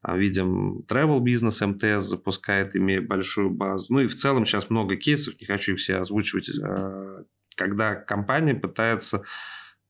видим, 0.06 0.80
travel 0.88 1.20
бизнес 1.20 1.60
МТС 1.60 2.04
запускает, 2.04 2.74
имея 2.74 3.02
большую 3.02 3.50
базу. 3.50 3.86
Ну 3.90 4.00
и 4.00 4.06
в 4.06 4.14
целом 4.14 4.46
сейчас 4.46 4.70
много 4.70 4.96
кейсов, 4.96 5.38
не 5.40 5.46
хочу 5.46 5.74
их 5.74 5.78
все 5.78 5.96
озвучивать, 5.96 6.48
э, 6.48 7.24
когда 7.56 7.94
компания 7.94 8.54
пытается 8.54 9.24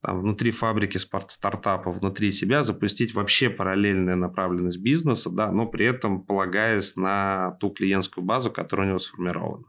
там, 0.03 0.21
внутри 0.21 0.51
фабрики 0.51 0.99
стартапа, 0.99 1.91
внутри 1.91 2.33
себя 2.33 2.63
запустить 2.63 3.15
вообще 3.15 3.51
параллельную 3.51 4.17
направленность 4.17 4.81
бизнеса, 4.81 5.31
да, 5.31 5.53
но 5.53 5.67
при 5.67 5.87
этом 5.87 6.25
полагаясь 6.25 6.97
на 6.97 7.57
ту 7.61 7.71
клиентскую 7.71 8.25
базу, 8.25 8.51
которая 8.51 8.87
у 8.87 8.91
него 8.91 8.99
сформирована. 8.99 9.65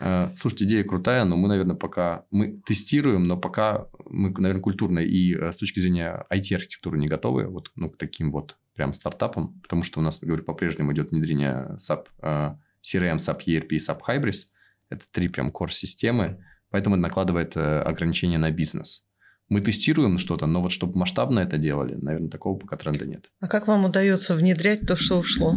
Э, 0.00 0.34
слушайте, 0.36 0.64
идея 0.64 0.84
крутая, 0.84 1.24
но 1.24 1.36
мы, 1.36 1.48
наверное, 1.48 1.76
пока 1.76 2.24
мы 2.30 2.60
тестируем, 2.66 3.26
но 3.26 3.36
пока 3.36 3.86
мы, 4.04 4.30
наверное, 4.30 4.62
культурно 4.62 4.98
и 4.98 5.34
э, 5.34 5.52
с 5.52 5.56
точки 5.56 5.80
зрения 5.80 6.26
IT-архитектуры 6.32 6.98
не 6.98 7.08
готовы 7.08 7.46
вот 7.46 7.70
ну, 7.76 7.90
к 7.90 7.96
таким 7.96 8.32
вот 8.32 8.56
прям 8.76 8.92
стартапом, 8.92 9.58
потому 9.62 9.82
что 9.82 10.00
у 10.00 10.02
нас, 10.02 10.20
говорю, 10.20 10.44
по-прежнему 10.44 10.92
идет 10.92 11.10
внедрение 11.10 11.76
SAP, 11.78 12.06
э, 12.22 12.54
CRM, 12.82 13.16
SAP 13.16 13.44
ERP 13.46 13.68
и 13.70 13.78
SAP 13.78 14.00
Hybris. 14.06 14.46
Это 14.90 15.04
три 15.10 15.28
прям 15.28 15.50
core-системы, 15.50 16.44
поэтому 16.70 16.96
это 16.96 17.02
накладывает 17.02 17.56
э, 17.56 17.80
ограничения 17.80 18.38
на 18.38 18.50
бизнес. 18.50 19.05
Мы 19.48 19.60
тестируем 19.60 20.18
что-то, 20.18 20.46
но 20.46 20.60
вот 20.60 20.72
чтобы 20.72 20.98
масштабно 20.98 21.40
это 21.40 21.58
делали, 21.58 21.94
наверное, 21.94 22.30
такого 22.30 22.58
пока 22.58 22.76
тренда 22.76 23.06
нет. 23.06 23.30
А 23.40 23.46
как 23.46 23.68
вам 23.68 23.84
удается 23.84 24.34
внедрять 24.34 24.86
то, 24.86 24.96
что 24.96 25.18
ушло? 25.18 25.56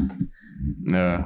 Э, 0.93 1.19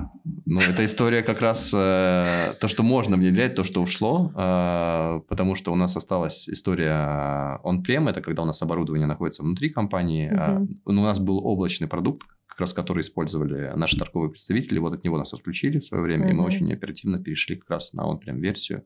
ну, 0.45 0.59
эта 0.59 0.85
история 0.85 1.23
как 1.23 1.41
раз 1.41 1.71
э, 1.73 2.53
то, 2.59 2.67
что 2.67 2.83
можно 2.83 3.17
внедрять, 3.17 3.55
то, 3.55 3.63
что 3.63 3.81
ушло, 3.81 4.31
э, 4.35 5.21
потому 5.27 5.55
что 5.55 5.71
у 5.71 5.75
нас 5.75 5.95
осталась 5.95 6.47
история 6.49 7.59
он-прем, 7.63 8.07
это 8.07 8.21
когда 8.21 8.43
у 8.43 8.45
нас 8.45 8.61
оборудование 8.61 9.07
находится 9.07 9.43
внутри 9.43 9.69
компании. 9.69 10.29
Угу. 10.29 10.79
У 10.85 10.91
нас 10.91 11.19
был 11.19 11.45
облачный 11.45 11.87
продукт, 11.87 12.27
как 12.45 12.61
раз 12.61 12.73
который 12.73 13.01
использовали 13.01 13.71
наши 13.75 13.97
торговые 13.97 14.31
представители, 14.31 14.79
вот 14.79 14.93
от 14.93 15.03
него 15.03 15.17
нас 15.17 15.33
отключили 15.33 15.79
в 15.79 15.85
свое 15.85 16.03
время, 16.03 16.25
угу. 16.25 16.31
и 16.31 16.35
мы 16.35 16.45
очень 16.45 16.71
оперативно 16.71 17.21
перешли 17.21 17.55
как 17.55 17.69
раз 17.69 17.93
на 17.93 18.05
он-прем 18.05 18.39
версию. 18.39 18.85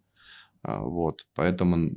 Вот, 0.64 1.28
поэтому 1.36 1.92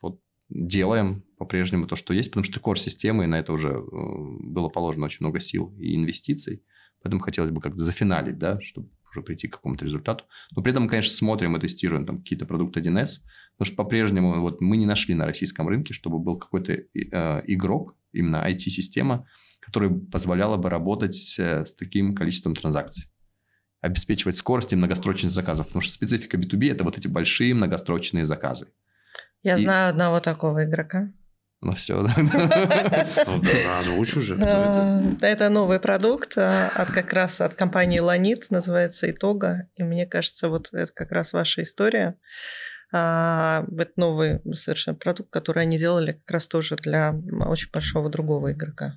вот 0.00 0.20
делаем 0.54 1.24
по-прежнему 1.38 1.86
то, 1.86 1.96
что 1.96 2.14
есть, 2.14 2.30
потому 2.30 2.44
что 2.44 2.60
core 2.60 2.76
системы, 2.76 3.24
и 3.24 3.26
на 3.26 3.38
это 3.38 3.52
уже 3.52 3.82
было 3.90 4.68
положено 4.68 5.06
очень 5.06 5.18
много 5.20 5.40
сил 5.40 5.74
и 5.78 5.96
инвестиций. 5.96 6.62
Поэтому 7.02 7.20
хотелось 7.20 7.50
бы 7.50 7.60
как-то 7.60 7.80
зафиналить, 7.80 8.38
да, 8.38 8.60
чтобы 8.60 8.88
уже 9.10 9.22
прийти 9.22 9.48
к 9.48 9.54
какому-то 9.54 9.84
результату. 9.84 10.24
Но 10.54 10.62
при 10.62 10.72
этом 10.72 10.88
конечно, 10.88 11.12
смотрим 11.12 11.56
и 11.56 11.60
тестируем 11.60 12.06
там 12.06 12.18
какие-то 12.18 12.46
продукты 12.46 12.80
1С, 12.80 13.20
потому 13.56 13.66
что 13.66 13.76
по-прежнему 13.76 14.40
вот 14.40 14.60
мы 14.60 14.76
не 14.76 14.86
нашли 14.86 15.14
на 15.14 15.26
российском 15.26 15.68
рынке, 15.68 15.94
чтобы 15.94 16.18
был 16.18 16.38
какой-то 16.38 16.72
э, 16.72 17.42
игрок, 17.46 17.96
именно 18.12 18.48
IT-система, 18.48 19.26
которая 19.60 19.90
позволяла 19.90 20.56
бы 20.56 20.70
работать 20.70 21.36
э, 21.38 21.64
с 21.64 21.74
таким 21.74 22.14
количеством 22.14 22.54
транзакций 22.54 23.08
обеспечивать 23.80 24.36
скорость 24.36 24.72
и 24.72 24.76
многострочность 24.76 25.34
заказов. 25.34 25.66
Потому 25.66 25.82
что 25.82 25.92
специфика 25.92 26.36
B2B– 26.36 26.70
это 26.70 26.84
вот 26.84 26.96
эти 26.96 27.08
большие 27.08 27.52
многострочные 27.52 28.24
заказы. 28.24 28.68
Я 29.42 29.56
и... 29.56 29.62
знаю 29.62 29.90
одного 29.90 30.20
такого 30.20 30.64
игрока. 30.64 31.12
Ну 31.62 31.74
все, 31.74 31.94
ну, 32.16 33.78
Озвучу 33.78 34.18
уже. 34.18 34.36
А, 34.42 35.00
это 35.20 35.48
новый 35.48 35.78
продукт 35.78 36.36
а, 36.36 36.68
от 36.74 36.90
как 36.90 37.12
раз 37.12 37.40
от 37.40 37.54
компании 37.54 38.00
Ланит, 38.00 38.50
называется 38.50 39.08
Итога. 39.08 39.68
И 39.76 39.84
мне 39.84 40.04
кажется, 40.04 40.48
вот 40.48 40.70
это 40.72 40.92
как 40.92 41.12
раз 41.12 41.32
ваша 41.32 41.62
история. 41.62 42.16
А, 42.92 43.64
это 43.78 43.92
новый 43.94 44.40
совершенно 44.54 44.96
продукт, 44.96 45.30
который 45.30 45.62
они 45.62 45.78
делали 45.78 46.12
как 46.12 46.30
раз 46.32 46.48
тоже 46.48 46.74
для 46.74 47.14
очень 47.46 47.70
большого 47.72 48.10
другого 48.10 48.52
игрока. 48.52 48.96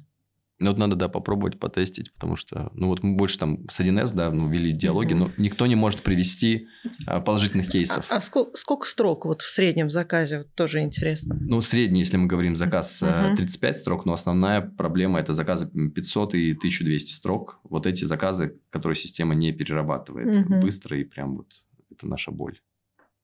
Ну, 0.58 0.70
вот 0.70 0.78
надо, 0.78 0.95
да, 0.95 1.10
попробовать 1.10 1.60
потестить, 1.60 2.14
потому 2.14 2.38
что, 2.38 2.72
ну, 2.74 2.88
вот 2.88 3.03
мы 3.03 3.18
больше 3.18 3.38
там 3.38 3.68
с 3.70 3.82
1С, 3.82 4.14
да, 4.14 4.32
ну, 4.32 4.49
вели 4.49 4.72
диалоги, 4.72 5.12
mm-hmm. 5.12 5.18
но 5.18 5.32
никто 5.38 5.66
не 5.68 5.76
может 5.76 6.01
привести 6.01 6.68
а, 7.06 7.20
положительных 7.20 7.70
кейсов. 7.70 8.06
А, 8.10 8.18
а 8.18 8.22
сколько, 8.22 8.56
сколько 8.56 8.88
строк 8.88 9.26
вот 9.26 9.41
в 9.41 9.49
среднем 9.49 9.89
заказе, 9.89 10.39
вот 10.39 10.53
тоже 10.56 10.82
интересно? 10.82 11.38
Ну, 11.41 11.60
средний, 11.62 11.99
если 11.99 12.16
мы 12.16 12.28
говорим 12.28 12.56
заказ 12.56 13.03
mm-hmm. 13.03 13.36
35 13.36 13.78
строк, 13.78 14.06
но 14.06 14.14
основная 14.14 14.62
проблема– 14.62 15.20
это 15.22 15.34
заказы 15.34 15.68
500 15.68 16.36
и 16.36 16.51
1200 16.53 17.14
строк. 17.14 17.60
Вот 17.64 17.86
эти 17.86 18.06
заказы, 18.06 18.58
которые 18.70 18.95
система 18.95 19.36
не 19.36 19.51
перерабатывает 19.51 20.28
mm-hmm. 20.28 20.62
быстро, 20.62 20.97
и 20.97 21.03
прям 21.03 21.36
вот 21.36 21.47
это 21.91 22.08
наша 22.08 22.32
боль 22.32 22.62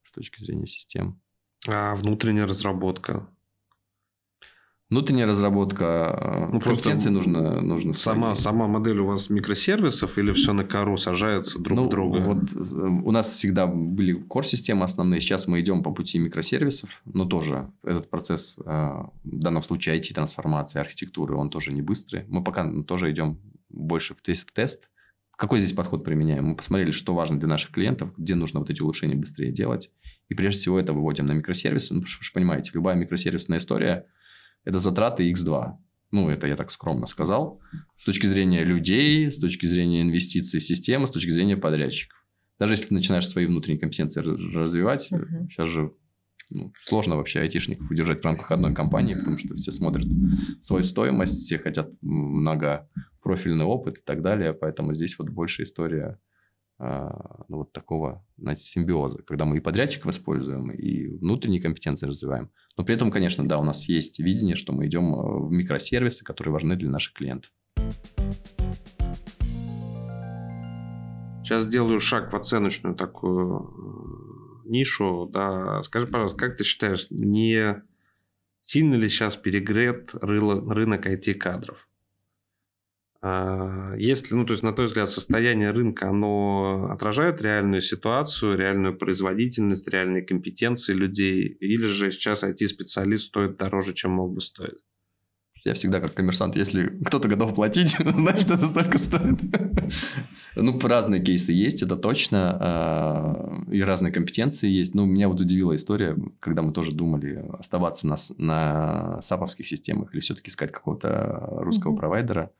с 0.04 0.12
точки 0.12 0.42
зрения 0.42 0.68
систем. 0.68 1.22
А 1.68 1.96
внутренняя 1.96 2.46
разработка? 2.46 3.28
Внутренняя 4.92 5.26
разработка, 5.26 6.50
ну, 6.52 6.60
компетенции 6.60 7.08
нужно, 7.08 7.62
нужно 7.62 7.94
сама, 7.94 8.36
сама 8.36 8.68
модель 8.68 9.00
у 9.00 9.06
вас 9.06 9.30
микросервисов 9.30 10.18
или 10.18 10.34
все 10.34 10.52
на 10.52 10.66
кору 10.66 10.98
сажается 10.98 11.60
друг 11.60 11.78
ну, 11.78 11.90
друга? 11.90 12.18
Вот 12.20 12.44
э, 12.54 12.84
у 12.84 13.10
нас 13.12 13.28
всегда 13.28 13.68
были 13.68 14.22
core-системы 14.28 14.84
основные, 14.84 15.22
сейчас 15.22 15.48
мы 15.48 15.62
идем 15.62 15.82
по 15.82 15.92
пути 15.94 16.20
микросервисов, 16.20 16.90
но 17.06 17.24
тоже 17.24 17.72
этот 17.84 18.10
процесс, 18.10 18.58
э, 18.60 18.64
в 18.66 19.40
данном 19.40 19.64
случае 19.64 19.98
IT-трансформации, 19.98 20.82
архитектуры, 20.82 21.38
он 21.38 21.50
тоже 21.50 21.72
не 21.72 21.82
быстрый. 21.82 22.26
Мы 22.28 22.44
пока 22.44 22.70
тоже 22.84 23.12
идем 23.12 23.40
больше 23.70 24.14
в 24.14 24.22
тест. 24.22 24.50
В 24.50 24.52
тест. 24.52 24.90
Какой 25.38 25.60
здесь 25.60 25.72
подход 25.72 26.04
применяем? 26.04 26.48
Мы 26.48 26.56
посмотрели, 26.58 26.92
что 26.92 27.16
важно 27.16 27.40
для 27.40 27.48
наших 27.48 27.72
клиентов, 27.72 28.10
где 28.18 28.36
нужно 28.36 28.60
вот 28.60 28.70
эти 28.70 28.82
улучшения 28.82 29.16
быстрее 29.16 29.54
делать. 29.54 29.90
И 30.28 30.36
прежде 30.36 30.60
всего 30.60 30.78
это 30.78 30.92
выводим 30.92 31.28
на 31.28 31.32
микросервисы. 31.32 31.94
Ну, 31.94 32.02
вы 32.02 32.08
же 32.08 32.34
понимаете, 32.34 32.72
любая 32.74 32.98
микросервисная 32.98 33.60
история– 33.60 34.06
это 34.64 34.80
затраты 34.80 35.32
X2. 35.32 35.74
Ну, 36.12 36.30
это 36.30 36.48
я 36.48 36.56
так 36.56 36.72
скромно 36.72 37.08
сказал. 37.08 37.62
С 37.96 38.04
точки 38.04 38.28
зрения 38.28 38.64
людей, 38.64 39.32
с 39.32 39.38
точки 39.38 39.66
зрения 39.66 40.02
инвестиций 40.02 40.60
в 40.60 40.64
систему, 40.64 41.08
с 41.08 41.12
точки 41.12 41.30
зрения 41.30 41.58
подрядчиков. 41.58 42.18
Даже 42.60 42.74
если 42.74 42.88
ты 42.88 42.94
начинаешь 42.94 43.28
свои 43.28 43.46
внутренние 43.46 43.80
компетенции 43.80 44.22
развивать, 44.22 45.12
uh-huh. 45.12 45.48
сейчас 45.50 45.70
же 45.70 45.94
ну, 46.52 46.74
сложно 46.84 47.16
вообще 47.16 47.40
айтишников 47.40 47.90
удержать 47.90 48.22
в 48.22 48.26
рамках 48.26 48.52
одной 48.52 48.76
компании, 48.76 49.16
потому 49.16 49.38
что 49.38 49.56
все 49.56 49.72
смотрят 49.72 50.08
свою 50.62 50.84
стоимость, 50.84 51.46
все 51.46 51.58
хотят 51.58 51.90
многопрофильный 52.02 53.66
опыт 53.66 54.00
и 54.00 54.02
так 54.02 54.22
далее. 54.22 54.54
Поэтому 54.54 54.94
здесь 54.94 55.18
вот 55.18 55.30
больше 55.30 55.64
история 55.64 56.20
ну, 57.48 57.58
вот 57.58 57.74
такого 57.74 58.26
знаете, 58.38 58.64
симбиоза, 58.64 59.22
когда 59.22 59.46
мы 59.46 59.58
и 59.58 59.60
подрядчиков 59.60 60.10
используем, 60.12 60.72
и 60.72 61.08
внутренние 61.08 61.62
компетенции 61.62 62.08
развиваем. 62.08 62.50
Но 62.76 62.84
при 62.84 62.96
этом, 62.96 63.12
конечно, 63.12 63.48
да, 63.48 63.60
у 63.60 63.64
нас 63.64 63.88
есть 63.88 64.20
видение, 64.20 64.56
что 64.56 64.74
мы 64.74 64.88
идем 64.88 65.14
э, 65.14 65.48
в 65.48 65.52
микросервисы, 65.52 66.24
которые 66.24 66.52
важны 66.52 66.76
для 66.76 66.90
наших 66.90 67.14
клиентов. 67.14 67.52
Сейчас 71.44 71.66
сделаю 71.66 72.00
шаг 72.00 72.34
в 72.34 72.36
оценочную 72.36 72.96
такую 72.96 74.64
э, 74.66 74.70
нишу. 74.70 75.30
Да. 75.32 75.84
Скажи, 75.84 76.08
пожалуйста, 76.08 76.40
как 76.40 76.58
ты 76.58 76.64
считаешь, 76.64 77.08
не 77.12 77.84
сильно 78.62 78.96
ли 78.96 79.08
сейчас 79.08 79.36
перегрет 79.36 80.10
рынок 80.14 81.06
IT-кадров? 81.06 81.88
А, 83.24 83.94
если, 83.98 84.34
ну, 84.34 84.46
то 84.46 84.54
есть, 84.54 84.64
на 84.64 84.74
твой 84.74 84.88
взгляд, 84.88 85.10
состояние 85.10 85.72
рынка, 85.72 86.10
оно 86.10 86.90
отражает 86.92 87.42
реальную 87.42 87.82
ситуацию, 87.82 88.58
реальную 88.58 88.98
производительность, 88.98 89.88
реальные 89.88 90.24
компетенции 90.24 90.94
людей, 90.94 91.48
или 91.60 91.86
же 91.86 92.12
сейчас 92.12 92.44
IT-специалист 92.44 93.26
стоит 93.26 93.58
дороже, 93.58 93.94
чем 93.94 94.12
мог 94.12 94.34
бы 94.34 94.42
стоить? 94.42 94.80
Я 95.64 95.76
всегда 95.76 96.00
как 96.00 96.16
коммерсант, 96.16 96.56
если 96.56 96.88
кто-то 97.06 97.28
готов 97.28 97.54
платить, 97.54 97.96
значит, 98.00 98.50
это 98.50 98.66
столько 98.66 98.98
стоит. 98.98 99.38
ну, 100.56 100.80
разные 100.80 101.22
кейсы 101.22 101.52
есть, 101.52 101.84
это 101.84 101.98
точно. 101.98 102.58
А, 102.60 103.64
и 103.72 103.82
разные 103.82 104.12
компетенции 104.12 104.68
есть. 104.68 104.96
Ну, 104.96 105.06
меня 105.06 105.28
вот 105.28 105.40
удивила 105.40 105.76
история, 105.76 106.18
когда 106.40 106.64
мы 106.64 106.74
тоже 106.74 106.92
думали 106.92 107.46
оставаться 107.60 108.08
на, 108.08 108.16
на 108.40 109.22
саповских 109.22 109.68
системах 109.68 110.16
или 110.16 110.22
все-таки 110.22 110.50
искать 110.50 110.72
какого-то 110.72 111.48
русского 111.60 111.96
провайдера. 111.96 112.52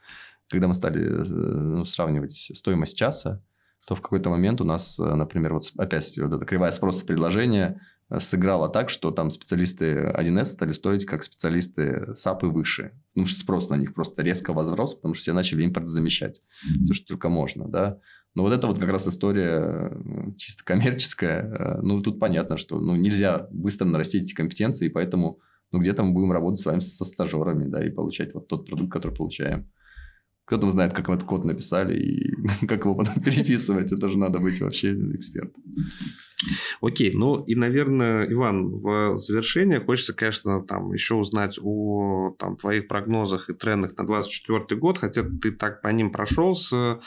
Когда 0.52 0.68
мы 0.68 0.74
стали 0.74 1.02
э, 1.02 1.24
ну, 1.24 1.86
сравнивать 1.86 2.34
стоимость 2.34 2.98
часа, 2.98 3.42
то 3.88 3.96
в 3.96 4.02
какой-то 4.02 4.30
момент 4.30 4.62
у 4.62 4.66
нас, 4.66 5.00
э, 5.00 5.16
например, 5.16 5.54
вот 5.54 5.72
опять 5.78 6.18
вот 6.18 6.34
эта 6.34 6.46
кривая 6.46 6.72
спроса 6.72 7.06
предложения 7.06 7.82
э, 8.10 8.20
сыграла 8.20 8.70
так, 8.70 8.90
что 8.90 9.12
там 9.12 9.32
специалисты 9.32 10.14
1С 10.16 10.46
стали 10.46 10.74
стоить 10.74 11.06
как 11.06 11.24
специалисты 11.24 12.10
SAP 12.16 12.44
и 12.44 12.52
выше. 12.52 12.92
Потому 13.14 13.28
что 13.28 13.40
спрос 13.40 13.70
на 13.70 13.76
них 13.76 13.94
просто 13.94 14.22
резко 14.22 14.54
возрос, 14.54 14.94
потому 14.96 15.14
что 15.14 15.22
все 15.22 15.34
начали 15.34 15.64
импорт 15.64 15.88
замещать. 15.88 16.42
Все, 16.84 16.94
что 16.94 17.08
только 17.08 17.30
можно, 17.30 17.68
да. 17.68 18.00
Но 18.36 18.44
вот 18.44 18.54
это 18.54 18.68
вот 18.68 18.80
как 18.80 18.90
раз 18.90 19.08
история 19.08 19.92
чисто 20.38 20.64
коммерческая. 20.64 21.80
Ну, 21.82 22.02
тут 22.02 22.20
понятно, 22.20 22.58
что 22.58 22.80
ну, 22.80 22.96
нельзя 22.96 23.48
быстро 23.52 23.86
нарастить 23.86 24.24
эти 24.24 24.34
компетенции, 24.34 24.88
и 24.88 24.90
поэтому 24.90 25.40
ну, 25.72 25.80
где-то 25.80 26.04
мы 26.04 26.14
будем 26.14 26.32
работать 26.32 26.60
с 26.60 26.66
вами 26.66 26.80
со 26.80 27.06
стажерами, 27.06 27.68
да, 27.68 27.84
и 27.84 27.90
получать 27.90 28.34
вот 28.34 28.48
тот 28.48 28.66
продукт, 28.66 28.92
который 28.92 29.16
получаем. 29.16 29.70
Кто 30.52 30.58
там 30.58 30.72
знает, 30.72 30.92
как 30.92 31.08
этот 31.08 31.24
код 31.24 31.46
написали 31.46 31.98
и 31.98 32.36
как 32.68 32.82
его 32.82 32.94
потом 32.94 33.24
переписывать. 33.24 33.94
Это 33.94 34.10
же 34.10 34.18
надо 34.18 34.40
быть 34.40 34.60
вообще 34.60 34.92
экспертом. 35.16 35.64
Окей, 36.82 37.14
ну 37.14 37.42
и, 37.46 37.56
наверное, 37.56 38.30
Иван, 38.30 38.82
в 38.82 39.16
завершение 39.16 39.80
хочется, 39.80 40.14
конечно, 40.14 40.62
там 40.62 40.92
еще 40.92 41.16
узнать 41.16 41.58
о 41.62 42.36
там, 42.38 42.58
твоих 42.58 42.90
прогнозах 42.90 43.50
и 43.50 43.54
трендах 43.54 43.92
на 43.92 44.06
2024 44.06 44.78
год, 44.78 44.98
хотя 44.98 45.24
ты 45.24 45.54
так 45.54 45.82
по 45.82 45.88
ним 45.88 46.12
прошелся 46.12 47.00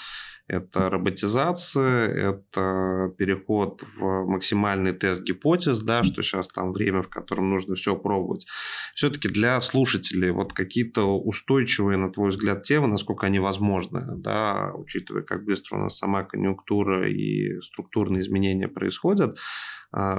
это 0.46 0.90
роботизация, 0.90 2.32
это 2.32 3.12
переход 3.16 3.82
в 3.96 4.26
максимальный 4.26 4.92
тест 4.92 5.22
гипотез, 5.22 5.82
да, 5.82 6.04
что 6.04 6.22
сейчас 6.22 6.48
там 6.48 6.72
время, 6.72 7.02
в 7.02 7.08
котором 7.08 7.50
нужно 7.50 7.74
все 7.76 7.96
пробовать. 7.96 8.46
Все-таки 8.94 9.28
для 9.28 9.58
слушателей 9.60 10.30
вот 10.30 10.52
какие-то 10.52 11.18
устойчивые, 11.18 11.96
на 11.96 12.10
твой 12.10 12.28
взгляд, 12.28 12.62
темы, 12.62 12.88
насколько 12.88 13.26
они 13.26 13.38
возможны, 13.38 14.04
да, 14.16 14.72
учитывая, 14.74 15.22
как 15.22 15.44
быстро 15.44 15.76
у 15.76 15.80
нас 15.80 15.96
сама 15.96 16.24
конъюнктура 16.24 17.10
и 17.10 17.60
структурные 17.62 18.20
изменения 18.20 18.68
происходят, 18.68 19.38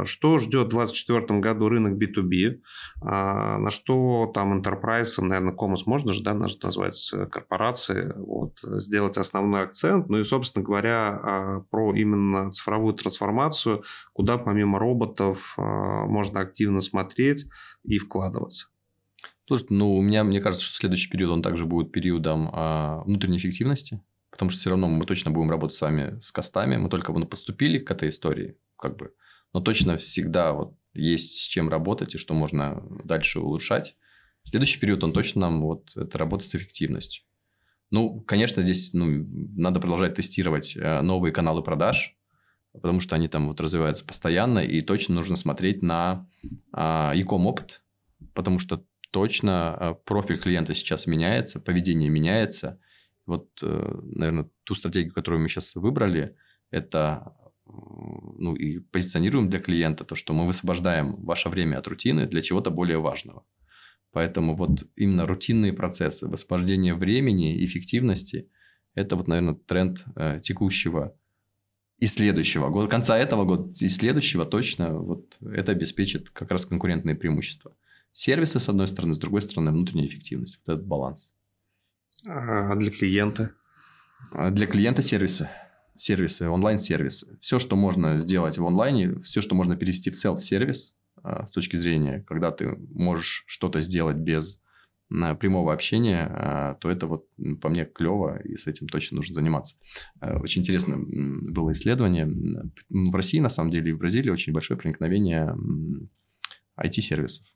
что 0.05 0.37
ждет 0.37 0.67
в 0.67 0.75
2024 0.75 1.39
году 1.39 1.69
рынок 1.69 2.01
B2B? 2.01 2.61
А, 3.01 3.57
на 3.57 3.71
что 3.71 4.31
там 4.33 4.61
enterprise, 4.61 5.21
наверное, 5.21 5.53
комус 5.53 5.85
можно 5.85 6.13
же 6.13 6.23
да, 6.23 6.33
назвать 6.33 7.13
корпорации, 7.31 8.13
вот, 8.15 8.59
сделать 8.61 9.17
основной 9.17 9.63
акцент. 9.63 10.09
Ну 10.09 10.19
и, 10.19 10.23
собственно 10.23 10.63
говоря, 10.63 11.07
а, 11.07 11.59
про 11.69 11.93
именно 11.95 12.51
цифровую 12.51 12.93
трансформацию, 12.93 13.83
куда 14.13 14.37
помимо 14.37 14.79
роботов 14.79 15.55
можно 15.57 16.41
активно 16.41 16.81
смотреть 16.81 17.45
и 17.83 17.97
вкладываться. 17.97 18.67
Слушай, 19.47 19.67
ну, 19.69 19.95
у 19.95 20.01
меня, 20.01 20.23
мне 20.23 20.41
кажется, 20.41 20.65
что 20.65 20.77
следующий 20.77 21.09
период, 21.09 21.31
он 21.31 21.43
также 21.43 21.65
будет 21.65 21.91
периодом 21.91 22.49
а, 22.51 23.03
внутренней 23.03 23.37
эффективности, 23.37 24.01
потому 24.31 24.49
что 24.49 24.59
все 24.59 24.69
равно 24.71 24.87
мы 24.87 25.05
точно 25.05 25.29
будем 25.29 25.51
работать 25.51 25.77
с 25.77 25.81
вами 25.81 26.19
с 26.19 26.31
костами, 26.31 26.77
мы 26.77 26.89
только 26.89 27.13
ну, 27.13 27.27
поступили 27.27 27.77
к 27.77 27.91
этой 27.91 28.09
истории, 28.09 28.57
как 28.75 28.97
бы, 28.97 29.13
но 29.55 29.61
точно 29.61 29.95
всегда 29.95 30.51
вот 30.51 30.75
есть 30.93 31.35
с 31.35 31.47
чем 31.47 31.69
работать 31.69 32.13
и 32.13 32.17
что 32.17 32.33
можно 32.33 32.83
дальше 33.05 33.39
улучшать. 33.39 33.95
Следующий 34.43 34.81
период, 34.81 35.01
он 35.05 35.13
точно 35.13 35.41
нам 35.41 35.61
вот 35.61 35.95
это 35.95 36.17
работа 36.17 36.43
с 36.43 36.53
эффективностью. 36.55 37.23
Ну, 37.89 38.19
конечно, 38.19 38.63
здесь 38.63 38.91
ну, 38.91 39.05
надо 39.55 39.79
продолжать 39.79 40.15
тестировать 40.15 40.75
э, 40.75 40.99
новые 40.99 41.31
каналы 41.31 41.63
продаж, 41.63 42.17
потому 42.73 42.99
что 42.99 43.15
они 43.15 43.29
там 43.29 43.47
вот 43.47 43.61
развиваются 43.61 44.03
постоянно, 44.03 44.59
и 44.59 44.81
точно 44.81 45.15
нужно 45.15 45.37
смотреть 45.37 45.81
на 45.81 46.27
а, 46.73 47.13
e-com 47.15 47.47
опыт, 47.47 47.81
потому 48.33 48.59
что 48.59 48.83
точно 49.11 49.73
а, 49.73 49.93
профиль 49.93 50.37
клиента 50.37 50.75
сейчас 50.75 51.07
меняется, 51.07 51.61
поведение 51.61 52.09
меняется. 52.09 52.77
Вот, 53.25 53.47
э, 53.61 53.99
наверное, 54.01 54.49
ту 54.65 54.75
стратегию, 54.75 55.13
которую 55.13 55.41
мы 55.41 55.47
сейчас 55.47 55.75
выбрали, 55.75 56.35
это 56.71 57.37
ну, 58.37 58.55
и 58.55 58.79
позиционируем 58.79 59.49
для 59.49 59.59
клиента 59.59 60.03
то, 60.03 60.15
что 60.15 60.33
мы 60.33 60.45
высвобождаем 60.45 61.15
ваше 61.23 61.49
время 61.49 61.77
от 61.77 61.87
рутины 61.87 62.27
для 62.27 62.41
чего-то 62.41 62.71
более 62.71 62.99
важного. 62.99 63.45
Поэтому 64.11 64.55
вот 64.55 64.87
именно 64.95 65.25
рутинные 65.25 65.73
процессы, 65.73 66.27
высвобождение 66.27 66.95
времени, 66.95 67.65
эффективности– 67.65 68.49
это 68.95 69.15
вот, 69.17 69.27
наверное, 69.27 69.55
тренд 69.55 70.05
э, 70.15 70.39
текущего 70.41 71.15
и 71.97 72.07
следующего 72.07 72.69
года, 72.69 72.87
конца 72.87 73.17
этого 73.17 73.45
года 73.45 73.73
и 73.79 73.89
следующего 73.89 74.45
точно 74.45 74.97
вот 74.97 75.37
это 75.41 75.71
обеспечит 75.73 76.29
как 76.29 76.51
раз 76.51 76.65
конкурентные 76.65 77.15
преимущества. 77.15 77.75
Сервисы, 78.13 78.59
с 78.59 78.69
одной 78.69 78.87
стороны, 78.87 79.13
с 79.13 79.17
другой 79.17 79.41
стороны, 79.41 79.71
внутренняя 79.71 80.07
эффективность. 80.07 80.59
Вот 80.65 80.73
этот 80.73 80.87
баланс. 80.87 81.33
А 82.25 82.73
для 82.75 82.91
клиента? 82.91 83.51
А 84.31 84.49
для 84.51 84.67
клиента 84.67 85.01
сервисы 85.01 85.49
сервисы, 85.97 86.49
онлайн-сервисы. 86.49 87.37
Все, 87.39 87.59
что 87.59 87.75
можно 87.75 88.19
сделать 88.19 88.57
в 88.57 88.65
онлайне, 88.65 89.19
все, 89.19 89.41
что 89.41 89.55
можно 89.55 89.75
перевести 89.75 90.11
в 90.11 90.13
self-сервис 90.13 90.95
а, 91.23 91.45
с 91.45 91.51
точки 91.51 91.75
зрения, 91.75 92.23
когда 92.27 92.51
ты 92.51 92.77
можешь 92.93 93.43
что-то 93.47 93.81
сделать 93.81 94.17
без 94.17 94.61
а, 95.09 95.35
прямого 95.35 95.73
общения, 95.73 96.27
а, 96.29 96.75
то 96.75 96.89
это 96.89 97.07
вот 97.07 97.27
по 97.61 97.69
мне 97.69 97.85
клево, 97.85 98.39
и 98.39 98.57
с 98.57 98.67
этим 98.67 98.87
точно 98.87 99.17
нужно 99.17 99.33
заниматься. 99.33 99.77
Очень 100.21 100.61
интересно 100.61 100.97
было 100.97 101.71
исследование. 101.71 102.27
В 102.89 103.15
России, 103.15 103.39
на 103.39 103.49
самом 103.49 103.71
деле, 103.71 103.91
и 103.91 103.93
в 103.93 103.97
Бразилии 103.97 104.29
очень 104.29 104.53
большое 104.53 104.79
проникновение 104.79 105.55
IT-сервисов 106.77 107.47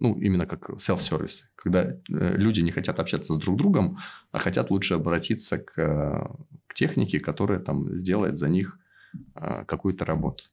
ну, 0.00 0.18
именно 0.18 0.46
как 0.46 0.70
self-сервис, 0.70 1.50
когда 1.56 1.84
э, 1.84 1.96
люди 2.08 2.60
не 2.60 2.70
хотят 2.70 3.00
общаться 3.00 3.34
с 3.34 3.36
друг 3.38 3.56
другом, 3.56 3.98
а 4.32 4.38
хотят 4.38 4.70
лучше 4.70 4.94
обратиться 4.94 5.58
к, 5.58 5.74
к 6.66 6.74
технике, 6.74 7.20
которая 7.20 7.58
там 7.58 7.96
сделает 7.98 8.36
за 8.36 8.48
них 8.48 8.78
э, 9.34 9.64
какую-то 9.66 10.04
работу. 10.04 10.44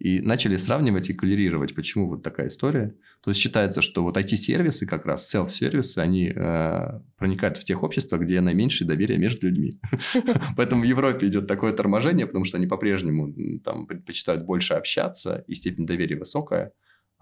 И 0.00 0.20
начали 0.20 0.56
сравнивать 0.56 1.08
и 1.08 1.14
колерировать, 1.14 1.74
почему 1.74 2.08
вот 2.08 2.22
такая 2.22 2.48
история. 2.48 2.94
То 3.22 3.30
есть 3.30 3.40
считается, 3.40 3.80
что 3.80 4.02
вот 4.02 4.16
IT-сервисы, 4.16 4.86
как 4.86 5.06
раз 5.06 5.32
self-сервисы, 5.32 5.98
они 5.98 6.28
э, 6.34 7.00
проникают 7.16 7.58
в 7.58 7.64
тех 7.64 7.82
общества, 7.82 8.18
где 8.18 8.40
наименьшее 8.40 8.88
доверие 8.88 9.18
между 9.18 9.46
людьми. 9.46 9.80
Поэтому 10.56 10.82
в 10.82 10.84
Европе 10.84 11.28
идет 11.28 11.46
такое 11.46 11.72
торможение, 11.72 12.26
потому 12.26 12.44
что 12.44 12.58
они 12.58 12.66
по-прежнему 12.66 13.32
там 13.64 13.86
предпочитают 13.86 14.44
больше 14.44 14.74
общаться, 14.74 15.44
и 15.46 15.54
степень 15.54 15.86
доверия 15.86 16.16
высокая. 16.16 16.72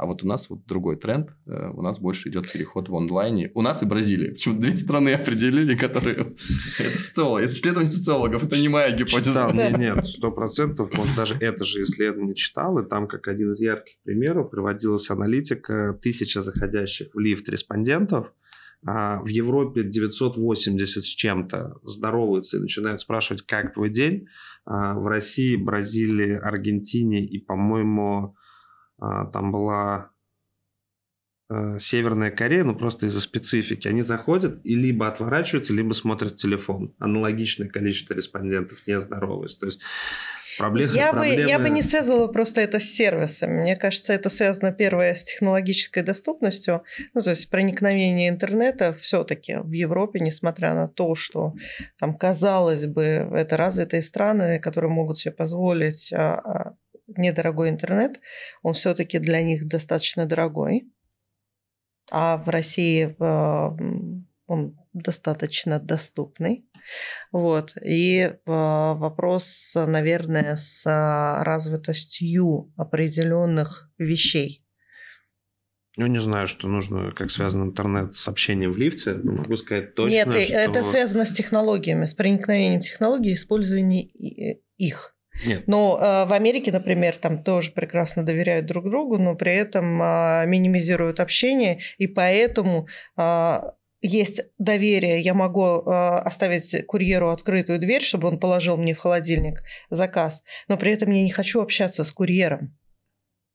А 0.03 0.05
вот 0.05 0.25
у 0.25 0.27
нас 0.27 0.51
вот 0.51 0.67
другой 0.67 0.97
тренд. 0.97 1.31
Э, 1.47 1.71
у 1.73 1.81
нас 1.81 2.01
больше 2.01 2.29
идет 2.29 2.51
переход 2.51 2.89
в 2.89 2.97
онлайне. 2.97 3.53
У 3.55 3.63
нас 3.63 3.85
и 3.85 3.87
Бразилия. 3.87 4.33
Почему 4.33 4.59
две 4.59 4.77
страны 4.77 5.11
определили, 5.15 5.77
которые... 5.77 6.35
Это 6.81 6.99
социологи, 6.99 7.45
это 7.45 7.53
исследование 7.53 7.93
социологов. 7.93 8.43
Это 8.43 8.61
не 8.61 8.69
моя 8.69 8.91
гипотеза. 8.91 9.31
Читал, 9.31 9.55
нет, 9.55 9.79
нет, 9.79 10.09
сто 10.09 10.33
процентов. 10.33 10.93
Может, 10.93 11.15
даже 11.15 11.37
это 11.39 11.65
же 11.65 11.83
исследование 11.83 12.35
читал. 12.35 12.81
И 12.81 12.89
там, 12.89 13.07
как 13.07 13.29
один 13.29 13.53
из 13.53 13.61
ярких 13.61 13.95
примеров, 14.03 14.51
приводилась 14.51 15.09
аналитика 15.09 15.97
тысяча 16.03 16.43
заходящих 16.43 17.15
в 17.15 17.19
лифт 17.21 17.49
респондентов. 17.49 18.33
А 18.85 19.21
в 19.21 19.29
Европе 19.29 19.85
980 19.85 21.05
с 21.05 21.07
чем-то 21.07 21.77
здороваются 21.85 22.57
и 22.57 22.61
начинают 22.61 23.01
спрашивать, 23.01 23.43
как 23.43 23.73
твой 23.73 23.91
день. 23.91 24.27
А 24.65 24.95
в 24.95 25.07
России, 25.07 25.55
Бразилии, 25.55 26.33
Аргентине 26.33 27.25
и, 27.25 27.39
по-моему, 27.39 28.35
там 29.33 29.51
была 29.51 30.11
э, 31.51 31.79
Северная 31.81 32.31
Корея, 32.31 32.65
ну 32.65 32.77
просто 32.77 33.07
из-за 33.07 33.21
специфики, 33.21 33.89
они 33.89 34.03
заходят 34.03 34.61
и 34.65 34.75
либо 34.75 35.09
отворачиваются, 35.09 35.75
либо 35.75 35.93
смотрят 35.93 36.37
телефон. 36.37 36.95
Аналогичное 36.99 37.69
количество 37.69 38.15
респондентов 38.15 38.79
не 38.87 39.01
здоровается. 39.01 39.59
То 39.59 39.67
есть 39.67 39.81
проблемы, 40.57 40.93
я, 40.95 41.11
проблемы... 41.11 41.43
Бы, 41.43 41.51
я 41.51 41.59
бы 41.59 41.71
не 41.71 41.83
связывала 41.83 42.29
просто 42.29 42.61
это 42.61 42.79
с 42.79 42.85
сервисами. 42.85 43.63
Мне 43.63 43.77
кажется, 43.77 44.13
это 44.13 44.29
связано 44.29 44.71
первое 44.71 45.15
с 45.15 45.25
технологической 45.25 46.05
доступностью. 46.05 46.85
Ну, 47.15 47.21
то 47.23 47.31
есть 47.31 47.51
проникновение 47.51 48.29
интернета 48.29 48.95
все-таки 49.01 49.57
в 49.57 49.73
Европе, 49.73 50.21
несмотря 50.21 50.75
на 50.75 50.87
то, 50.87 51.17
что 51.17 51.55
там, 51.99 52.17
казалось 52.17 52.87
бы, 52.87 53.03
это 53.33 53.57
развитые 53.57 54.03
страны, 54.03 54.61
которые 54.61 54.91
могут 54.91 55.19
себе 55.19 55.33
позволить 55.33 56.13
а, 56.13 56.35
а, 56.39 56.75
недорогой 57.07 57.71
интернет, 57.71 58.21
он 58.63 58.75
все-таки 58.75 59.19
для 59.19 59.43
них 59.43 59.67
достаточно 59.69 60.27
дорогой. 60.27 60.91
А 62.11 62.37
в 62.37 62.49
России 62.49 63.17
он 63.19 64.79
достаточно 64.93 65.79
доступный. 65.79 66.67
Вот. 67.31 67.77
И 67.83 68.35
вопрос, 68.45 69.73
наверное, 69.75 70.57
с 70.57 70.85
развитостью 71.45 72.73
определенных 72.77 73.91
вещей. 73.99 74.63
Ну, 75.97 76.07
не 76.07 76.19
знаю, 76.19 76.47
что 76.47 76.69
нужно, 76.69 77.13
как 77.13 77.31
связан 77.31 77.65
интернет 77.65 78.15
с 78.15 78.27
общением 78.27 78.73
в 78.73 78.79
лифте, 78.79 79.13
но 79.13 79.33
могу 79.33 79.57
сказать 79.57 79.95
точно, 79.95 80.15
Нет, 80.15 80.29
что... 80.29 80.55
это 80.55 80.83
связано 80.83 81.27
с 81.27 81.33
технологиями, 81.33 82.07
с 82.07 82.15
проникновением 82.15 82.81
технологий, 82.81 83.35
использованием 83.35 84.09
их. 84.77 85.15
Нет. 85.47 85.67
Но 85.67 85.99
э, 85.99 86.25
в 86.27 86.33
Америке, 86.33 86.73
например, 86.73 87.17
там 87.17 87.43
тоже 87.43 87.73
прекрасно 87.73 88.23
доверяют 88.23 88.67
друг 88.67 88.89
другу, 88.89 89.19
но 89.19 89.35
при 89.35 89.55
этом 89.55 90.03
э, 90.03 90.45
минимизируют 90.47 91.21
общение, 91.21 91.81
и 91.99 92.07
поэтому 92.07 92.87
э, 93.17 93.61
есть 94.03 94.43
доверие. 94.59 95.21
Я 95.21 95.35
могу 95.35 95.65
э, 95.65 95.91
оставить 95.91 96.87
курьеру 96.87 97.31
открытую 97.31 97.79
дверь, 97.79 98.03
чтобы 98.03 98.29
он 98.29 98.39
положил 98.39 98.77
мне 98.77 98.95
в 98.95 98.99
холодильник 98.99 99.63
заказ, 99.91 100.43
но 100.69 100.77
при 100.77 100.93
этом 100.93 101.11
я 101.11 101.23
не 101.23 101.31
хочу 101.31 101.63
общаться 101.63 102.05
с 102.05 102.13
курьером. 102.13 102.77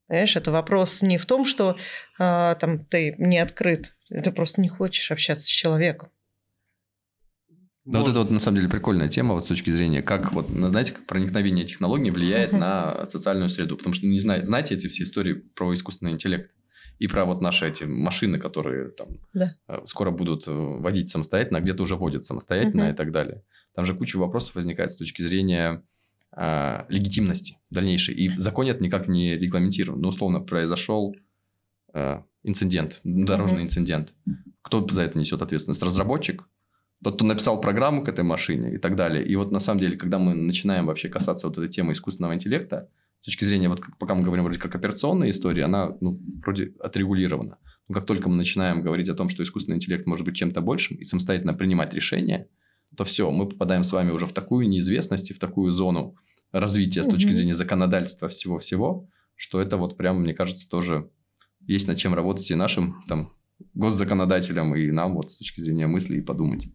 Понимаешь, 0.08 0.36
это 0.36 0.50
вопрос 0.50 1.02
не 1.02 1.18
в 1.18 1.26
том, 1.26 1.44
что 1.44 1.76
э, 2.18 2.56
там 2.58 2.84
ты 2.86 3.14
не 3.18 3.38
открыт, 3.38 3.94
ты 4.08 4.32
просто 4.32 4.60
не 4.62 4.68
хочешь 4.68 5.10
общаться 5.10 5.46
с 5.46 5.50
человеком. 5.50 6.10
Да, 7.88 8.00
вот. 8.00 8.08
вот 8.08 8.10
это 8.10 8.18
вот 8.20 8.30
на 8.30 8.38
самом 8.38 8.56
деле 8.58 8.68
прикольная 8.68 9.08
тема 9.08 9.32
вот 9.32 9.44
с 9.44 9.48
точки 9.48 9.70
зрения, 9.70 10.02
как 10.02 10.34
вот, 10.34 10.50
знаете, 10.50 10.92
как 10.92 11.06
проникновение 11.06 11.64
технологий 11.64 12.10
влияет 12.10 12.52
uh-huh. 12.52 12.58
на 12.58 13.08
социальную 13.08 13.48
среду. 13.48 13.78
Потому 13.78 13.94
что, 13.94 14.06
не 14.06 14.18
знаю, 14.18 14.44
знаете 14.44 14.74
эти 14.74 14.88
все 14.88 15.04
истории 15.04 15.32
про 15.32 15.72
искусственный 15.72 16.12
интеллект 16.12 16.50
и 16.98 17.08
про 17.08 17.24
вот 17.24 17.40
наши 17.40 17.66
эти 17.66 17.84
машины, 17.84 18.38
которые 18.38 18.90
там 18.90 19.08
да. 19.32 19.54
Э, 19.68 19.78
скоро 19.86 20.10
будут 20.10 20.46
э, 20.46 20.50
водить 20.52 21.08
самостоятельно, 21.08 21.58
а 21.58 21.60
где-то 21.62 21.82
уже 21.82 21.96
водят 21.96 22.26
самостоятельно 22.26 22.82
uh-huh. 22.82 22.92
и 22.92 22.94
так 22.94 23.10
далее. 23.10 23.42
Там 23.74 23.86
же 23.86 23.94
куча 23.94 24.18
вопросов 24.18 24.56
возникает 24.56 24.90
с 24.90 24.96
точки 24.96 25.22
зрения 25.22 25.82
э, 26.36 26.84
легитимности 26.90 27.56
дальнейшей. 27.70 28.14
И 28.16 28.28
в 28.28 28.38
законе 28.38 28.72
это 28.72 28.82
никак 28.82 29.08
не 29.08 29.38
регламентировано. 29.38 30.02
Ну, 30.02 30.08
условно, 30.08 30.40
произошел 30.40 31.16
э, 31.94 32.20
инцидент, 32.42 33.00
дорожный 33.02 33.60
uh-huh. 33.60 33.64
инцидент. 33.64 34.12
Кто 34.60 34.86
за 34.86 35.04
это 35.04 35.18
несет 35.18 35.40
ответственность? 35.40 35.82
Разработчик? 35.82 36.44
Тот, 37.02 37.16
кто 37.16 37.24
написал 37.24 37.60
программу 37.60 38.02
к 38.02 38.08
этой 38.08 38.24
машине 38.24 38.74
и 38.74 38.78
так 38.78 38.96
далее. 38.96 39.24
И 39.24 39.36
вот 39.36 39.52
на 39.52 39.60
самом 39.60 39.80
деле, 39.80 39.96
когда 39.96 40.18
мы 40.18 40.34
начинаем 40.34 40.86
вообще 40.86 41.08
касаться 41.08 41.46
вот 41.46 41.56
этой 41.58 41.68
темы 41.68 41.92
искусственного 41.92 42.34
интеллекта, 42.34 42.88
с 43.20 43.24
точки 43.24 43.44
зрения, 43.44 43.68
вот 43.68 43.82
пока 43.98 44.14
мы 44.14 44.22
говорим 44.22 44.44
вроде 44.44 44.58
как 44.58 44.74
операционная 44.74 45.30
история, 45.30 45.64
она 45.64 45.96
ну, 46.00 46.20
вроде 46.42 46.74
отрегулирована. 46.80 47.58
Но 47.88 47.94
как 47.94 48.06
только 48.06 48.28
мы 48.28 48.36
начинаем 48.36 48.82
говорить 48.82 49.08
о 49.08 49.14
том, 49.14 49.28
что 49.28 49.42
искусственный 49.42 49.76
интеллект 49.76 50.06
может 50.06 50.24
быть 50.24 50.36
чем-то 50.36 50.60
большим 50.60 50.96
и 50.98 51.04
самостоятельно 51.04 51.54
принимать 51.54 51.94
решения, 51.94 52.48
то 52.96 53.04
все, 53.04 53.30
мы 53.30 53.48
попадаем 53.48 53.82
с 53.82 53.92
вами 53.92 54.10
уже 54.10 54.26
в 54.26 54.32
такую 54.32 54.68
неизвестность 54.68 55.30
и 55.30 55.34
в 55.34 55.38
такую 55.38 55.72
зону 55.72 56.16
развития 56.52 57.02
с 57.02 57.08
точки 57.08 57.30
зрения 57.30 57.54
законодательства 57.54 58.28
всего-всего, 58.28 59.08
что 59.34 59.60
это 59.60 59.76
вот 59.76 59.96
прям, 59.96 60.22
мне 60.22 60.34
кажется, 60.34 60.68
тоже 60.68 61.10
есть 61.66 61.86
над 61.86 61.98
чем 61.98 62.14
работать 62.14 62.50
и 62.50 62.54
нашим 62.54 63.02
там 63.08 63.32
госзаконодателям, 63.74 64.74
и 64.74 64.90
нам 64.90 65.14
вот 65.14 65.32
с 65.32 65.36
точки 65.36 65.60
зрения 65.60 65.86
мысли 65.86 66.18
и 66.18 66.22
подумать. 66.22 66.68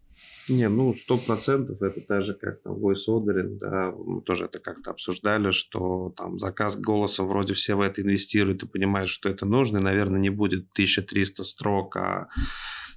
Не, 0.48 0.68
ну, 0.68 0.94
сто 0.94 1.16
процентов 1.16 1.80
это 1.80 2.00
так 2.02 2.24
же, 2.24 2.34
как 2.34 2.60
там 2.62 2.74
voice 2.74 3.08
ordering, 3.08 3.56
да, 3.58 3.92
мы 3.96 4.20
тоже 4.20 4.44
это 4.44 4.58
как-то 4.58 4.90
обсуждали, 4.90 5.52
что 5.52 6.12
там 6.16 6.38
заказ 6.38 6.76
голоса 6.76 7.22
вроде 7.22 7.54
все 7.54 7.74
в 7.76 7.80
это 7.80 8.02
инвестируют, 8.02 8.62
и 8.62 8.66
понимаешь, 8.66 9.08
что 9.08 9.30
это 9.30 9.46
нужно, 9.46 9.78
и, 9.78 9.82
наверное, 9.82 10.20
не 10.20 10.28
будет 10.28 10.68
1300 10.72 11.44
строк, 11.44 11.96
а 11.96 12.28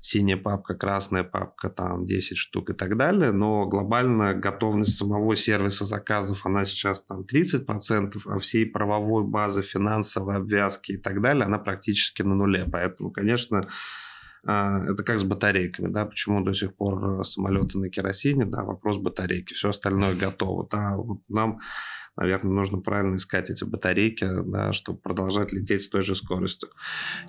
синяя 0.01 0.37
папка, 0.37 0.75
красная 0.75 1.23
папка, 1.23 1.69
там 1.69 2.05
10 2.05 2.37
штук 2.37 2.71
и 2.71 2.73
так 2.73 2.97
далее, 2.97 3.31
но 3.31 3.65
глобально 3.65 4.33
готовность 4.33 4.97
самого 4.97 5.35
сервиса 5.35 5.85
заказов, 5.85 6.45
она 6.45 6.65
сейчас 6.65 7.01
там 7.01 7.21
30%, 7.21 8.21
а 8.25 8.39
всей 8.39 8.65
правовой 8.65 9.23
базы, 9.23 9.61
финансовой 9.61 10.37
обвязки 10.37 10.93
и 10.93 10.97
так 10.97 11.21
далее, 11.21 11.45
она 11.45 11.59
практически 11.59 12.23
на 12.23 12.35
нуле, 12.35 12.67
поэтому, 12.69 13.11
конечно, 13.11 13.69
это 14.47 15.03
как 15.03 15.19
с 15.19 15.23
батарейками, 15.23 15.89
да, 15.89 16.05
почему 16.05 16.43
до 16.43 16.53
сих 16.53 16.73
пор 16.73 17.25
самолеты 17.25 17.77
на 17.77 17.89
керосине, 17.89 18.45
да, 18.45 18.63
вопрос 18.63 18.97
батарейки, 18.97 19.53
все 19.53 19.69
остальное 19.69 20.15
готово, 20.15 20.67
да, 20.71 20.95
вот 20.95 21.19
нам 21.27 21.59
наверное, 22.17 22.51
нужно 22.51 22.79
правильно 22.79 23.15
искать 23.15 23.49
эти 23.49 23.63
батарейки, 23.63 24.27
да, 24.45 24.73
чтобы 24.73 24.99
продолжать 24.99 25.53
лететь 25.53 25.81
с 25.81 25.89
той 25.89 26.01
же 26.01 26.15
скоростью. 26.15 26.69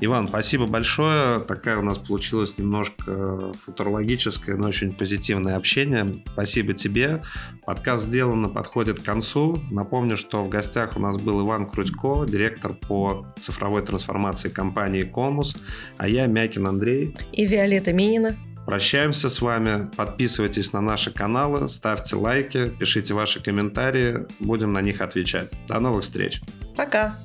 Иван, 0.01 0.29
спасибо 0.29 0.67
большое. 0.67 1.41
Такая 1.41 1.77
у 1.79 1.83
нас 1.83 1.99
получилась 1.99 2.57
немножко 2.59 3.53
футурологическое, 3.65 4.57
но 4.57 4.69
очень 4.69 4.93
позитивное 4.93 5.57
общение. 5.57 6.23
Спасибо 6.33 6.75
тебе. 6.75 7.23
Подкаст 7.67 8.05
сделан, 8.05 8.53
подходит 8.53 9.01
к 9.01 9.05
концу. 9.05 9.59
Напомню, 9.71 10.17
что 10.17 10.43
в 10.43 10.49
гостях 10.49 10.97
у 10.97 11.01
нас 11.01 11.19
был 11.19 11.47
Иван 11.47 11.69
Крутько, 11.69 12.25
директор 12.27 12.75
по 12.75 13.27
цифровой 13.39 13.83
трансформации 13.83 14.49
компании 14.49 15.03
Комус, 15.03 15.57
а 15.97 16.09
я 16.09 16.27
Мякин 16.27 16.67
Андрей. 16.67 17.17
И 17.33 17.47
Виолетта 17.47 17.93
Минина. 17.93 18.37
Прощаемся 18.69 19.31
с 19.31 19.41
вами. 19.41 19.89
Подписывайтесь 19.97 20.75
на 20.75 20.83
наши 20.83 21.11
каналы, 21.11 21.69
ставьте 21.69 22.17
лайки, 22.17 22.69
пишите 22.69 23.15
ваши 23.15 23.43
комментарии. 23.43 24.27
Будем 24.41 24.75
на 24.75 24.83
них 24.83 25.01
отвечать. 25.01 25.51
До 25.67 25.81
новых 25.81 26.03
встреч. 26.03 26.43
Пока. 26.77 27.17